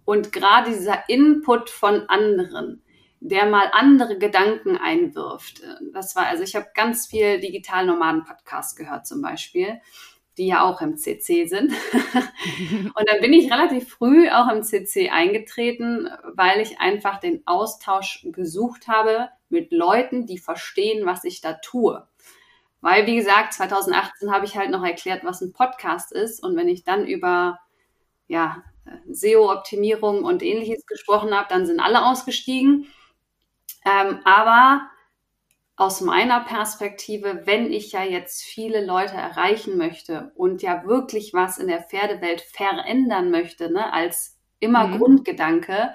Und 0.05 0.31
gerade 0.31 0.71
dieser 0.71 1.07
Input 1.07 1.69
von 1.69 2.09
anderen, 2.09 2.81
der 3.19 3.45
mal 3.45 3.69
andere 3.71 4.17
Gedanken 4.17 4.77
einwirft. 4.77 5.61
Äh, 5.61 5.91
das 5.93 6.15
war, 6.15 6.27
also 6.27 6.43
ich 6.43 6.55
habe 6.55 6.67
ganz 6.73 7.07
viel 7.07 7.39
Digital 7.39 7.85
Nomaden 7.85 8.25
Podcast 8.25 8.77
gehört 8.77 9.07
zum 9.07 9.21
Beispiel 9.21 9.79
die 10.37 10.47
ja 10.47 10.63
auch 10.63 10.81
im 10.81 10.97
CC 10.97 11.45
sind. 11.45 11.71
und 12.95 13.09
dann 13.09 13.21
bin 13.21 13.33
ich 13.33 13.51
relativ 13.51 13.89
früh 13.89 14.29
auch 14.29 14.49
im 14.49 14.63
CC 14.63 15.09
eingetreten, 15.09 16.09
weil 16.33 16.61
ich 16.61 16.79
einfach 16.79 17.19
den 17.19 17.45
Austausch 17.45 18.25
gesucht 18.31 18.87
habe 18.87 19.29
mit 19.49 19.71
Leuten, 19.71 20.25
die 20.25 20.37
verstehen, 20.37 21.05
was 21.05 21.23
ich 21.23 21.41
da 21.41 21.53
tue. 21.53 22.07
Weil, 22.79 23.05
wie 23.05 23.15
gesagt, 23.15 23.53
2018 23.53 24.31
habe 24.31 24.45
ich 24.45 24.57
halt 24.57 24.71
noch 24.71 24.83
erklärt, 24.83 25.23
was 25.23 25.41
ein 25.41 25.53
Podcast 25.53 26.11
ist. 26.11 26.43
Und 26.43 26.55
wenn 26.55 26.67
ich 26.67 26.83
dann 26.83 27.05
über 27.05 27.59
ja, 28.27 28.63
SEO-Optimierung 29.09 30.23
und 30.23 30.41
ähnliches 30.41 30.85
gesprochen 30.85 31.35
habe, 31.35 31.47
dann 31.49 31.65
sind 31.65 31.79
alle 31.79 32.05
ausgestiegen. 32.05 32.87
Ähm, 33.85 34.19
aber 34.23 34.89
aus 35.81 35.99
meiner 35.99 36.41
Perspektive, 36.41 37.41
wenn 37.45 37.73
ich 37.73 37.91
ja 37.91 38.03
jetzt 38.03 38.43
viele 38.43 38.85
Leute 38.85 39.15
erreichen 39.15 39.79
möchte 39.79 40.31
und 40.35 40.61
ja 40.61 40.85
wirklich 40.85 41.33
was 41.33 41.57
in 41.57 41.67
der 41.67 41.81
Pferdewelt 41.81 42.41
verändern 42.41 43.31
möchte, 43.31 43.71
ne, 43.71 43.91
als 43.91 44.39
immer 44.59 44.85
mhm. 44.85 44.99
Grundgedanke, 44.99 45.89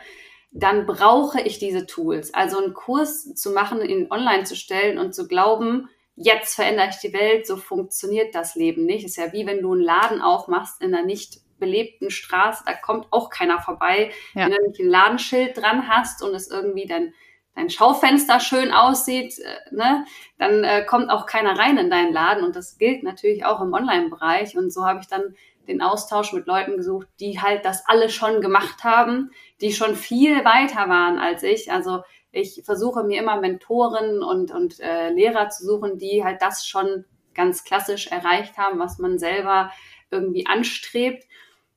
dann 0.50 0.86
brauche 0.86 1.40
ich 1.40 1.60
diese 1.60 1.86
Tools. 1.86 2.34
Also 2.34 2.58
einen 2.58 2.74
Kurs 2.74 3.32
zu 3.36 3.52
machen, 3.52 3.80
ihn 3.80 4.10
online 4.10 4.42
zu 4.42 4.56
stellen 4.56 4.98
und 4.98 5.14
zu 5.14 5.28
glauben, 5.28 5.88
jetzt 6.16 6.56
verändere 6.56 6.88
ich 6.88 6.96
die 6.96 7.12
Welt, 7.12 7.46
so 7.46 7.56
funktioniert 7.56 8.34
das 8.34 8.56
Leben 8.56 8.86
nicht. 8.86 9.04
Ist 9.04 9.16
ja 9.16 9.32
wie 9.32 9.46
wenn 9.46 9.62
du 9.62 9.72
einen 9.72 9.82
Laden 9.82 10.20
aufmachst 10.20 10.82
in 10.82 10.96
einer 10.96 11.06
nicht 11.06 11.42
belebten 11.60 12.10
Straße, 12.10 12.64
da 12.66 12.72
kommt 12.72 13.06
auch 13.12 13.30
keiner 13.30 13.60
vorbei. 13.60 14.10
Ja. 14.34 14.46
Wenn 14.46 14.56
du 14.56 14.68
nicht 14.68 14.80
ein 14.80 14.88
Ladenschild 14.88 15.56
dran 15.56 15.86
hast 15.86 16.24
und 16.24 16.34
es 16.34 16.50
irgendwie 16.50 16.86
dann 16.86 17.12
dein 17.56 17.70
Schaufenster 17.70 18.38
schön 18.38 18.70
aussieht, 18.70 19.38
äh, 19.38 19.74
ne, 19.74 20.04
dann 20.38 20.62
äh, 20.62 20.84
kommt 20.84 21.10
auch 21.10 21.26
keiner 21.26 21.58
rein 21.58 21.78
in 21.78 21.90
deinen 21.90 22.12
Laden. 22.12 22.44
Und 22.44 22.54
das 22.54 22.78
gilt 22.78 23.02
natürlich 23.02 23.44
auch 23.44 23.60
im 23.60 23.72
Online-Bereich. 23.72 24.56
Und 24.56 24.72
so 24.72 24.86
habe 24.86 25.00
ich 25.00 25.08
dann 25.08 25.34
den 25.66 25.82
Austausch 25.82 26.32
mit 26.32 26.46
Leuten 26.46 26.76
gesucht, 26.76 27.08
die 27.18 27.40
halt 27.40 27.64
das 27.64 27.84
alle 27.86 28.08
schon 28.08 28.40
gemacht 28.40 28.84
haben, 28.84 29.32
die 29.60 29.72
schon 29.72 29.96
viel 29.96 30.44
weiter 30.44 30.88
waren 30.88 31.18
als 31.18 31.42
ich. 31.42 31.72
Also 31.72 32.02
ich 32.30 32.62
versuche 32.64 33.02
mir 33.02 33.20
immer 33.20 33.40
Mentoren 33.40 34.22
und, 34.22 34.52
und 34.52 34.78
äh, 34.78 35.10
Lehrer 35.10 35.48
zu 35.48 35.64
suchen, 35.64 35.98
die 35.98 36.22
halt 36.22 36.40
das 36.42 36.66
schon 36.68 37.04
ganz 37.34 37.64
klassisch 37.64 38.06
erreicht 38.06 38.58
haben, 38.58 38.78
was 38.78 38.98
man 38.98 39.18
selber 39.18 39.72
irgendwie 40.10 40.46
anstrebt 40.46 41.24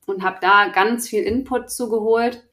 und 0.06 0.22
habe 0.22 0.38
da 0.40 0.68
ganz 0.68 1.08
viel 1.08 1.22
Input 1.22 1.70
zugeholt 1.70 2.44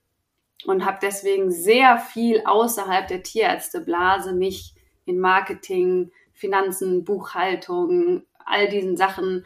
und 0.65 0.86
habe 0.86 1.00
deswegen 1.02 1.52
sehr 1.52 1.98
viel 1.98 2.41
außerhalb 2.46 3.08
der 3.08 3.24
Tierärzteblase 3.24 4.34
mich 4.34 4.74
in 5.06 5.20
Marketing, 5.20 6.12
Finanzen, 6.34 7.04
Buchhaltung, 7.04 8.24
all 8.46 8.67
diesen 8.67 8.98
Sachen 8.98 9.46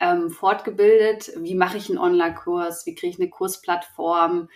ähm, 0.00 0.30
fortgebildet. 0.30 1.32
Wie 1.38 1.54
mache 1.54 1.76
ich 1.76 1.88
einen 1.88 1.98
Online-Kurs? 1.98 2.86
Wie 2.86 2.94
kriege 2.94 3.14
ich 3.14 3.20
eine 3.20 3.30
Kursplattform? 3.30 4.48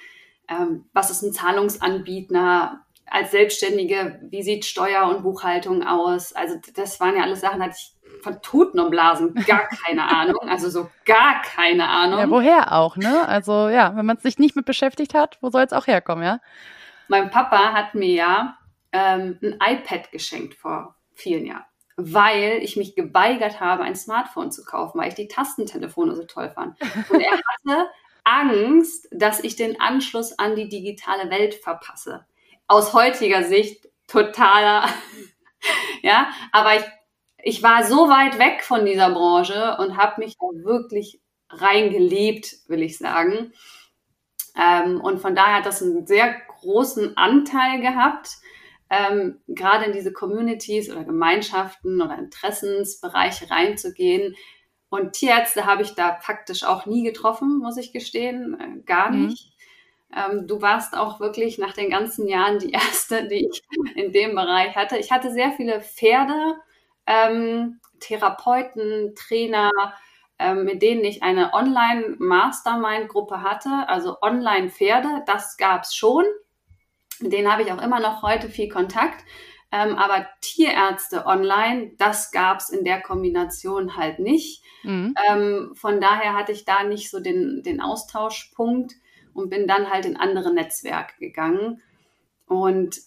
Ähm, 0.48 0.86
was 0.92 1.10
ist 1.10 1.22
ein 1.22 1.32
Zahlungsanbieter? 1.32 2.80
Als 3.06 3.30
Selbstständige, 3.32 4.18
wie 4.30 4.42
sieht 4.42 4.64
Steuer 4.64 5.08
und 5.08 5.22
Buchhaltung 5.22 5.82
aus? 5.82 6.32
Also 6.32 6.56
das 6.74 7.00
waren 7.00 7.16
ja 7.16 7.22
alles 7.22 7.42
Sachen, 7.42 7.62
hatte 7.62 7.76
ich 7.76 8.03
von 8.24 8.42
Toten 8.42 8.80
und 8.80 8.90
Blasen 8.90 9.34
gar 9.46 9.68
keine 9.68 10.08
Ahnung. 10.08 10.48
Also 10.48 10.68
so 10.68 10.90
gar 11.04 11.42
keine 11.42 11.88
Ahnung. 11.88 12.18
Ja, 12.18 12.30
woher 12.30 12.72
auch, 12.72 12.96
ne? 12.96 13.28
Also 13.28 13.68
ja, 13.68 13.94
wenn 13.94 14.06
man 14.06 14.16
sich 14.16 14.38
nicht 14.38 14.56
mit 14.56 14.64
beschäftigt 14.64 15.14
hat, 15.14 15.38
wo 15.40 15.50
soll 15.50 15.62
es 15.62 15.72
auch 15.72 15.86
herkommen, 15.86 16.24
ja? 16.24 16.40
Mein 17.06 17.30
Papa 17.30 17.72
hat 17.72 17.94
mir 17.94 18.12
ja 18.12 18.58
ähm, 18.92 19.38
ein 19.42 19.58
iPad 19.60 20.10
geschenkt 20.10 20.54
vor 20.54 20.96
vielen 21.12 21.46
Jahren, 21.46 21.64
weil 21.96 22.60
ich 22.62 22.76
mich 22.76 22.96
geweigert 22.96 23.60
habe, 23.60 23.84
ein 23.84 23.94
Smartphone 23.94 24.50
zu 24.50 24.64
kaufen, 24.64 24.98
weil 24.98 25.08
ich 25.08 25.14
die 25.14 25.28
Tastentelefone 25.28 26.16
so 26.16 26.24
toll 26.24 26.50
fand. 26.50 26.76
Und 27.10 27.20
er 27.20 27.32
hatte 27.66 27.90
Angst, 28.24 29.06
dass 29.12 29.40
ich 29.40 29.54
den 29.54 29.80
Anschluss 29.80 30.38
an 30.38 30.56
die 30.56 30.68
digitale 30.68 31.30
Welt 31.30 31.54
verpasse. 31.54 32.24
Aus 32.66 32.94
heutiger 32.94 33.44
Sicht 33.44 33.88
totaler, 34.06 34.88
ja, 36.02 36.28
aber 36.52 36.76
ich 36.76 36.84
ich 37.44 37.62
war 37.62 37.84
so 37.84 38.08
weit 38.08 38.38
weg 38.38 38.64
von 38.64 38.86
dieser 38.86 39.10
Branche 39.10 39.76
und 39.78 39.98
habe 39.98 40.22
mich 40.22 40.36
da 40.38 40.46
wirklich 40.64 41.20
reingelebt, 41.50 42.56
will 42.68 42.82
ich 42.82 42.96
sagen. 42.96 43.52
Ähm, 44.56 45.00
und 45.00 45.18
von 45.20 45.34
daher 45.34 45.56
hat 45.56 45.66
das 45.66 45.82
einen 45.82 46.06
sehr 46.06 46.34
großen 46.48 47.18
Anteil 47.18 47.82
gehabt, 47.82 48.30
ähm, 48.88 49.40
gerade 49.46 49.84
in 49.84 49.92
diese 49.92 50.12
Communities 50.12 50.90
oder 50.90 51.04
Gemeinschaften 51.04 52.00
oder 52.00 52.18
Interessensbereiche 52.18 53.50
reinzugehen. 53.50 54.34
Und 54.88 55.12
Tierärzte 55.12 55.66
habe 55.66 55.82
ich 55.82 55.94
da 55.94 56.18
faktisch 56.22 56.64
auch 56.64 56.86
nie 56.86 57.02
getroffen, 57.02 57.58
muss 57.58 57.76
ich 57.76 57.92
gestehen, 57.92 58.58
äh, 58.58 58.82
gar 58.84 59.10
mhm. 59.10 59.26
nicht. 59.26 59.52
Ähm, 60.16 60.46
du 60.46 60.62
warst 60.62 60.96
auch 60.96 61.20
wirklich 61.20 61.58
nach 61.58 61.74
den 61.74 61.90
ganzen 61.90 62.26
Jahren 62.26 62.58
die 62.58 62.70
erste, 62.72 63.28
die 63.28 63.50
ich 63.50 63.62
in 63.96 64.12
dem 64.12 64.34
Bereich 64.34 64.74
hatte. 64.76 64.96
Ich 64.96 65.12
hatte 65.12 65.30
sehr 65.30 65.52
viele 65.52 65.82
Pferde 65.82 66.56
ähm, 67.06 67.80
Therapeuten, 68.00 69.14
Trainer, 69.14 69.70
ähm, 70.38 70.64
mit 70.64 70.82
denen 70.82 71.04
ich 71.04 71.22
eine 71.22 71.52
Online-Mastermind-Gruppe 71.54 73.42
hatte, 73.42 73.88
also 73.88 74.20
Online-Pferde, 74.20 75.22
das 75.26 75.56
gab 75.56 75.82
es 75.82 75.94
schon. 75.94 76.24
Mit 77.20 77.32
denen 77.32 77.50
habe 77.50 77.62
ich 77.62 77.72
auch 77.72 77.82
immer 77.82 78.00
noch 78.00 78.22
heute 78.22 78.48
viel 78.48 78.68
Kontakt. 78.68 79.24
Ähm, 79.74 79.96
aber 79.96 80.28
Tierärzte 80.40 81.26
online, 81.26 81.92
das 81.98 82.30
gab 82.30 82.60
es 82.60 82.70
in 82.70 82.84
der 82.84 83.00
Kombination 83.00 83.96
halt 83.96 84.20
nicht. 84.20 84.62
Mhm. 84.84 85.14
Ähm, 85.28 85.72
von 85.74 86.00
daher 86.00 86.34
hatte 86.34 86.52
ich 86.52 86.64
da 86.64 86.84
nicht 86.84 87.10
so 87.10 87.18
den, 87.18 87.62
den 87.64 87.80
Austauschpunkt 87.80 88.94
und 89.32 89.50
bin 89.50 89.66
dann 89.66 89.90
halt 89.90 90.06
in 90.06 90.16
andere 90.16 90.54
Netzwerke 90.54 91.14
gegangen. 91.18 91.82
Und 92.46 93.00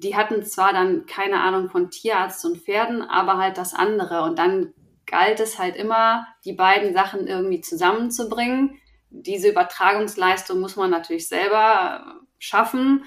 die 0.00 0.16
hatten 0.16 0.42
zwar 0.44 0.72
dann 0.72 1.06
keine 1.06 1.40
Ahnung 1.40 1.68
von 1.68 1.90
Tierarzt 1.90 2.44
und 2.44 2.58
Pferden, 2.58 3.02
aber 3.02 3.38
halt 3.38 3.58
das 3.58 3.74
andere. 3.74 4.22
Und 4.22 4.38
dann 4.38 4.72
galt 5.06 5.40
es 5.40 5.58
halt 5.58 5.76
immer, 5.76 6.26
die 6.44 6.52
beiden 6.52 6.94
Sachen 6.94 7.26
irgendwie 7.26 7.60
zusammenzubringen. 7.60 8.78
Diese 9.10 9.48
Übertragungsleistung 9.48 10.60
muss 10.60 10.76
man 10.76 10.90
natürlich 10.90 11.28
selber 11.28 12.20
schaffen. 12.38 13.04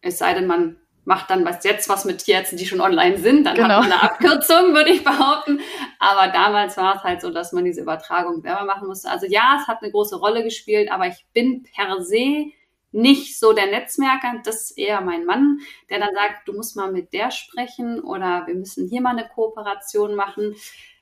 Es 0.00 0.18
sei 0.18 0.34
denn, 0.34 0.46
man 0.46 0.78
macht 1.04 1.30
dann 1.30 1.44
was 1.44 1.62
jetzt 1.62 1.88
was 1.88 2.04
mit 2.04 2.18
Tierärzten, 2.24 2.58
die 2.58 2.66
schon 2.66 2.80
online 2.80 3.18
sind. 3.18 3.44
Dann 3.44 3.54
genau. 3.54 3.68
hat 3.68 3.82
man 3.82 3.92
eine 3.92 4.02
Abkürzung, 4.02 4.56
würde 4.74 4.90
ich 4.90 5.04
behaupten. 5.04 5.60
Aber 6.00 6.32
damals 6.32 6.76
war 6.76 6.96
es 6.96 7.04
halt 7.04 7.20
so, 7.20 7.30
dass 7.30 7.52
man 7.52 7.64
diese 7.64 7.82
Übertragung 7.82 8.42
selber 8.42 8.64
machen 8.64 8.88
musste. 8.88 9.08
Also 9.08 9.26
ja, 9.26 9.58
es 9.60 9.68
hat 9.68 9.82
eine 9.82 9.92
große 9.92 10.16
Rolle 10.16 10.42
gespielt, 10.42 10.90
aber 10.90 11.06
ich 11.06 11.24
bin 11.32 11.62
per 11.62 12.02
se 12.02 12.50
nicht 12.92 13.38
so 13.38 13.52
der 13.52 13.66
Netzmerker, 13.66 14.40
das 14.44 14.70
ist 14.70 14.78
eher 14.78 15.00
mein 15.00 15.24
Mann, 15.24 15.60
der 15.90 15.98
dann 15.98 16.14
sagt, 16.14 16.48
du 16.48 16.52
musst 16.52 16.76
mal 16.76 16.90
mit 16.90 17.12
der 17.12 17.30
sprechen 17.30 18.00
oder 18.00 18.46
wir 18.46 18.54
müssen 18.54 18.88
hier 18.88 19.00
mal 19.00 19.10
eine 19.10 19.28
Kooperation 19.28 20.14
machen. 20.14 20.54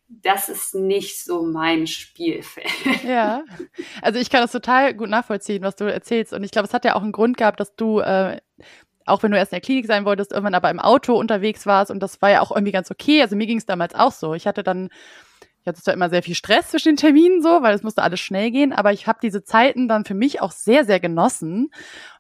Das 0.09 0.49
ist 0.49 0.75
nicht 0.75 1.25
so 1.25 1.43
mein 1.43 1.87
Spielfeld. 1.87 2.69
Ja, 3.05 3.43
also 4.03 4.19
ich 4.19 4.31
kann 4.31 4.43
das 4.43 4.53
total 4.53 4.95
gut 4.95 5.09
nachvollziehen, 5.09 5.63
was 5.63 5.77
du 5.77 5.85
erzählst. 5.85 6.33
Und 6.33 6.45
ich 6.45 6.51
glaube, 6.51 6.67
es 6.67 6.75
hat 6.75 6.85
ja 6.85 6.95
auch 6.95 7.03
einen 7.03 7.13
Grund 7.13 7.37
gehabt, 7.37 7.61
dass 7.61 7.75
du, 7.75 8.01
äh, 8.01 8.41
auch 9.07 9.23
wenn 9.23 9.31
du 9.31 9.39
erst 9.39 9.53
in 9.53 9.57
der 9.57 9.63
Klinik 9.63 9.87
sein 9.87 10.05
wolltest, 10.05 10.33
irgendwann 10.33 10.55
aber 10.55 10.71
im 10.71 10.81
Auto 10.81 11.15
unterwegs 11.15 11.67
warst. 11.67 11.91
Und 11.91 12.01
das 12.01 12.21
war 12.23 12.31
ja 12.31 12.41
auch 12.41 12.51
irgendwie 12.51 12.73
ganz 12.73 12.91
okay. 12.91 13.23
Also 13.23 13.37
mir 13.37 13.47
ging 13.47 13.59
es 13.59 13.67
damals 13.67 13.95
auch 13.95 14.13
so. 14.13 14.35
Ich 14.35 14.47
hatte 14.47 14.63
dann 14.63 14.91
ich 15.65 15.67
hatte 15.67 15.81
zwar 15.81 15.95
immer 15.95 16.11
sehr 16.11 16.23
viel 16.23 16.35
Stress 16.35 16.69
zwischen 16.69 16.91
den 16.91 16.97
Terminen 16.99 17.41
so, 17.41 17.63
weil 17.63 17.75
es 17.75 17.83
musste 17.83 18.03
alles 18.03 18.21
schnell 18.21 18.51
gehen, 18.51 18.75
aber 18.75 18.93
ich 18.93 19.07
habe 19.07 19.19
diese 19.23 19.45
Zeiten 19.45 19.89
dann 19.89 20.05
für 20.05 20.13
mich 20.13 20.43
auch 20.43 20.53
sehr, 20.53 20.85
sehr 20.85 21.01
genossen. 21.01 21.71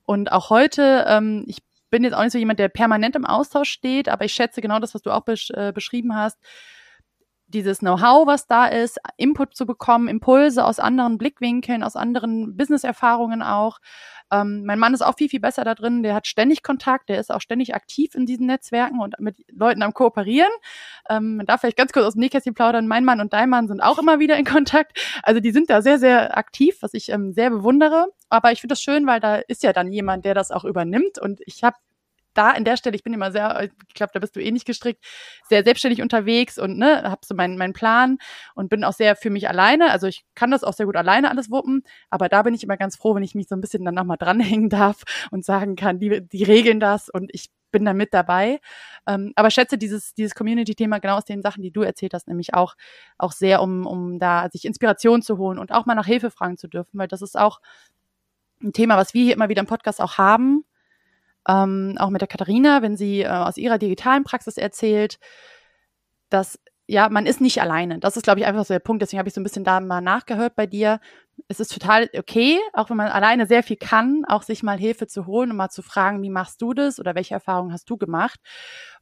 Und 0.06 0.32
auch 0.32 0.48
heute, 0.48 1.04
ähm, 1.06 1.44
ich 1.46 1.58
bin 1.90 2.04
jetzt 2.04 2.14
auch 2.14 2.22
nicht 2.22 2.32
so 2.32 2.38
jemand, 2.38 2.58
der 2.58 2.70
permanent 2.70 3.16
im 3.16 3.26
Austausch 3.26 3.68
steht, 3.68 4.08
aber 4.08 4.24
ich 4.24 4.32
schätze 4.32 4.62
genau 4.62 4.78
das, 4.78 4.94
was 4.94 5.02
du 5.02 5.10
auch 5.10 5.26
besch 5.26 5.50
äh, 5.50 5.72
beschrieben 5.72 6.16
hast. 6.16 6.38
Dieses 7.54 7.78
Know-how, 7.78 8.26
was 8.26 8.48
da 8.48 8.66
ist, 8.66 8.98
Input 9.16 9.54
zu 9.54 9.64
bekommen, 9.64 10.08
Impulse 10.08 10.64
aus 10.64 10.80
anderen 10.80 11.18
Blickwinkeln, 11.18 11.84
aus 11.84 11.94
anderen 11.94 12.56
Business-Erfahrungen 12.56 13.42
auch. 13.42 13.78
Ähm, 14.32 14.64
mein 14.64 14.80
Mann 14.80 14.92
ist 14.92 15.02
auch 15.02 15.16
viel, 15.16 15.28
viel 15.28 15.38
besser 15.38 15.62
da 15.62 15.76
drin. 15.76 16.02
Der 16.02 16.14
hat 16.14 16.26
ständig 16.26 16.64
Kontakt, 16.64 17.08
der 17.08 17.20
ist 17.20 17.32
auch 17.32 17.40
ständig 17.40 17.74
aktiv 17.74 18.14
in 18.16 18.26
diesen 18.26 18.46
Netzwerken 18.46 19.00
und 19.00 19.14
mit 19.20 19.36
Leuten 19.52 19.82
am 19.82 19.94
Kooperieren. 19.94 20.50
Ähm, 21.08 21.36
man 21.36 21.46
darf 21.46 21.60
vielleicht 21.60 21.76
ganz 21.76 21.92
kurz 21.92 22.06
aus 22.06 22.14
dem 22.14 22.20
Nähkästchen 22.20 22.54
plaudern. 22.54 22.88
Mein 22.88 23.04
Mann 23.04 23.20
und 23.20 23.32
dein 23.32 23.48
Mann 23.48 23.68
sind 23.68 23.80
auch 23.80 23.98
immer 23.98 24.18
wieder 24.18 24.36
in 24.36 24.44
Kontakt. 24.44 24.98
Also 25.22 25.40
die 25.40 25.52
sind 25.52 25.70
da 25.70 25.80
sehr, 25.80 26.00
sehr 26.00 26.36
aktiv, 26.36 26.78
was 26.80 26.92
ich 26.92 27.10
ähm, 27.10 27.32
sehr 27.32 27.50
bewundere. 27.50 28.08
Aber 28.30 28.50
ich 28.50 28.60
finde 28.60 28.72
das 28.72 28.82
schön, 28.82 29.06
weil 29.06 29.20
da 29.20 29.36
ist 29.36 29.62
ja 29.62 29.72
dann 29.72 29.92
jemand, 29.92 30.24
der 30.24 30.34
das 30.34 30.50
auch 30.50 30.64
übernimmt. 30.64 31.20
Und 31.20 31.40
ich 31.46 31.62
habe 31.62 31.76
da 32.34 32.52
in 32.52 32.64
der 32.64 32.76
Stelle, 32.76 32.96
ich 32.96 33.02
bin 33.02 33.12
immer 33.12 33.32
sehr, 33.32 33.70
ich 33.88 33.94
glaube, 33.94 34.12
da 34.12 34.20
bist 34.20 34.36
du 34.36 34.40
eh 34.40 34.50
nicht 34.50 34.66
gestrickt, 34.66 35.04
sehr 35.48 35.64
selbstständig 35.64 36.02
unterwegs 36.02 36.58
und 36.58 36.78
ne, 36.78 37.02
habe 37.04 37.20
so 37.24 37.34
meinen 37.34 37.56
meinen 37.56 37.72
Plan 37.72 38.18
und 38.54 38.68
bin 38.68 38.84
auch 38.84 38.92
sehr 38.92 39.16
für 39.16 39.30
mich 39.30 39.48
alleine. 39.48 39.90
Also 39.90 40.06
ich 40.06 40.24
kann 40.34 40.50
das 40.50 40.64
auch 40.64 40.72
sehr 40.72 40.86
gut 40.86 40.96
alleine 40.96 41.30
alles 41.30 41.50
wuppen, 41.50 41.82
aber 42.10 42.28
da 42.28 42.42
bin 42.42 42.54
ich 42.54 42.62
immer 42.62 42.76
ganz 42.76 42.96
froh, 42.96 43.14
wenn 43.14 43.22
ich 43.22 43.34
mich 43.34 43.48
so 43.48 43.54
ein 43.54 43.60
bisschen 43.60 43.84
dann 43.84 43.94
nochmal 43.94 44.18
dranhängen 44.18 44.68
darf 44.70 45.02
und 45.30 45.44
sagen 45.44 45.76
kann, 45.76 45.98
die, 45.98 46.26
die 46.26 46.44
regeln 46.44 46.80
das 46.80 47.08
und 47.08 47.30
ich 47.32 47.50
bin 47.74 47.84
da 47.84 47.92
mit 47.92 48.14
dabei. 48.14 48.60
Ähm, 49.06 49.32
aber 49.34 49.50
schätze 49.50 49.76
dieses, 49.76 50.14
dieses 50.14 50.36
Community-Thema 50.36 50.98
genau 51.00 51.16
aus 51.16 51.24
den 51.24 51.42
Sachen, 51.42 51.60
die 51.60 51.72
du 51.72 51.82
erzählt 51.82 52.14
hast, 52.14 52.28
nämlich 52.28 52.54
auch, 52.54 52.74
auch 53.18 53.32
sehr, 53.32 53.60
um, 53.60 53.84
um 53.84 54.20
da 54.20 54.48
sich 54.48 54.64
Inspiration 54.64 55.22
zu 55.22 55.38
holen 55.38 55.58
und 55.58 55.72
auch 55.72 55.84
mal 55.84 55.96
nach 55.96 56.06
Hilfe 56.06 56.30
fragen 56.30 56.56
zu 56.56 56.68
dürfen, 56.68 56.98
weil 56.98 57.08
das 57.08 57.20
ist 57.20 57.36
auch 57.36 57.60
ein 58.62 58.72
Thema, 58.72 58.96
was 58.96 59.12
wir 59.12 59.24
hier 59.24 59.34
immer 59.34 59.48
wieder 59.48 59.60
im 59.60 59.66
Podcast 59.66 60.00
auch 60.00 60.18
haben 60.18 60.64
ähm, 61.48 61.96
auch 61.98 62.10
mit 62.10 62.20
der 62.20 62.28
Katharina, 62.28 62.82
wenn 62.82 62.96
sie 62.96 63.22
äh, 63.22 63.28
aus 63.28 63.56
ihrer 63.56 63.78
digitalen 63.78 64.24
Praxis 64.24 64.56
erzählt, 64.56 65.18
dass 66.30 66.58
ja, 66.86 67.08
man 67.08 67.24
ist 67.24 67.40
nicht 67.40 67.62
alleine. 67.62 67.98
Das 67.98 68.16
ist, 68.16 68.24
glaube 68.24 68.40
ich, 68.40 68.46
einfach 68.46 68.64
so 68.64 68.74
der 68.74 68.78
Punkt. 68.78 69.00
Deswegen 69.00 69.18
habe 69.18 69.28
ich 69.28 69.34
so 69.34 69.40
ein 69.40 69.44
bisschen 69.44 69.64
da 69.64 69.80
mal 69.80 70.02
nachgehört 70.02 70.54
bei 70.54 70.66
dir. 70.66 71.00
Es 71.48 71.58
ist 71.58 71.72
total 71.72 72.10
okay, 72.16 72.60
auch 72.74 72.90
wenn 72.90 72.98
man 72.98 73.08
alleine 73.08 73.46
sehr 73.46 73.62
viel 73.62 73.76
kann, 73.76 74.24
auch 74.28 74.42
sich 74.42 74.62
mal 74.62 74.78
Hilfe 74.78 75.06
zu 75.06 75.26
holen 75.26 75.50
und 75.50 75.56
mal 75.56 75.70
zu 75.70 75.82
fragen, 75.82 76.22
wie 76.22 76.28
machst 76.30 76.60
du 76.60 76.74
das 76.74 77.00
oder 77.00 77.14
welche 77.14 77.34
Erfahrungen 77.34 77.72
hast 77.72 77.88
du 77.88 77.96
gemacht? 77.96 78.38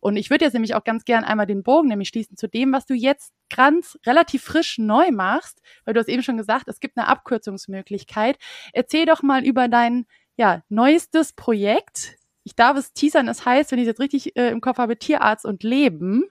Und 0.00 0.16
ich 0.16 0.30
würde 0.30 0.44
jetzt 0.44 0.54
nämlich 0.54 0.76
auch 0.76 0.84
ganz 0.84 1.04
gern 1.04 1.24
einmal 1.24 1.46
den 1.46 1.64
Bogen 1.64 1.88
nämlich 1.88 2.08
schließen 2.08 2.36
zu 2.36 2.48
dem, 2.48 2.72
was 2.72 2.86
du 2.86 2.94
jetzt 2.94 3.32
ganz 3.54 3.98
relativ 4.06 4.44
frisch 4.44 4.78
neu 4.78 5.10
machst, 5.10 5.60
weil 5.84 5.94
du 5.94 6.00
hast 6.00 6.08
eben 6.08 6.22
schon 6.22 6.36
gesagt, 6.36 6.68
es 6.68 6.78
gibt 6.78 6.96
eine 6.96 7.08
Abkürzungsmöglichkeit. 7.08 8.38
Erzähl 8.72 9.06
doch 9.06 9.22
mal 9.22 9.44
über 9.44 9.66
dein 9.66 10.06
ja, 10.36 10.62
neuestes 10.68 11.32
Projekt, 11.32 12.16
ich 12.44 12.56
darf 12.56 12.76
es 12.76 12.92
teasern, 12.92 13.28
es 13.28 13.44
heißt, 13.44 13.70
wenn 13.70 13.78
ich 13.78 13.84
es 13.84 13.88
jetzt 13.88 14.00
richtig 14.00 14.36
äh, 14.36 14.50
im 14.50 14.60
Kopf 14.60 14.78
habe, 14.78 14.98
Tierarzt 14.98 15.44
und 15.44 15.62
Leben. 15.62 16.24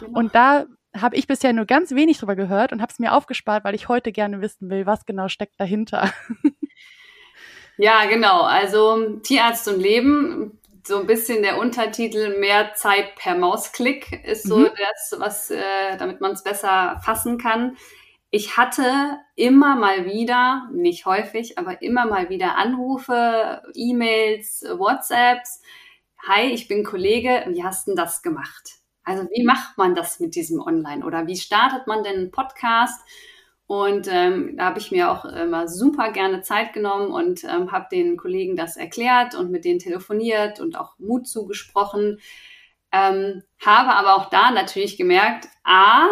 Genau. 0.00 0.18
Und 0.18 0.34
da 0.34 0.66
habe 0.96 1.16
ich 1.16 1.26
bisher 1.26 1.52
nur 1.52 1.64
ganz 1.64 1.90
wenig 1.92 2.18
drüber 2.18 2.36
gehört 2.36 2.72
und 2.72 2.80
habe 2.80 2.92
es 2.92 2.98
mir 2.98 3.12
aufgespart, 3.12 3.64
weil 3.64 3.74
ich 3.74 3.88
heute 3.88 4.12
gerne 4.12 4.40
wissen 4.40 4.70
will, 4.70 4.86
was 4.86 5.06
genau 5.06 5.28
steckt 5.28 5.58
dahinter. 5.58 6.12
Ja, 7.76 8.04
genau. 8.04 8.42
Also 8.42 9.16
Tierarzt 9.24 9.66
und 9.66 9.80
Leben, 9.80 10.60
so 10.86 11.00
ein 11.00 11.06
bisschen 11.06 11.42
der 11.42 11.58
Untertitel 11.58 12.38
Mehr 12.38 12.74
Zeit 12.74 13.16
per 13.16 13.36
Mausklick 13.36 14.24
ist 14.24 14.44
so 14.44 14.58
mhm. 14.58 14.70
das, 14.78 15.18
was, 15.18 15.50
äh, 15.50 15.96
damit 15.98 16.20
man 16.20 16.32
es 16.32 16.44
besser 16.44 17.00
fassen 17.04 17.38
kann 17.38 17.76
ich 18.34 18.56
hatte 18.56 19.20
immer 19.36 19.76
mal 19.76 20.06
wieder, 20.06 20.68
nicht 20.72 21.06
häufig, 21.06 21.56
aber 21.56 21.82
immer 21.82 22.04
mal 22.04 22.30
wieder 22.30 22.56
Anrufe, 22.56 23.62
E-Mails, 23.74 24.64
WhatsApps. 24.76 25.62
Hi, 26.26 26.46
ich 26.46 26.66
bin 26.66 26.82
Kollege, 26.82 27.44
wie 27.50 27.62
hast 27.62 27.86
du 27.86 27.94
das 27.94 28.22
gemacht? 28.22 28.80
Also 29.04 29.22
wie 29.32 29.44
macht 29.44 29.78
man 29.78 29.94
das 29.94 30.18
mit 30.18 30.34
diesem 30.34 30.60
Online 30.60 31.06
oder 31.06 31.28
wie 31.28 31.36
startet 31.36 31.86
man 31.86 32.02
denn 32.02 32.16
einen 32.16 32.30
Podcast? 32.32 33.00
Und 33.68 34.08
ähm, 34.10 34.56
da 34.56 34.64
habe 34.64 34.80
ich 34.80 34.90
mir 34.90 35.12
auch 35.12 35.24
immer 35.26 35.68
super 35.68 36.10
gerne 36.10 36.42
Zeit 36.42 36.72
genommen 36.72 37.12
und 37.12 37.44
ähm, 37.44 37.70
habe 37.70 37.86
den 37.92 38.16
Kollegen 38.16 38.56
das 38.56 38.76
erklärt 38.76 39.36
und 39.36 39.52
mit 39.52 39.64
denen 39.64 39.78
telefoniert 39.78 40.58
und 40.58 40.76
auch 40.76 40.98
Mut 40.98 41.28
zugesprochen. 41.28 42.18
Ähm, 42.90 43.44
habe 43.64 43.90
aber 43.90 44.16
auch 44.16 44.28
da 44.28 44.50
natürlich 44.50 44.96
gemerkt, 44.96 45.46
a, 45.62 46.08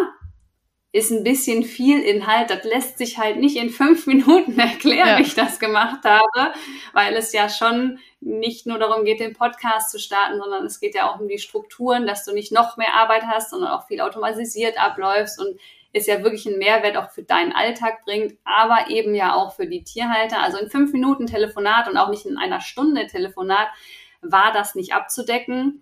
ist 0.93 1.11
ein 1.11 1.23
bisschen 1.23 1.63
viel 1.63 2.01
Inhalt. 2.01 2.51
Das 2.51 2.63
lässt 2.63 2.99
sich 2.99 3.17
halt 3.17 3.37
nicht 3.37 3.57
in 3.57 3.71
fünf 3.71 4.05
Minuten 4.07 4.57
erklären, 4.57 5.07
ja. 5.07 5.17
wie 5.17 5.23
ich 5.23 5.35
das 5.35 5.59
gemacht 5.59 6.05
habe, 6.05 6.53
weil 6.93 7.15
es 7.15 7.33
ja 7.33 7.49
schon 7.49 7.99
nicht 8.21 8.65
nur 8.67 8.77
darum 8.77 9.03
geht, 9.03 9.19
den 9.19 9.33
Podcast 9.33 9.91
zu 9.91 9.99
starten, 9.99 10.39
sondern 10.39 10.65
es 10.65 10.79
geht 10.79 10.95
ja 10.95 11.09
auch 11.09 11.19
um 11.19 11.27
die 11.27 11.39
Strukturen, 11.39 12.07
dass 12.07 12.23
du 12.23 12.33
nicht 12.33 12.53
noch 12.53 12.77
mehr 12.77 12.93
Arbeit 12.93 13.23
hast, 13.23 13.49
sondern 13.49 13.71
auch 13.71 13.87
viel 13.87 13.99
automatisiert 13.99 14.79
abläufst 14.79 15.41
und 15.41 15.59
ist 15.93 16.07
ja 16.07 16.23
wirklich 16.23 16.45
ein 16.45 16.57
Mehrwert 16.57 16.95
auch 16.95 17.09
für 17.09 17.23
deinen 17.23 17.53
Alltag 17.53 18.03
bringt, 18.05 18.37
aber 18.43 18.89
eben 18.89 19.13
ja 19.13 19.35
auch 19.35 19.55
für 19.55 19.67
die 19.67 19.83
Tierhalter. 19.83 20.41
Also 20.41 20.57
in 20.57 20.69
fünf 20.69 20.93
Minuten 20.93 21.27
Telefonat 21.27 21.87
und 21.87 21.97
auch 21.97 22.09
nicht 22.09 22.25
in 22.25 22.37
einer 22.37 22.61
Stunde 22.61 23.07
Telefonat 23.07 23.67
war 24.21 24.53
das 24.53 24.75
nicht 24.75 24.93
abzudecken. 24.93 25.81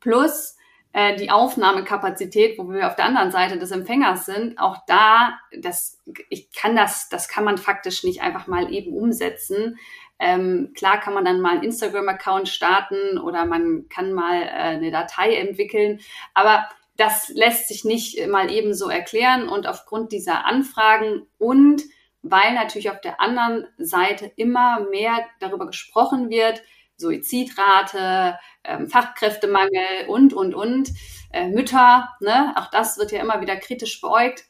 Plus, 0.00 0.56
äh, 0.92 1.16
die 1.16 1.30
Aufnahmekapazität, 1.30 2.58
wo 2.58 2.68
wir 2.70 2.86
auf 2.86 2.96
der 2.96 3.06
anderen 3.06 3.30
Seite 3.30 3.58
des 3.58 3.70
Empfängers 3.70 4.26
sind, 4.26 4.58
auch 4.58 4.78
da, 4.86 5.38
das, 5.56 5.98
ich 6.28 6.52
kann 6.52 6.76
das, 6.76 7.08
das 7.08 7.28
kann 7.28 7.44
man 7.44 7.58
faktisch 7.58 8.04
nicht 8.04 8.22
einfach 8.22 8.46
mal 8.46 8.72
eben 8.72 8.92
umsetzen. 8.92 9.78
Ähm, 10.18 10.72
klar 10.76 11.00
kann 11.00 11.14
man 11.14 11.24
dann 11.24 11.40
mal 11.40 11.54
einen 11.54 11.64
Instagram-Account 11.64 12.48
starten 12.48 13.18
oder 13.18 13.46
man 13.46 13.88
kann 13.88 14.12
mal 14.12 14.42
äh, 14.42 14.46
eine 14.46 14.90
Datei 14.90 15.34
entwickeln, 15.34 16.00
aber 16.34 16.68
das 16.96 17.30
lässt 17.30 17.68
sich 17.68 17.84
nicht 17.84 18.26
mal 18.28 18.50
eben 18.52 18.74
so 18.74 18.88
erklären 18.88 19.48
und 19.48 19.66
aufgrund 19.66 20.12
dieser 20.12 20.44
Anfragen 20.44 21.26
und 21.38 21.82
weil 22.22 22.54
natürlich 22.54 22.90
auf 22.90 23.00
der 23.00 23.20
anderen 23.20 23.66
Seite 23.78 24.30
immer 24.36 24.86
mehr 24.90 25.26
darüber 25.40 25.66
gesprochen 25.66 26.30
wird, 26.30 26.62
Suizidrate, 27.02 28.38
ähm, 28.64 28.88
Fachkräftemangel 28.88 30.08
und, 30.08 30.32
und, 30.32 30.54
und. 30.54 30.90
Äh, 31.32 31.48
Mütter, 31.48 32.10
ne? 32.20 32.54
auch 32.56 32.70
das 32.70 32.98
wird 32.98 33.10
ja 33.10 33.20
immer 33.20 33.40
wieder 33.40 33.56
kritisch 33.56 34.00
beäugt. 34.00 34.44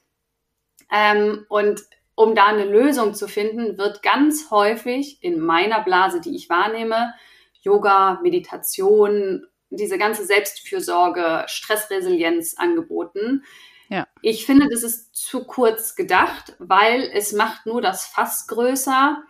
Ähm, 0.93 1.47
und 1.49 1.81
um 2.15 2.35
da 2.35 2.47
eine 2.47 2.65
Lösung 2.65 3.15
zu 3.15 3.29
finden, 3.29 3.79
wird 3.79 4.03
ganz 4.03 4.51
häufig 4.51 5.23
in 5.23 5.41
meiner 5.41 5.81
Blase, 5.81 6.21
die 6.21 6.35
ich 6.35 6.51
wahrnehme, 6.51 7.15
Yoga, 7.63 8.21
Meditation, 8.23 9.47
diese 9.71 9.97
ganze 9.97 10.27
Selbstfürsorge, 10.27 11.45
Stressresilienz 11.47 12.57
angeboten. 12.59 13.45
Ja. 13.89 14.07
Ich 14.21 14.45
finde, 14.45 14.69
das 14.69 14.83
ist 14.83 15.15
zu 15.15 15.45
kurz 15.45 15.95
gedacht, 15.95 16.55
weil 16.59 17.11
es 17.15 17.33
macht 17.33 17.67
nur 17.67 17.81
das 17.81 18.07
Fass 18.07 18.47
größer, 18.49 19.23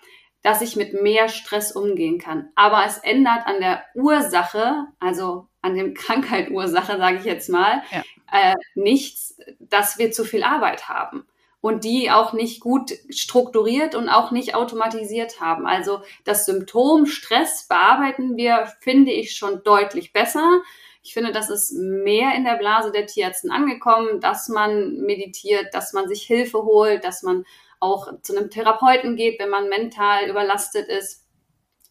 dass 0.42 0.60
ich 0.60 0.76
mit 0.76 0.92
mehr 0.92 1.28
Stress 1.28 1.72
umgehen 1.72 2.18
kann. 2.18 2.50
Aber 2.54 2.84
es 2.84 2.98
ändert 2.98 3.46
an 3.46 3.60
der 3.60 3.84
Ursache, 3.94 4.86
also 4.98 5.46
an 5.60 5.76
dem 5.76 5.94
Krankheitsursache, 5.94 6.98
sage 6.98 7.18
ich 7.18 7.24
jetzt 7.24 7.48
mal, 7.48 7.82
ja. 7.90 8.02
äh, 8.32 8.54
nichts, 8.74 9.36
dass 9.60 9.98
wir 9.98 10.12
zu 10.12 10.24
viel 10.24 10.42
Arbeit 10.42 10.88
haben 10.88 11.26
und 11.62 11.84
die 11.84 12.10
auch 12.10 12.32
nicht 12.32 12.60
gut 12.60 12.92
strukturiert 13.08 13.94
und 13.94 14.08
auch 14.08 14.32
nicht 14.32 14.54
automatisiert 14.54 15.40
haben. 15.40 15.66
Also 15.66 16.02
das 16.24 16.44
Symptom 16.44 17.06
Stress 17.06 17.66
bearbeiten 17.68 18.36
wir, 18.36 18.66
finde 18.80 19.12
ich, 19.12 19.36
schon 19.36 19.62
deutlich 19.62 20.12
besser. 20.12 20.60
Ich 21.04 21.14
finde, 21.14 21.32
das 21.32 21.50
ist 21.50 21.72
mehr 21.72 22.34
in 22.34 22.44
der 22.44 22.56
Blase 22.56 22.90
der 22.90 23.06
Tierärzten 23.06 23.50
angekommen, 23.50 24.20
dass 24.20 24.48
man 24.48 24.98
meditiert, 24.98 25.72
dass 25.72 25.92
man 25.92 26.08
sich 26.08 26.24
Hilfe 26.24 26.64
holt, 26.64 27.04
dass 27.04 27.22
man 27.22 27.44
auch 27.82 28.08
zu 28.22 28.36
einem 28.36 28.50
Therapeuten 28.50 29.16
geht, 29.16 29.40
wenn 29.40 29.50
man 29.50 29.68
mental 29.68 30.28
überlastet 30.28 30.88
ist. 30.88 31.26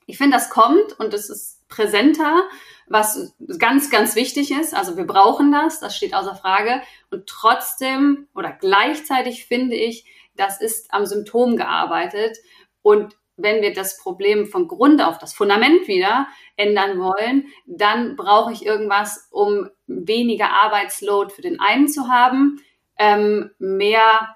Ich 0.07 0.17
finde, 0.17 0.37
das 0.37 0.49
kommt 0.49 0.99
und 0.99 1.13
es 1.13 1.29
ist 1.29 1.67
präsenter, 1.67 2.43
was 2.87 3.33
ganz, 3.59 3.89
ganz 3.89 4.15
wichtig 4.15 4.51
ist. 4.51 4.73
Also 4.73 4.97
wir 4.97 5.05
brauchen 5.05 5.51
das, 5.51 5.79
das 5.79 5.95
steht 5.95 6.13
außer 6.13 6.35
Frage. 6.35 6.81
Und 7.09 7.27
trotzdem 7.27 8.27
oder 8.35 8.51
gleichzeitig 8.51 9.45
finde 9.45 9.75
ich, 9.75 10.05
das 10.35 10.61
ist 10.61 10.93
am 10.93 11.05
Symptom 11.05 11.57
gearbeitet. 11.57 12.37
Und 12.81 13.17
wenn 13.37 13.61
wir 13.61 13.73
das 13.73 13.97
Problem 13.97 14.45
von 14.45 14.67
Grund 14.67 15.01
auf, 15.01 15.17
das 15.17 15.33
Fundament 15.33 15.87
wieder 15.87 16.27
ändern 16.55 16.99
wollen, 16.99 17.47
dann 17.65 18.15
brauche 18.15 18.53
ich 18.53 18.65
irgendwas, 18.65 19.27
um 19.31 19.69
weniger 19.87 20.49
Arbeitsload 20.63 21.33
für 21.33 21.41
den 21.41 21.59
einen 21.59 21.87
zu 21.87 22.07
haben, 22.07 22.61
ähm, 22.97 23.51
mehr 23.57 24.35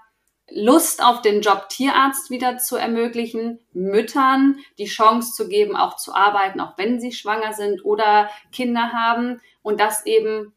Lust 0.52 1.04
auf 1.04 1.22
den 1.22 1.42
Job 1.42 1.70
Tierarzt 1.70 2.30
wieder 2.30 2.58
zu 2.58 2.76
ermöglichen, 2.76 3.60
Müttern 3.74 4.60
die 4.78 4.86
Chance 4.86 5.34
zu 5.34 5.50
geben, 5.50 5.76
auch 5.76 5.98
zu 5.98 6.14
arbeiten, 6.14 6.62
auch 6.62 6.78
wenn 6.78 7.00
sie 7.00 7.12
schwanger 7.12 7.54
sind 7.54 7.84
oder 7.84 8.30
Kinder 8.52 8.92
haben 8.94 9.42
und 9.64 9.80
das 9.80 10.06
eben 10.06 10.54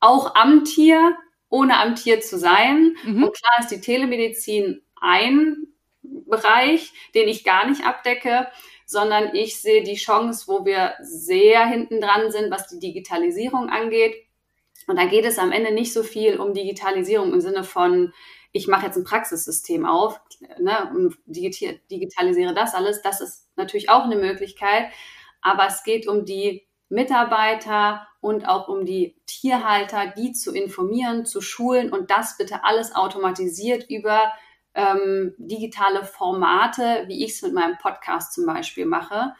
auch 0.00 0.34
am 0.34 0.64
Tier, 0.64 1.16
ohne 1.48 1.78
am 1.78 1.94
Tier 1.94 2.20
zu 2.20 2.38
sein. 2.38 2.96
Mhm. 3.04 3.24
Und 3.24 3.36
klar 3.36 3.60
ist 3.60 3.70
die 3.70 3.80
Telemedizin 3.80 4.82
ein 5.00 5.68
Bereich, 6.02 6.92
den 7.14 7.28
ich 7.28 7.44
gar 7.44 7.68
nicht 7.68 7.86
abdecke, 7.86 8.48
sondern 8.84 9.34
ich 9.34 9.60
sehe 9.60 9.82
die 9.82 9.96
Chance, 9.96 10.44
wo 10.48 10.64
wir 10.66 10.94
sehr 11.00 11.64
hinten 11.66 12.00
dran 12.00 12.30
sind, 12.30 12.50
was 12.50 12.68
die 12.68 12.80
Digitalisierung 12.80 13.70
angeht. 13.70 14.14
Und 14.86 14.96
da 14.96 15.06
geht 15.06 15.24
es 15.24 15.38
am 15.38 15.52
Ende 15.52 15.72
nicht 15.72 15.92
so 15.92 16.02
viel 16.02 16.38
um 16.38 16.52
Digitalisierung 16.54 17.32
im 17.32 17.40
Sinne 17.40 17.64
von 17.64 18.12
ich 18.52 18.68
mache 18.68 18.86
jetzt 18.86 18.96
ein 18.96 19.04
Praxissystem 19.04 19.86
auf 19.86 20.20
ne, 20.58 20.90
und 20.94 21.16
digitalisiere 21.26 22.54
das 22.54 22.74
alles. 22.74 23.02
Das 23.02 23.20
ist 23.20 23.48
natürlich 23.56 23.88
auch 23.88 24.04
eine 24.04 24.16
Möglichkeit. 24.16 24.90
Aber 25.40 25.66
es 25.66 25.82
geht 25.82 26.06
um 26.06 26.24
die 26.24 26.66
Mitarbeiter 26.88 28.06
und 28.20 28.46
auch 28.46 28.68
um 28.68 28.84
die 28.84 29.16
Tierhalter, 29.26 30.12
die 30.16 30.32
zu 30.32 30.54
informieren, 30.54 31.24
zu 31.24 31.40
schulen 31.40 31.90
und 31.90 32.10
das 32.10 32.36
bitte 32.36 32.64
alles 32.64 32.94
automatisiert 32.94 33.88
über 33.88 34.32
ähm, 34.74 35.34
digitale 35.38 36.04
Formate, 36.04 37.04
wie 37.06 37.24
ich 37.24 37.32
es 37.32 37.42
mit 37.42 37.54
meinem 37.54 37.78
Podcast 37.78 38.34
zum 38.34 38.46
Beispiel 38.46 38.86
mache. 38.86 39.34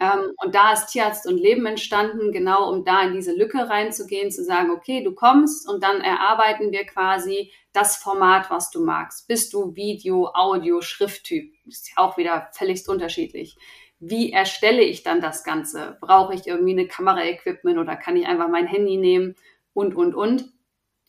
Ähm, 0.00 0.32
und 0.42 0.54
da 0.54 0.72
ist 0.72 0.86
Tierarzt 0.86 1.26
und 1.26 1.36
Leben 1.36 1.66
entstanden, 1.66 2.32
genau 2.32 2.72
um 2.72 2.84
da 2.84 3.02
in 3.02 3.12
diese 3.12 3.34
Lücke 3.36 3.68
reinzugehen, 3.68 4.30
zu 4.30 4.42
sagen, 4.42 4.70
okay, 4.70 5.04
du 5.04 5.14
kommst 5.14 5.68
und 5.68 5.84
dann 5.84 6.00
erarbeiten 6.00 6.72
wir 6.72 6.86
quasi 6.86 7.52
das 7.72 7.98
Format, 7.98 8.50
was 8.50 8.70
du 8.70 8.82
magst. 8.82 9.28
Bist 9.28 9.52
du 9.52 9.76
Video, 9.76 10.30
Audio, 10.32 10.80
Schrifttyp? 10.80 11.52
Ist 11.66 11.90
ja 11.90 12.02
auch 12.02 12.16
wieder 12.16 12.48
völlig 12.52 12.88
unterschiedlich. 12.88 13.56
Wie 13.98 14.32
erstelle 14.32 14.82
ich 14.82 15.02
dann 15.02 15.20
das 15.20 15.44
Ganze? 15.44 15.98
Brauche 16.00 16.34
ich 16.34 16.46
irgendwie 16.46 16.72
eine 16.72 16.88
Kameraequipment 16.88 17.78
oder 17.78 17.96
kann 17.96 18.16
ich 18.16 18.26
einfach 18.26 18.48
mein 18.48 18.66
Handy 18.66 18.96
nehmen 18.96 19.36
und, 19.74 19.94
und, 19.94 20.14
und? 20.14 20.50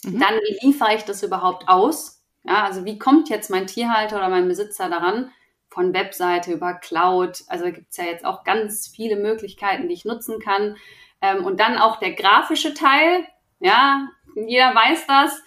Mhm. 0.04 0.20
Dann 0.20 0.38
liefere 0.62 0.96
ich 0.96 1.04
das 1.04 1.24
überhaupt 1.24 1.70
aus? 1.70 2.22
Ja, 2.44 2.66
also 2.66 2.84
wie 2.84 3.00
kommt 3.00 3.30
jetzt 3.30 3.50
mein 3.50 3.68
Tierhalter 3.68 4.18
oder 4.18 4.28
mein 4.28 4.50
Besitzer 4.50 4.90
daran? 4.90 5.32
Von 5.72 5.94
Webseite 5.94 6.52
über 6.52 6.74
Cloud. 6.74 7.44
Also 7.48 7.66
gibt 7.66 7.90
es 7.90 7.98
ja 7.98 8.04
jetzt 8.04 8.26
auch 8.26 8.44
ganz 8.44 8.88
viele 8.94 9.16
Möglichkeiten, 9.16 9.88
die 9.88 9.94
ich 9.94 10.06
nutzen 10.06 10.40
kann. 10.40 10.76
Ähm, 11.22 11.46
und 11.46 11.60
dann 11.60 11.78
auch 11.78 11.98
der 11.98 12.12
grafische 12.12 12.74
Teil. 12.74 13.26
Ja, 13.60 14.10
jeder 14.36 14.76
weiß 14.76 15.08
das. 15.08 15.42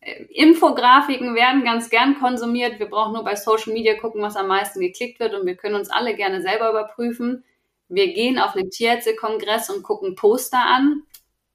Äh, 0.00 0.24
Infografiken 0.30 1.34
werden 1.34 1.64
ganz 1.64 1.90
gern 1.90 2.18
konsumiert. 2.18 2.78
Wir 2.78 2.86
brauchen 2.86 3.14
nur 3.14 3.24
bei 3.24 3.34
Social 3.34 3.72
Media 3.72 3.98
gucken, 3.98 4.22
was 4.22 4.36
am 4.36 4.46
meisten 4.46 4.80
geklickt 4.80 5.18
wird 5.18 5.34
und 5.34 5.44
wir 5.46 5.56
können 5.56 5.74
uns 5.74 5.90
alle 5.90 6.14
gerne 6.14 6.40
selber 6.42 6.70
überprüfen. 6.70 7.44
Wir 7.88 8.12
gehen 8.12 8.38
auf 8.38 8.54
einen 8.54 8.70
Tierärztekongress 8.70 9.70
und 9.70 9.82
gucken 9.82 10.14
Poster 10.14 10.64
an. 10.64 11.02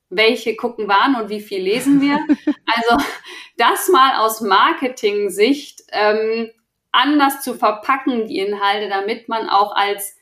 Welche 0.09 0.57
gucken 0.57 0.89
wann 0.89 1.15
und 1.15 1.29
wie 1.29 1.39
viel 1.39 1.61
lesen 1.63 2.01
wir? 2.01 2.19
Also 2.73 3.05
das 3.57 3.89
mal 3.89 4.15
aus 4.25 4.39
Marketing-Sicht 4.39 5.83
ähm, 5.91 6.49
anders 6.91 7.41
zu 7.41 7.53
verpacken, 7.53 8.27
die 8.27 8.39
Inhalte, 8.39 8.89
damit 8.89 9.29
man 9.29 9.49
auch 9.49 9.75
als 9.75 10.17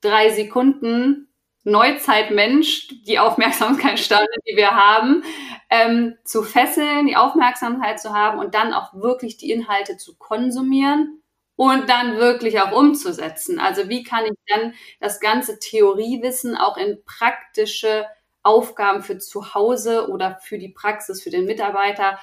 drei 0.00 0.30
Sekunden 0.30 1.28
Neuzeitmensch 1.64 2.88
die 3.06 3.18
Aufmerksamkeitsspanne, 3.18 4.26
die 4.46 4.56
wir 4.56 4.72
haben, 4.72 5.24
ähm, 5.70 6.16
zu 6.24 6.42
fesseln, 6.42 7.06
die 7.06 7.16
Aufmerksamkeit 7.16 7.98
zu 7.98 8.12
haben 8.12 8.38
und 8.38 8.54
dann 8.54 8.74
auch 8.74 8.92
wirklich 8.92 9.38
die 9.38 9.50
Inhalte 9.50 9.96
zu 9.96 10.16
konsumieren 10.16 11.22
und 11.56 11.88
dann 11.88 12.18
wirklich 12.18 12.60
auch 12.60 12.72
umzusetzen. 12.72 13.58
Also 13.58 13.88
wie 13.88 14.02
kann 14.02 14.24
ich 14.26 14.32
dann 14.46 14.74
das 15.00 15.20
ganze 15.20 15.58
Theoriewissen 15.58 16.56
auch 16.56 16.76
in 16.76 17.02
praktische 17.04 18.06
Aufgaben 18.42 19.02
für 19.02 19.18
zu 19.18 19.54
Hause 19.54 20.10
oder 20.10 20.38
für 20.42 20.58
die 20.58 20.68
Praxis, 20.68 21.22
für 21.22 21.30
den 21.30 21.46
Mitarbeiter 21.46 22.18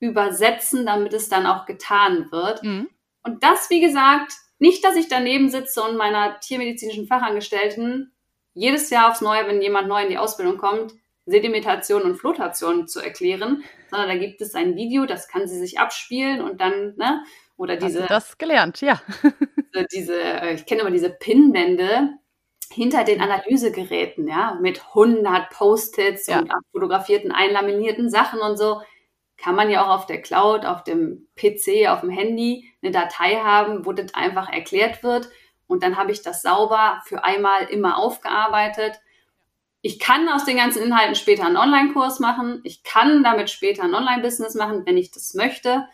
übersetzen, 0.00 0.84
damit 0.84 1.14
es 1.14 1.30
dann 1.30 1.46
auch 1.46 1.64
getan 1.64 2.30
wird. 2.30 2.62
Mhm. 2.62 2.90
Und 3.26 3.42
das, 3.42 3.70
wie 3.70 3.80
gesagt, 3.80 4.32
nicht, 4.58 4.84
dass 4.84 4.96
ich 4.96 5.08
daneben 5.08 5.50
sitze 5.50 5.82
und 5.82 5.96
meiner 5.96 6.38
tiermedizinischen 6.38 7.08
Fachangestellten 7.08 8.12
jedes 8.54 8.88
Jahr 8.88 9.10
aufs 9.10 9.20
Neue, 9.20 9.46
wenn 9.48 9.60
jemand 9.60 9.88
neu 9.88 10.02
in 10.02 10.08
die 10.08 10.16
Ausbildung 10.16 10.58
kommt, 10.58 10.94
Sedimentation 11.26 12.02
und 12.02 12.14
Flotation 12.14 12.86
zu 12.86 13.00
erklären, 13.00 13.64
sondern 13.90 14.08
da 14.08 14.16
gibt 14.16 14.40
es 14.40 14.54
ein 14.54 14.76
Video, 14.76 15.06
das 15.06 15.26
kann 15.26 15.48
sie 15.48 15.58
sich 15.58 15.80
abspielen 15.80 16.40
und 16.40 16.60
dann, 16.60 16.94
ne, 16.96 17.24
oder 17.56 17.76
diese. 17.76 18.02
Hast 18.02 18.10
du 18.10 18.14
das 18.14 18.38
gelernt, 18.38 18.80
ja. 18.80 19.02
diese, 19.92 20.22
äh, 20.22 20.54
ich 20.54 20.66
kenne 20.66 20.82
immer 20.82 20.92
diese 20.92 21.10
Pinwände 21.10 22.10
hinter 22.70 23.02
den 23.02 23.20
Analysegeräten, 23.20 24.28
ja, 24.28 24.56
mit 24.60 24.80
100 24.88 25.50
Post-its 25.50 26.28
ja. 26.28 26.38
und 26.38 26.52
fotografierten, 26.70 27.32
einlaminierten 27.32 28.08
Sachen 28.08 28.38
und 28.40 28.56
so 28.56 28.82
kann 29.36 29.54
man 29.54 29.70
ja 29.70 29.84
auch 29.84 29.90
auf 29.90 30.06
der 30.06 30.22
Cloud, 30.22 30.64
auf 30.64 30.84
dem 30.84 31.28
PC, 31.36 31.88
auf 31.88 32.00
dem 32.00 32.10
Handy 32.10 32.72
eine 32.82 32.92
Datei 32.92 33.36
haben, 33.36 33.84
wo 33.84 33.92
das 33.92 34.14
einfach 34.14 34.48
erklärt 34.50 35.02
wird. 35.02 35.28
Und 35.66 35.82
dann 35.82 35.96
habe 35.96 36.12
ich 36.12 36.22
das 36.22 36.42
sauber 36.42 37.02
für 37.04 37.24
einmal 37.24 37.64
immer 37.64 37.98
aufgearbeitet. 37.98 39.00
Ich 39.82 39.98
kann 39.98 40.28
aus 40.28 40.44
den 40.44 40.56
ganzen 40.56 40.82
Inhalten 40.82 41.14
später 41.14 41.44
einen 41.44 41.56
Online-Kurs 41.56 42.18
machen. 42.18 42.60
Ich 42.64 42.82
kann 42.82 43.22
damit 43.22 43.50
später 43.50 43.84
ein 43.84 43.94
Online-Business 43.94 44.54
machen, 44.54 44.84
wenn 44.86 44.96
ich 44.96 45.10
das 45.10 45.34
möchte. 45.34 45.86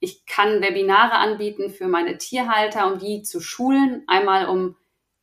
Ich 0.00 0.26
kann 0.26 0.60
Webinare 0.60 1.14
anbieten 1.14 1.70
für 1.70 1.86
meine 1.86 2.18
Tierhalter, 2.18 2.92
um 2.92 2.98
die 2.98 3.22
zu 3.22 3.40
schulen. 3.40 4.02
Einmal 4.06 4.46
um 4.46 4.76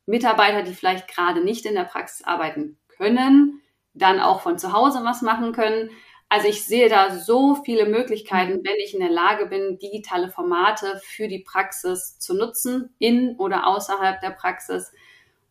Mitarbeiter, 0.06 0.64
die 0.64 0.74
vielleicht 0.74 1.08
gerade 1.08 1.42
nicht 1.42 1.66
in 1.66 1.76
der 1.76 1.84
Praxis 1.84 2.26
arbeiten 2.26 2.78
können, 2.88 3.62
dann 3.94 4.20
auch 4.20 4.42
von 4.42 4.58
zu 4.58 4.74
Hause 4.74 5.02
was 5.04 5.22
machen 5.22 5.54
können. 5.54 5.92
Also 6.30 6.48
ich 6.48 6.64
sehe 6.64 6.90
da 6.90 7.16
so 7.16 7.56
viele 7.56 7.88
Möglichkeiten, 7.88 8.60
mhm. 8.60 8.64
wenn 8.64 8.76
ich 8.84 8.94
in 8.94 9.00
der 9.00 9.10
Lage 9.10 9.48
bin, 9.48 9.80
digitale 9.80 10.30
Formate 10.30 11.02
für 11.04 11.28
die 11.28 11.40
Praxis 11.40 12.20
zu 12.20 12.36
nutzen, 12.36 12.94
in 13.00 13.36
oder 13.38 13.66
außerhalb 13.66 14.22
der 14.22 14.30
Praxis. 14.30 14.92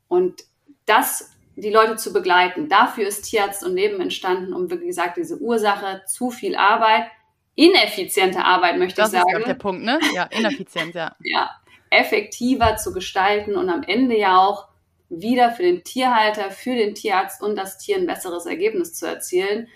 Und 0.07 0.45
das, 0.87 1.33
die 1.57 1.71
Leute 1.71 1.97
zu 1.97 2.13
begleiten. 2.13 2.69
Dafür 2.69 3.09
ist 3.09 3.23
Tierarzt 3.23 3.65
und 3.65 3.75
Leben 3.75 4.01
entstanden, 4.01 4.55
um, 4.55 4.71
wie 4.71 4.87
gesagt, 4.87 5.17
diese 5.17 5.39
Ursache, 5.39 6.03
zu 6.07 6.31
viel 6.31 6.55
Arbeit, 6.55 7.11
ineffiziente 7.57 8.45
Arbeit, 8.45 8.79
möchte 8.79 9.03
das 9.03 9.13
ich 9.13 9.19
sagen. 9.19 9.33
Das 9.33 9.41
ist 9.41 9.49
der 9.49 9.55
Punkt, 9.55 9.83
ne? 9.83 9.99
Ja, 10.15 10.25
ineffizient, 10.31 10.95
ja. 10.95 11.17
ja, 11.25 11.51
effektiver 11.91 12.77
zu 12.77 12.93
gestalten 12.93 13.57
und 13.57 13.69
am 13.69 13.83
Ende 13.83 14.17
ja 14.17 14.39
auch 14.39 14.69
wieder 15.09 15.51
für 15.51 15.65
den 15.65 15.83
Tierhalter, 15.83 16.53
für 16.53 16.77
den 16.77 16.95
Tierarzt 16.95 17.43
und 17.43 17.57
das 17.57 17.79
Tier 17.79 17.97
ein 17.97 18.07
besseres 18.07 18.47
Ergebnis 18.47 18.95
zu 18.95 19.07
erzielen 19.07 19.67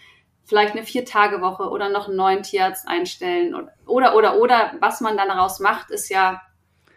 vielleicht 0.45 0.74
eine 0.74 0.84
Vier-Tage-Woche 0.84 1.68
oder 1.68 1.88
noch 1.88 2.09
einen 2.09 2.16
neuen 2.16 2.43
Tierarzt 2.43 2.86
einstellen 2.88 3.55
oder, 3.55 3.72
oder, 3.86 4.16
oder, 4.16 4.38
oder. 4.38 4.72
Was 4.80 5.01
man 5.01 5.16
dann 5.16 5.28
daraus 5.28 5.61
macht, 5.61 5.90
ist 5.90 6.09
ja 6.09 6.43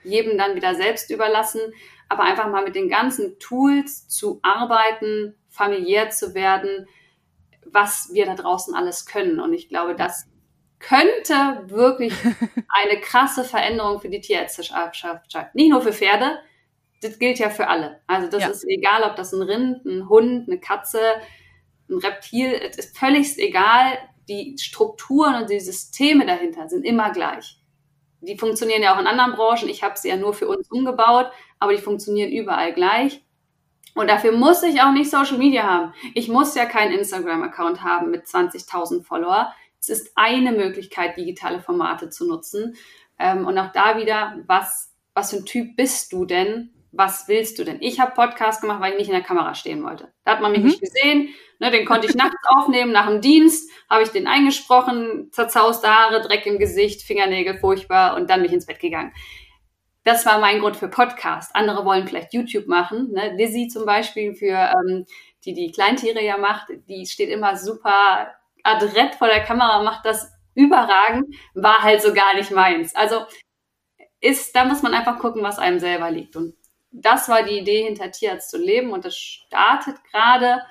jedem 0.03 0.37
dann 0.37 0.55
wieder 0.55 0.75
selbst 0.75 1.09
überlassen. 1.11 1.61
Aber 2.09 2.23
einfach 2.23 2.49
mal 2.49 2.63
mit 2.63 2.75
den 2.75 2.89
ganzen 2.89 3.39
Tools 3.39 4.07
zu 4.07 4.39
arbeiten, 4.43 5.35
familiär 5.49 6.09
zu 6.09 6.35
werden, 6.35 6.87
was 7.65 8.09
wir 8.13 8.25
da 8.25 8.35
draußen 8.35 8.75
alles 8.75 9.05
können. 9.05 9.39
Und 9.39 9.53
ich 9.53 9.69
glaube, 9.69 9.95
das 9.95 10.27
könnte 10.79 11.63
wirklich 11.65 12.13
eine 12.69 12.99
krasse 13.01 13.43
Veränderung 13.43 13.99
für 13.99 14.09
die 14.09 14.21
Tierärzteschaft 14.21 15.31
sein. 15.31 15.47
Nicht 15.53 15.71
nur 15.71 15.81
für 15.81 15.93
Pferde, 15.93 16.39
das 17.01 17.19
gilt 17.19 17.39
ja 17.39 17.49
für 17.49 17.67
alle. 17.67 18.01
Also 18.07 18.27
das 18.27 18.43
ja. 18.43 18.49
ist 18.49 18.65
egal, 18.67 19.03
ob 19.03 19.15
das 19.15 19.33
ein 19.33 19.41
Rind, 19.41 19.85
ein 19.85 20.09
Hund, 20.09 20.47
eine 20.47 20.59
Katze, 20.59 20.99
ein 21.89 21.97
Reptil, 21.97 22.53
es 22.53 22.77
ist 22.77 22.97
völlig 22.97 23.37
egal. 23.37 23.97
Die 24.27 24.55
Strukturen 24.57 25.35
und 25.35 25.49
die 25.49 25.59
Systeme 25.59 26.25
dahinter 26.25 26.67
sind 26.67 26.83
immer 26.83 27.11
gleich. 27.11 27.59
Die 28.21 28.37
funktionieren 28.37 28.81
ja 28.81 28.95
auch 28.95 28.99
in 28.99 29.07
anderen 29.07 29.33
Branchen. 29.33 29.69
Ich 29.69 29.83
habe 29.83 29.97
sie 29.97 30.09
ja 30.09 30.15
nur 30.15 30.33
für 30.33 30.47
uns 30.47 30.69
umgebaut, 30.71 31.31
aber 31.59 31.73
die 31.73 31.81
funktionieren 31.81 32.31
überall 32.31 32.73
gleich. 32.73 33.21
Und 33.93 34.09
dafür 34.09 34.33
muss 34.33 34.61
ich 34.63 34.81
auch 34.81 34.91
nicht 34.91 35.09
Social 35.09 35.37
Media 35.37 35.63
haben. 35.63 35.93
Ich 36.13 36.27
muss 36.27 36.55
ja 36.55 36.65
keinen 36.65 36.91
Instagram-Account 36.91 37.83
haben 37.83 38.11
mit 38.11 38.25
20.000 38.25 39.03
Follower. 39.03 39.53
Es 39.79 39.89
ist 39.89 40.11
eine 40.15 40.51
Möglichkeit, 40.51 41.15
digitale 41.15 41.61
Formate 41.61 42.09
zu 42.09 42.27
nutzen. 42.27 42.75
Ähm, 43.17 43.45
und 43.45 43.57
auch 43.57 43.71
da 43.71 43.97
wieder, 43.97 44.37
was, 44.47 44.93
was 45.13 45.29
für 45.29 45.37
ein 45.37 45.45
Typ 45.45 45.77
bist 45.77 46.11
du 46.11 46.25
denn? 46.25 46.74
Was 46.97 47.27
willst 47.27 47.59
du 47.59 47.65
denn? 47.65 47.77
Ich 47.81 47.99
habe 47.99 48.13
Podcast 48.13 48.61
gemacht, 48.61 48.79
weil 48.79 48.93
ich 48.93 48.97
nicht 48.97 49.07
in 49.09 49.15
der 49.15 49.23
Kamera 49.23 49.53
stehen 49.53 49.83
wollte. 49.83 50.13
Da 50.23 50.31
hat 50.31 50.41
man 50.41 50.53
mich 50.53 50.61
mhm. 50.61 50.67
nicht 50.67 50.79
gesehen. 50.79 51.29
Ne, 51.59 51.69
den 51.71 51.85
konnte 51.85 52.07
ich 52.07 52.15
nachts 52.15 52.35
aufnehmen, 52.47 52.91
nach 52.91 53.07
dem 53.07 53.21
Dienst 53.21 53.69
habe 53.89 54.03
ich 54.03 54.09
den 54.09 54.27
eingesprochen, 54.27 55.29
zerzauste 55.31 55.87
Haare, 55.87 56.21
Dreck 56.21 56.45
im 56.45 56.57
Gesicht, 56.57 57.01
Fingernägel 57.01 57.57
furchtbar 57.57 58.15
und 58.15 58.29
dann 58.29 58.41
mich 58.41 58.51
ins 58.51 58.65
Bett 58.65 58.79
gegangen. 58.79 59.13
Das 60.03 60.25
war 60.25 60.39
mein 60.39 60.59
Grund 60.59 60.77
für 60.77 60.87
Podcast. 60.87 61.55
Andere 61.55 61.83
wollen 61.85 62.07
vielleicht 62.07 62.33
YouTube 62.33 62.67
machen. 62.67 63.11
Ne? 63.11 63.35
Lizzie 63.35 63.67
zum 63.67 63.85
Beispiel, 63.85 64.35
für 64.35 64.71
ähm, 64.87 65.05
die 65.43 65.53
die 65.53 65.71
Kleintiere 65.71 66.23
ja 66.23 66.37
macht, 66.37 66.67
die 66.87 67.05
steht 67.05 67.29
immer 67.29 67.57
super 67.57 68.33
adrett 68.63 69.15
vor 69.15 69.27
der 69.27 69.43
Kamera, 69.43 69.83
macht 69.83 70.05
das 70.05 70.31
überragend, 70.53 71.35
war 71.53 71.83
halt 71.83 72.01
so 72.01 72.13
gar 72.13 72.35
nicht 72.35 72.51
meins. 72.51 72.95
Also 72.95 73.25
ist, 74.21 74.55
da 74.55 74.65
muss 74.65 74.81
man 74.81 74.93
einfach 74.93 75.19
gucken, 75.19 75.43
was 75.43 75.59
einem 75.59 75.79
selber 75.79 76.09
liegt. 76.09 76.35
Und 76.35 76.55
das 77.01 77.29
war 77.29 77.43
die 77.43 77.59
Idee 77.59 77.83
hinter 77.83 78.11
Tierarzt 78.11 78.49
zu 78.49 78.57
leben 78.57 78.91
und 78.91 79.05
das 79.05 79.17
startet 79.17 80.03
gerade 80.11 80.61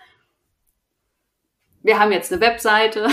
wir 1.85 1.99
haben 1.99 2.11
jetzt 2.11 2.33
eine 2.33 2.41
Webseite. 2.41 3.09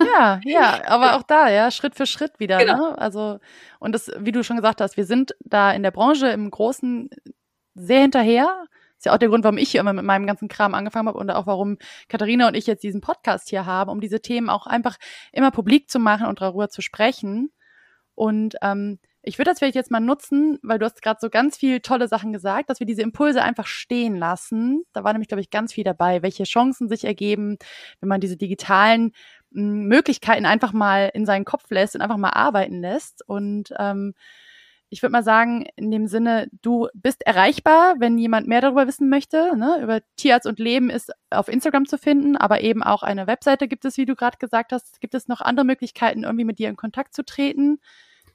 Ja, 0.00 0.38
ja, 0.44 0.82
aber 0.86 1.16
auch 1.16 1.22
da, 1.22 1.48
ja, 1.48 1.70
Schritt 1.70 1.96
für 1.96 2.06
Schritt 2.06 2.38
wieder. 2.38 2.58
Genau. 2.58 2.90
Ne? 2.90 2.98
Also, 2.98 3.40
und 3.80 3.92
das, 3.92 4.10
wie 4.18 4.32
du 4.32 4.44
schon 4.44 4.56
gesagt 4.56 4.80
hast, 4.80 4.96
wir 4.96 5.06
sind 5.06 5.34
da 5.40 5.72
in 5.72 5.82
der 5.82 5.90
Branche 5.90 6.28
im 6.28 6.50
Großen 6.50 7.08
sehr 7.74 8.02
hinterher. 8.02 8.64
ist 8.98 9.06
ja 9.06 9.14
auch 9.14 9.18
der 9.18 9.30
Grund, 9.30 9.44
warum 9.44 9.56
ich 9.56 9.70
hier 9.70 9.80
immer 9.80 9.94
mit 9.94 10.04
meinem 10.04 10.26
ganzen 10.26 10.48
Kram 10.48 10.74
angefangen 10.74 11.08
habe 11.08 11.18
und 11.18 11.30
auch 11.30 11.46
warum 11.46 11.78
Katharina 12.08 12.48
und 12.48 12.54
ich 12.54 12.66
jetzt 12.66 12.82
diesen 12.82 13.00
Podcast 13.00 13.48
hier 13.48 13.64
haben, 13.64 13.90
um 13.90 14.00
diese 14.00 14.20
Themen 14.20 14.50
auch 14.50 14.66
einfach 14.66 14.98
immer 15.32 15.50
publik 15.50 15.90
zu 15.90 15.98
machen 15.98 16.26
und 16.26 16.40
darüber 16.42 16.68
zu 16.68 16.82
sprechen. 16.82 17.50
Und 18.14 18.56
ähm, 18.60 18.98
ich 19.26 19.38
würde 19.38 19.50
das 19.50 19.58
vielleicht 19.58 19.74
jetzt 19.74 19.90
mal 19.90 19.98
nutzen, 19.98 20.58
weil 20.62 20.78
du 20.78 20.86
hast 20.86 21.02
gerade 21.02 21.18
so 21.20 21.28
ganz 21.30 21.56
viel 21.56 21.80
tolle 21.80 22.06
Sachen 22.06 22.32
gesagt, 22.32 22.70
dass 22.70 22.78
wir 22.78 22.86
diese 22.86 23.02
Impulse 23.02 23.42
einfach 23.42 23.66
stehen 23.66 24.14
lassen. 24.14 24.84
Da 24.92 25.02
war 25.02 25.12
nämlich, 25.12 25.26
glaube 25.26 25.40
ich, 25.40 25.50
ganz 25.50 25.72
viel 25.72 25.82
dabei, 25.82 26.22
welche 26.22 26.44
Chancen 26.44 26.88
sich 26.88 27.04
ergeben, 27.04 27.58
wenn 28.00 28.08
man 28.08 28.20
diese 28.20 28.36
digitalen 28.36 29.12
hm, 29.52 29.88
Möglichkeiten 29.88 30.46
einfach 30.46 30.72
mal 30.72 31.10
in 31.12 31.26
seinen 31.26 31.44
Kopf 31.44 31.68
lässt 31.70 31.96
und 31.96 32.02
einfach 32.02 32.18
mal 32.18 32.30
arbeiten 32.30 32.80
lässt. 32.80 33.28
Und 33.28 33.74
ähm, 33.80 34.14
ich 34.90 35.02
würde 35.02 35.12
mal 35.12 35.24
sagen, 35.24 35.66
in 35.74 35.90
dem 35.90 36.06
Sinne, 36.06 36.46
du 36.62 36.86
bist 36.94 37.26
erreichbar, 37.26 37.96
wenn 37.98 38.18
jemand 38.18 38.46
mehr 38.46 38.60
darüber 38.60 38.86
wissen 38.86 39.08
möchte. 39.08 39.56
Ne? 39.56 39.80
Über 39.82 40.02
Tierarzt 40.14 40.46
und 40.46 40.60
Leben 40.60 40.88
ist 40.88 41.10
auf 41.30 41.48
Instagram 41.48 41.86
zu 41.86 41.98
finden, 41.98 42.36
aber 42.36 42.60
eben 42.60 42.84
auch 42.84 43.02
eine 43.02 43.26
Webseite 43.26 43.66
gibt 43.66 43.84
es, 43.86 43.96
wie 43.96 44.06
du 44.06 44.14
gerade 44.14 44.38
gesagt 44.38 44.70
hast. 44.70 45.00
Gibt 45.00 45.14
es 45.14 45.26
noch 45.26 45.40
andere 45.40 45.66
Möglichkeiten, 45.66 46.22
irgendwie 46.22 46.44
mit 46.44 46.60
dir 46.60 46.68
in 46.68 46.76
Kontakt 46.76 47.12
zu 47.12 47.24
treten? 47.24 47.80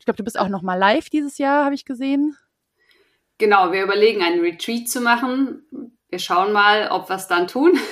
Ich 0.01 0.05
glaube, 0.05 0.17
du 0.17 0.23
bist 0.23 0.39
auch 0.39 0.47
noch 0.47 0.63
mal 0.63 0.73
live 0.73 1.11
dieses 1.11 1.37
Jahr, 1.37 1.63
habe 1.63 1.75
ich 1.75 1.85
gesehen. 1.85 2.35
Genau, 3.37 3.71
wir 3.71 3.83
überlegen, 3.83 4.23
einen 4.23 4.41
Retreat 4.41 4.89
zu 4.89 4.99
machen. 4.99 5.61
Wir 6.09 6.17
schauen 6.17 6.51
mal, 6.51 6.89
ob 6.89 7.07
wir 7.07 7.17
es 7.17 7.27
dann 7.27 7.47
tun. 7.47 7.79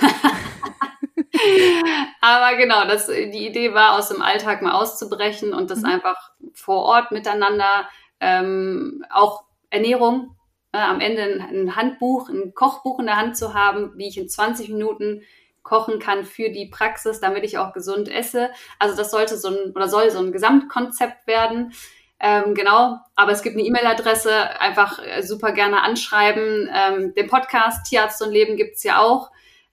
Aber 2.19 2.57
genau, 2.57 2.85
das, 2.85 3.05
die 3.05 3.45
Idee 3.45 3.75
war, 3.75 3.95
aus 3.95 4.09
dem 4.09 4.23
Alltag 4.23 4.63
mal 4.63 4.71
auszubrechen 4.71 5.53
und 5.53 5.69
das 5.69 5.81
mhm. 5.81 5.85
einfach 5.85 6.31
vor 6.55 6.81
Ort 6.81 7.11
miteinander, 7.11 7.87
ähm, 8.19 9.05
auch 9.11 9.43
Ernährung, 9.69 10.35
äh, 10.71 10.79
am 10.79 11.01
Ende 11.01 11.21
ein, 11.21 11.41
ein, 11.41 11.75
Handbuch, 11.75 12.27
ein 12.27 12.55
Kochbuch 12.55 12.97
in 12.97 13.05
der 13.05 13.17
Hand 13.17 13.37
zu 13.37 13.53
haben, 13.53 13.91
wie 13.97 14.07
ich 14.07 14.17
in 14.17 14.27
20 14.27 14.69
Minuten 14.69 15.21
kochen 15.61 15.99
kann 15.99 16.25
für 16.25 16.49
die 16.49 16.65
Praxis, 16.65 17.19
damit 17.19 17.43
ich 17.43 17.59
auch 17.59 17.71
gesund 17.71 18.09
esse. 18.09 18.49
Also 18.79 18.97
das 18.97 19.11
sollte 19.11 19.37
so 19.37 19.49
ein 19.49 19.73
oder 19.75 19.87
soll 19.87 20.09
so 20.09 20.17
ein 20.17 20.31
Gesamtkonzept 20.31 21.27
werden. 21.27 21.71
Ähm, 22.19 22.53
genau, 22.53 22.97
aber 23.15 23.31
es 23.31 23.41
gibt 23.41 23.55
eine 23.55 23.65
E-Mail-Adresse, 23.65 24.59
einfach 24.59 24.99
äh, 25.05 25.21
super 25.21 25.53
gerne 25.53 25.81
anschreiben. 25.83 26.69
Ähm, 26.73 27.13
den 27.13 27.27
Podcast 27.27 27.85
Tierarzt 27.85 28.21
und 28.21 28.31
Leben 28.31 28.57
gibt's 28.57 28.83
ja 28.83 28.99
auch. 28.99 29.31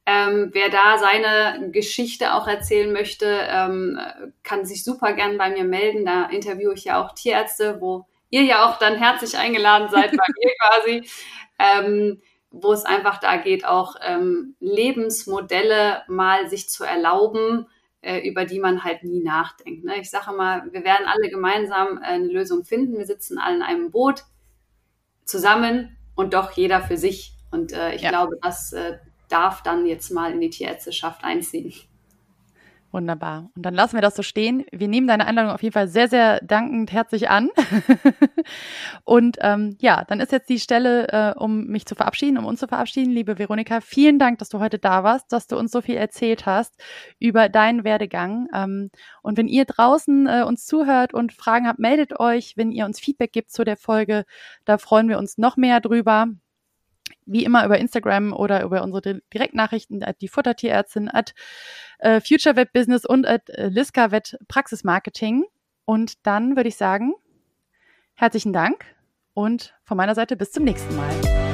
Ähm, 0.08 0.50
wer 0.52 0.68
da 0.68 0.98
seine 0.98 1.70
Geschichte 1.72 2.34
auch 2.34 2.46
erzählen 2.46 2.92
möchte, 2.92 3.26
ähm, 3.26 3.98
kann 4.44 4.64
sich 4.64 4.84
super 4.84 5.12
gern 5.14 5.36
bei 5.36 5.50
mir 5.50 5.64
melden. 5.64 6.06
Da 6.06 6.26
interviewe 6.26 6.74
ich 6.74 6.84
ja 6.84 7.04
auch 7.04 7.12
Tierärzte, 7.12 7.80
wo 7.80 8.06
ihr 8.30 8.42
ja 8.42 8.68
auch 8.68 8.78
dann 8.78 8.94
herzlich 8.94 9.36
eingeladen 9.36 9.88
seid 9.90 10.12
bei 10.12 10.24
mir 10.38 10.52
quasi. 10.60 11.10
Ähm, 11.58 12.22
wo 12.50 12.72
es 12.72 12.84
einfach 12.84 13.18
da 13.18 13.36
geht, 13.36 13.66
auch 13.66 13.96
ähm, 14.02 14.54
Lebensmodelle 14.60 16.04
mal 16.08 16.48
sich 16.48 16.70
zu 16.70 16.84
erlauben, 16.84 17.66
äh, 18.06 18.20
über 18.20 18.44
die 18.44 18.60
man 18.60 18.84
halt 18.84 19.02
nie 19.02 19.20
nachdenkt. 19.20 19.84
Ne? 19.84 19.96
Ich 20.00 20.10
sage 20.10 20.32
mal, 20.32 20.62
wir 20.72 20.84
werden 20.84 21.06
alle 21.06 21.28
gemeinsam 21.28 21.98
äh, 21.98 22.06
eine 22.06 22.28
Lösung 22.28 22.64
finden. 22.64 22.96
Wir 22.96 23.04
sitzen 23.04 23.38
alle 23.38 23.56
in 23.56 23.62
einem 23.62 23.90
Boot 23.90 24.24
zusammen 25.24 25.96
und 26.14 26.32
doch 26.32 26.52
jeder 26.52 26.80
für 26.82 26.96
sich. 26.96 27.32
Und 27.50 27.72
äh, 27.72 27.94
ich 27.96 28.02
ja. 28.02 28.10
glaube, 28.10 28.38
das 28.40 28.72
äh, 28.72 28.98
darf 29.28 29.62
dann 29.62 29.86
jetzt 29.86 30.10
mal 30.10 30.32
in 30.32 30.40
die 30.40 30.50
Tierärzteschaft 30.50 31.24
einziehen. 31.24 31.74
Wunderbar. 32.96 33.50
Und 33.54 33.66
dann 33.66 33.74
lassen 33.74 33.94
wir 33.94 34.00
das 34.00 34.16
so 34.16 34.22
stehen. 34.22 34.64
Wir 34.72 34.88
nehmen 34.88 35.06
deine 35.06 35.26
Einladung 35.26 35.52
auf 35.52 35.62
jeden 35.62 35.74
Fall 35.74 35.86
sehr, 35.86 36.08
sehr 36.08 36.40
dankend 36.40 36.92
herzlich 36.92 37.28
an. 37.28 37.50
und 39.04 39.36
ähm, 39.42 39.76
ja, 39.82 40.04
dann 40.08 40.18
ist 40.18 40.32
jetzt 40.32 40.48
die 40.48 40.58
Stelle, 40.58 41.06
äh, 41.08 41.38
um 41.38 41.66
mich 41.66 41.84
zu 41.84 41.94
verabschieden, 41.94 42.38
um 42.38 42.46
uns 42.46 42.58
zu 42.58 42.68
verabschieden. 42.68 43.12
Liebe 43.12 43.38
Veronika, 43.38 43.82
vielen 43.82 44.18
Dank, 44.18 44.38
dass 44.38 44.48
du 44.48 44.60
heute 44.60 44.78
da 44.78 45.04
warst, 45.04 45.30
dass 45.30 45.46
du 45.46 45.58
uns 45.58 45.72
so 45.72 45.82
viel 45.82 45.96
erzählt 45.96 46.46
hast 46.46 46.74
über 47.18 47.50
deinen 47.50 47.84
Werdegang. 47.84 48.48
Ähm, 48.54 48.90
und 49.20 49.36
wenn 49.36 49.46
ihr 49.48 49.66
draußen 49.66 50.26
äh, 50.26 50.44
uns 50.44 50.64
zuhört 50.64 51.12
und 51.12 51.34
Fragen 51.34 51.68
habt, 51.68 51.78
meldet 51.78 52.18
euch. 52.18 52.54
Wenn 52.56 52.72
ihr 52.72 52.86
uns 52.86 52.98
Feedback 52.98 53.30
gibt 53.30 53.50
zu 53.50 53.62
der 53.64 53.76
Folge, 53.76 54.24
da 54.64 54.78
freuen 54.78 55.10
wir 55.10 55.18
uns 55.18 55.36
noch 55.36 55.58
mehr 55.58 55.80
drüber 55.80 56.28
wie 57.26 57.44
immer 57.44 57.64
über 57.64 57.78
Instagram 57.78 58.32
oder 58.32 58.62
über 58.62 58.82
unsere 58.82 59.20
Direktnachrichten 59.34 60.02
at 60.02 60.20
die 60.20 60.28
Futtertierärztin, 60.28 61.08
at 61.08 61.34
äh, 61.98 62.20
Future 62.20 62.56
Vet 62.56 62.72
Business 62.72 63.04
und 63.04 63.26
at 63.26 63.50
äh, 63.50 63.68
Liska 63.68 64.10
Vet 64.10 64.38
Praxis 64.48 64.84
Marketing. 64.84 65.44
Und 65.84 66.26
dann 66.26 66.56
würde 66.56 66.68
ich 66.68 66.76
sagen, 66.76 67.14
herzlichen 68.14 68.52
Dank 68.52 68.84
und 69.34 69.74
von 69.84 69.96
meiner 69.96 70.14
Seite 70.14 70.36
bis 70.36 70.52
zum 70.52 70.64
nächsten 70.64 70.96
Mal. 70.96 71.45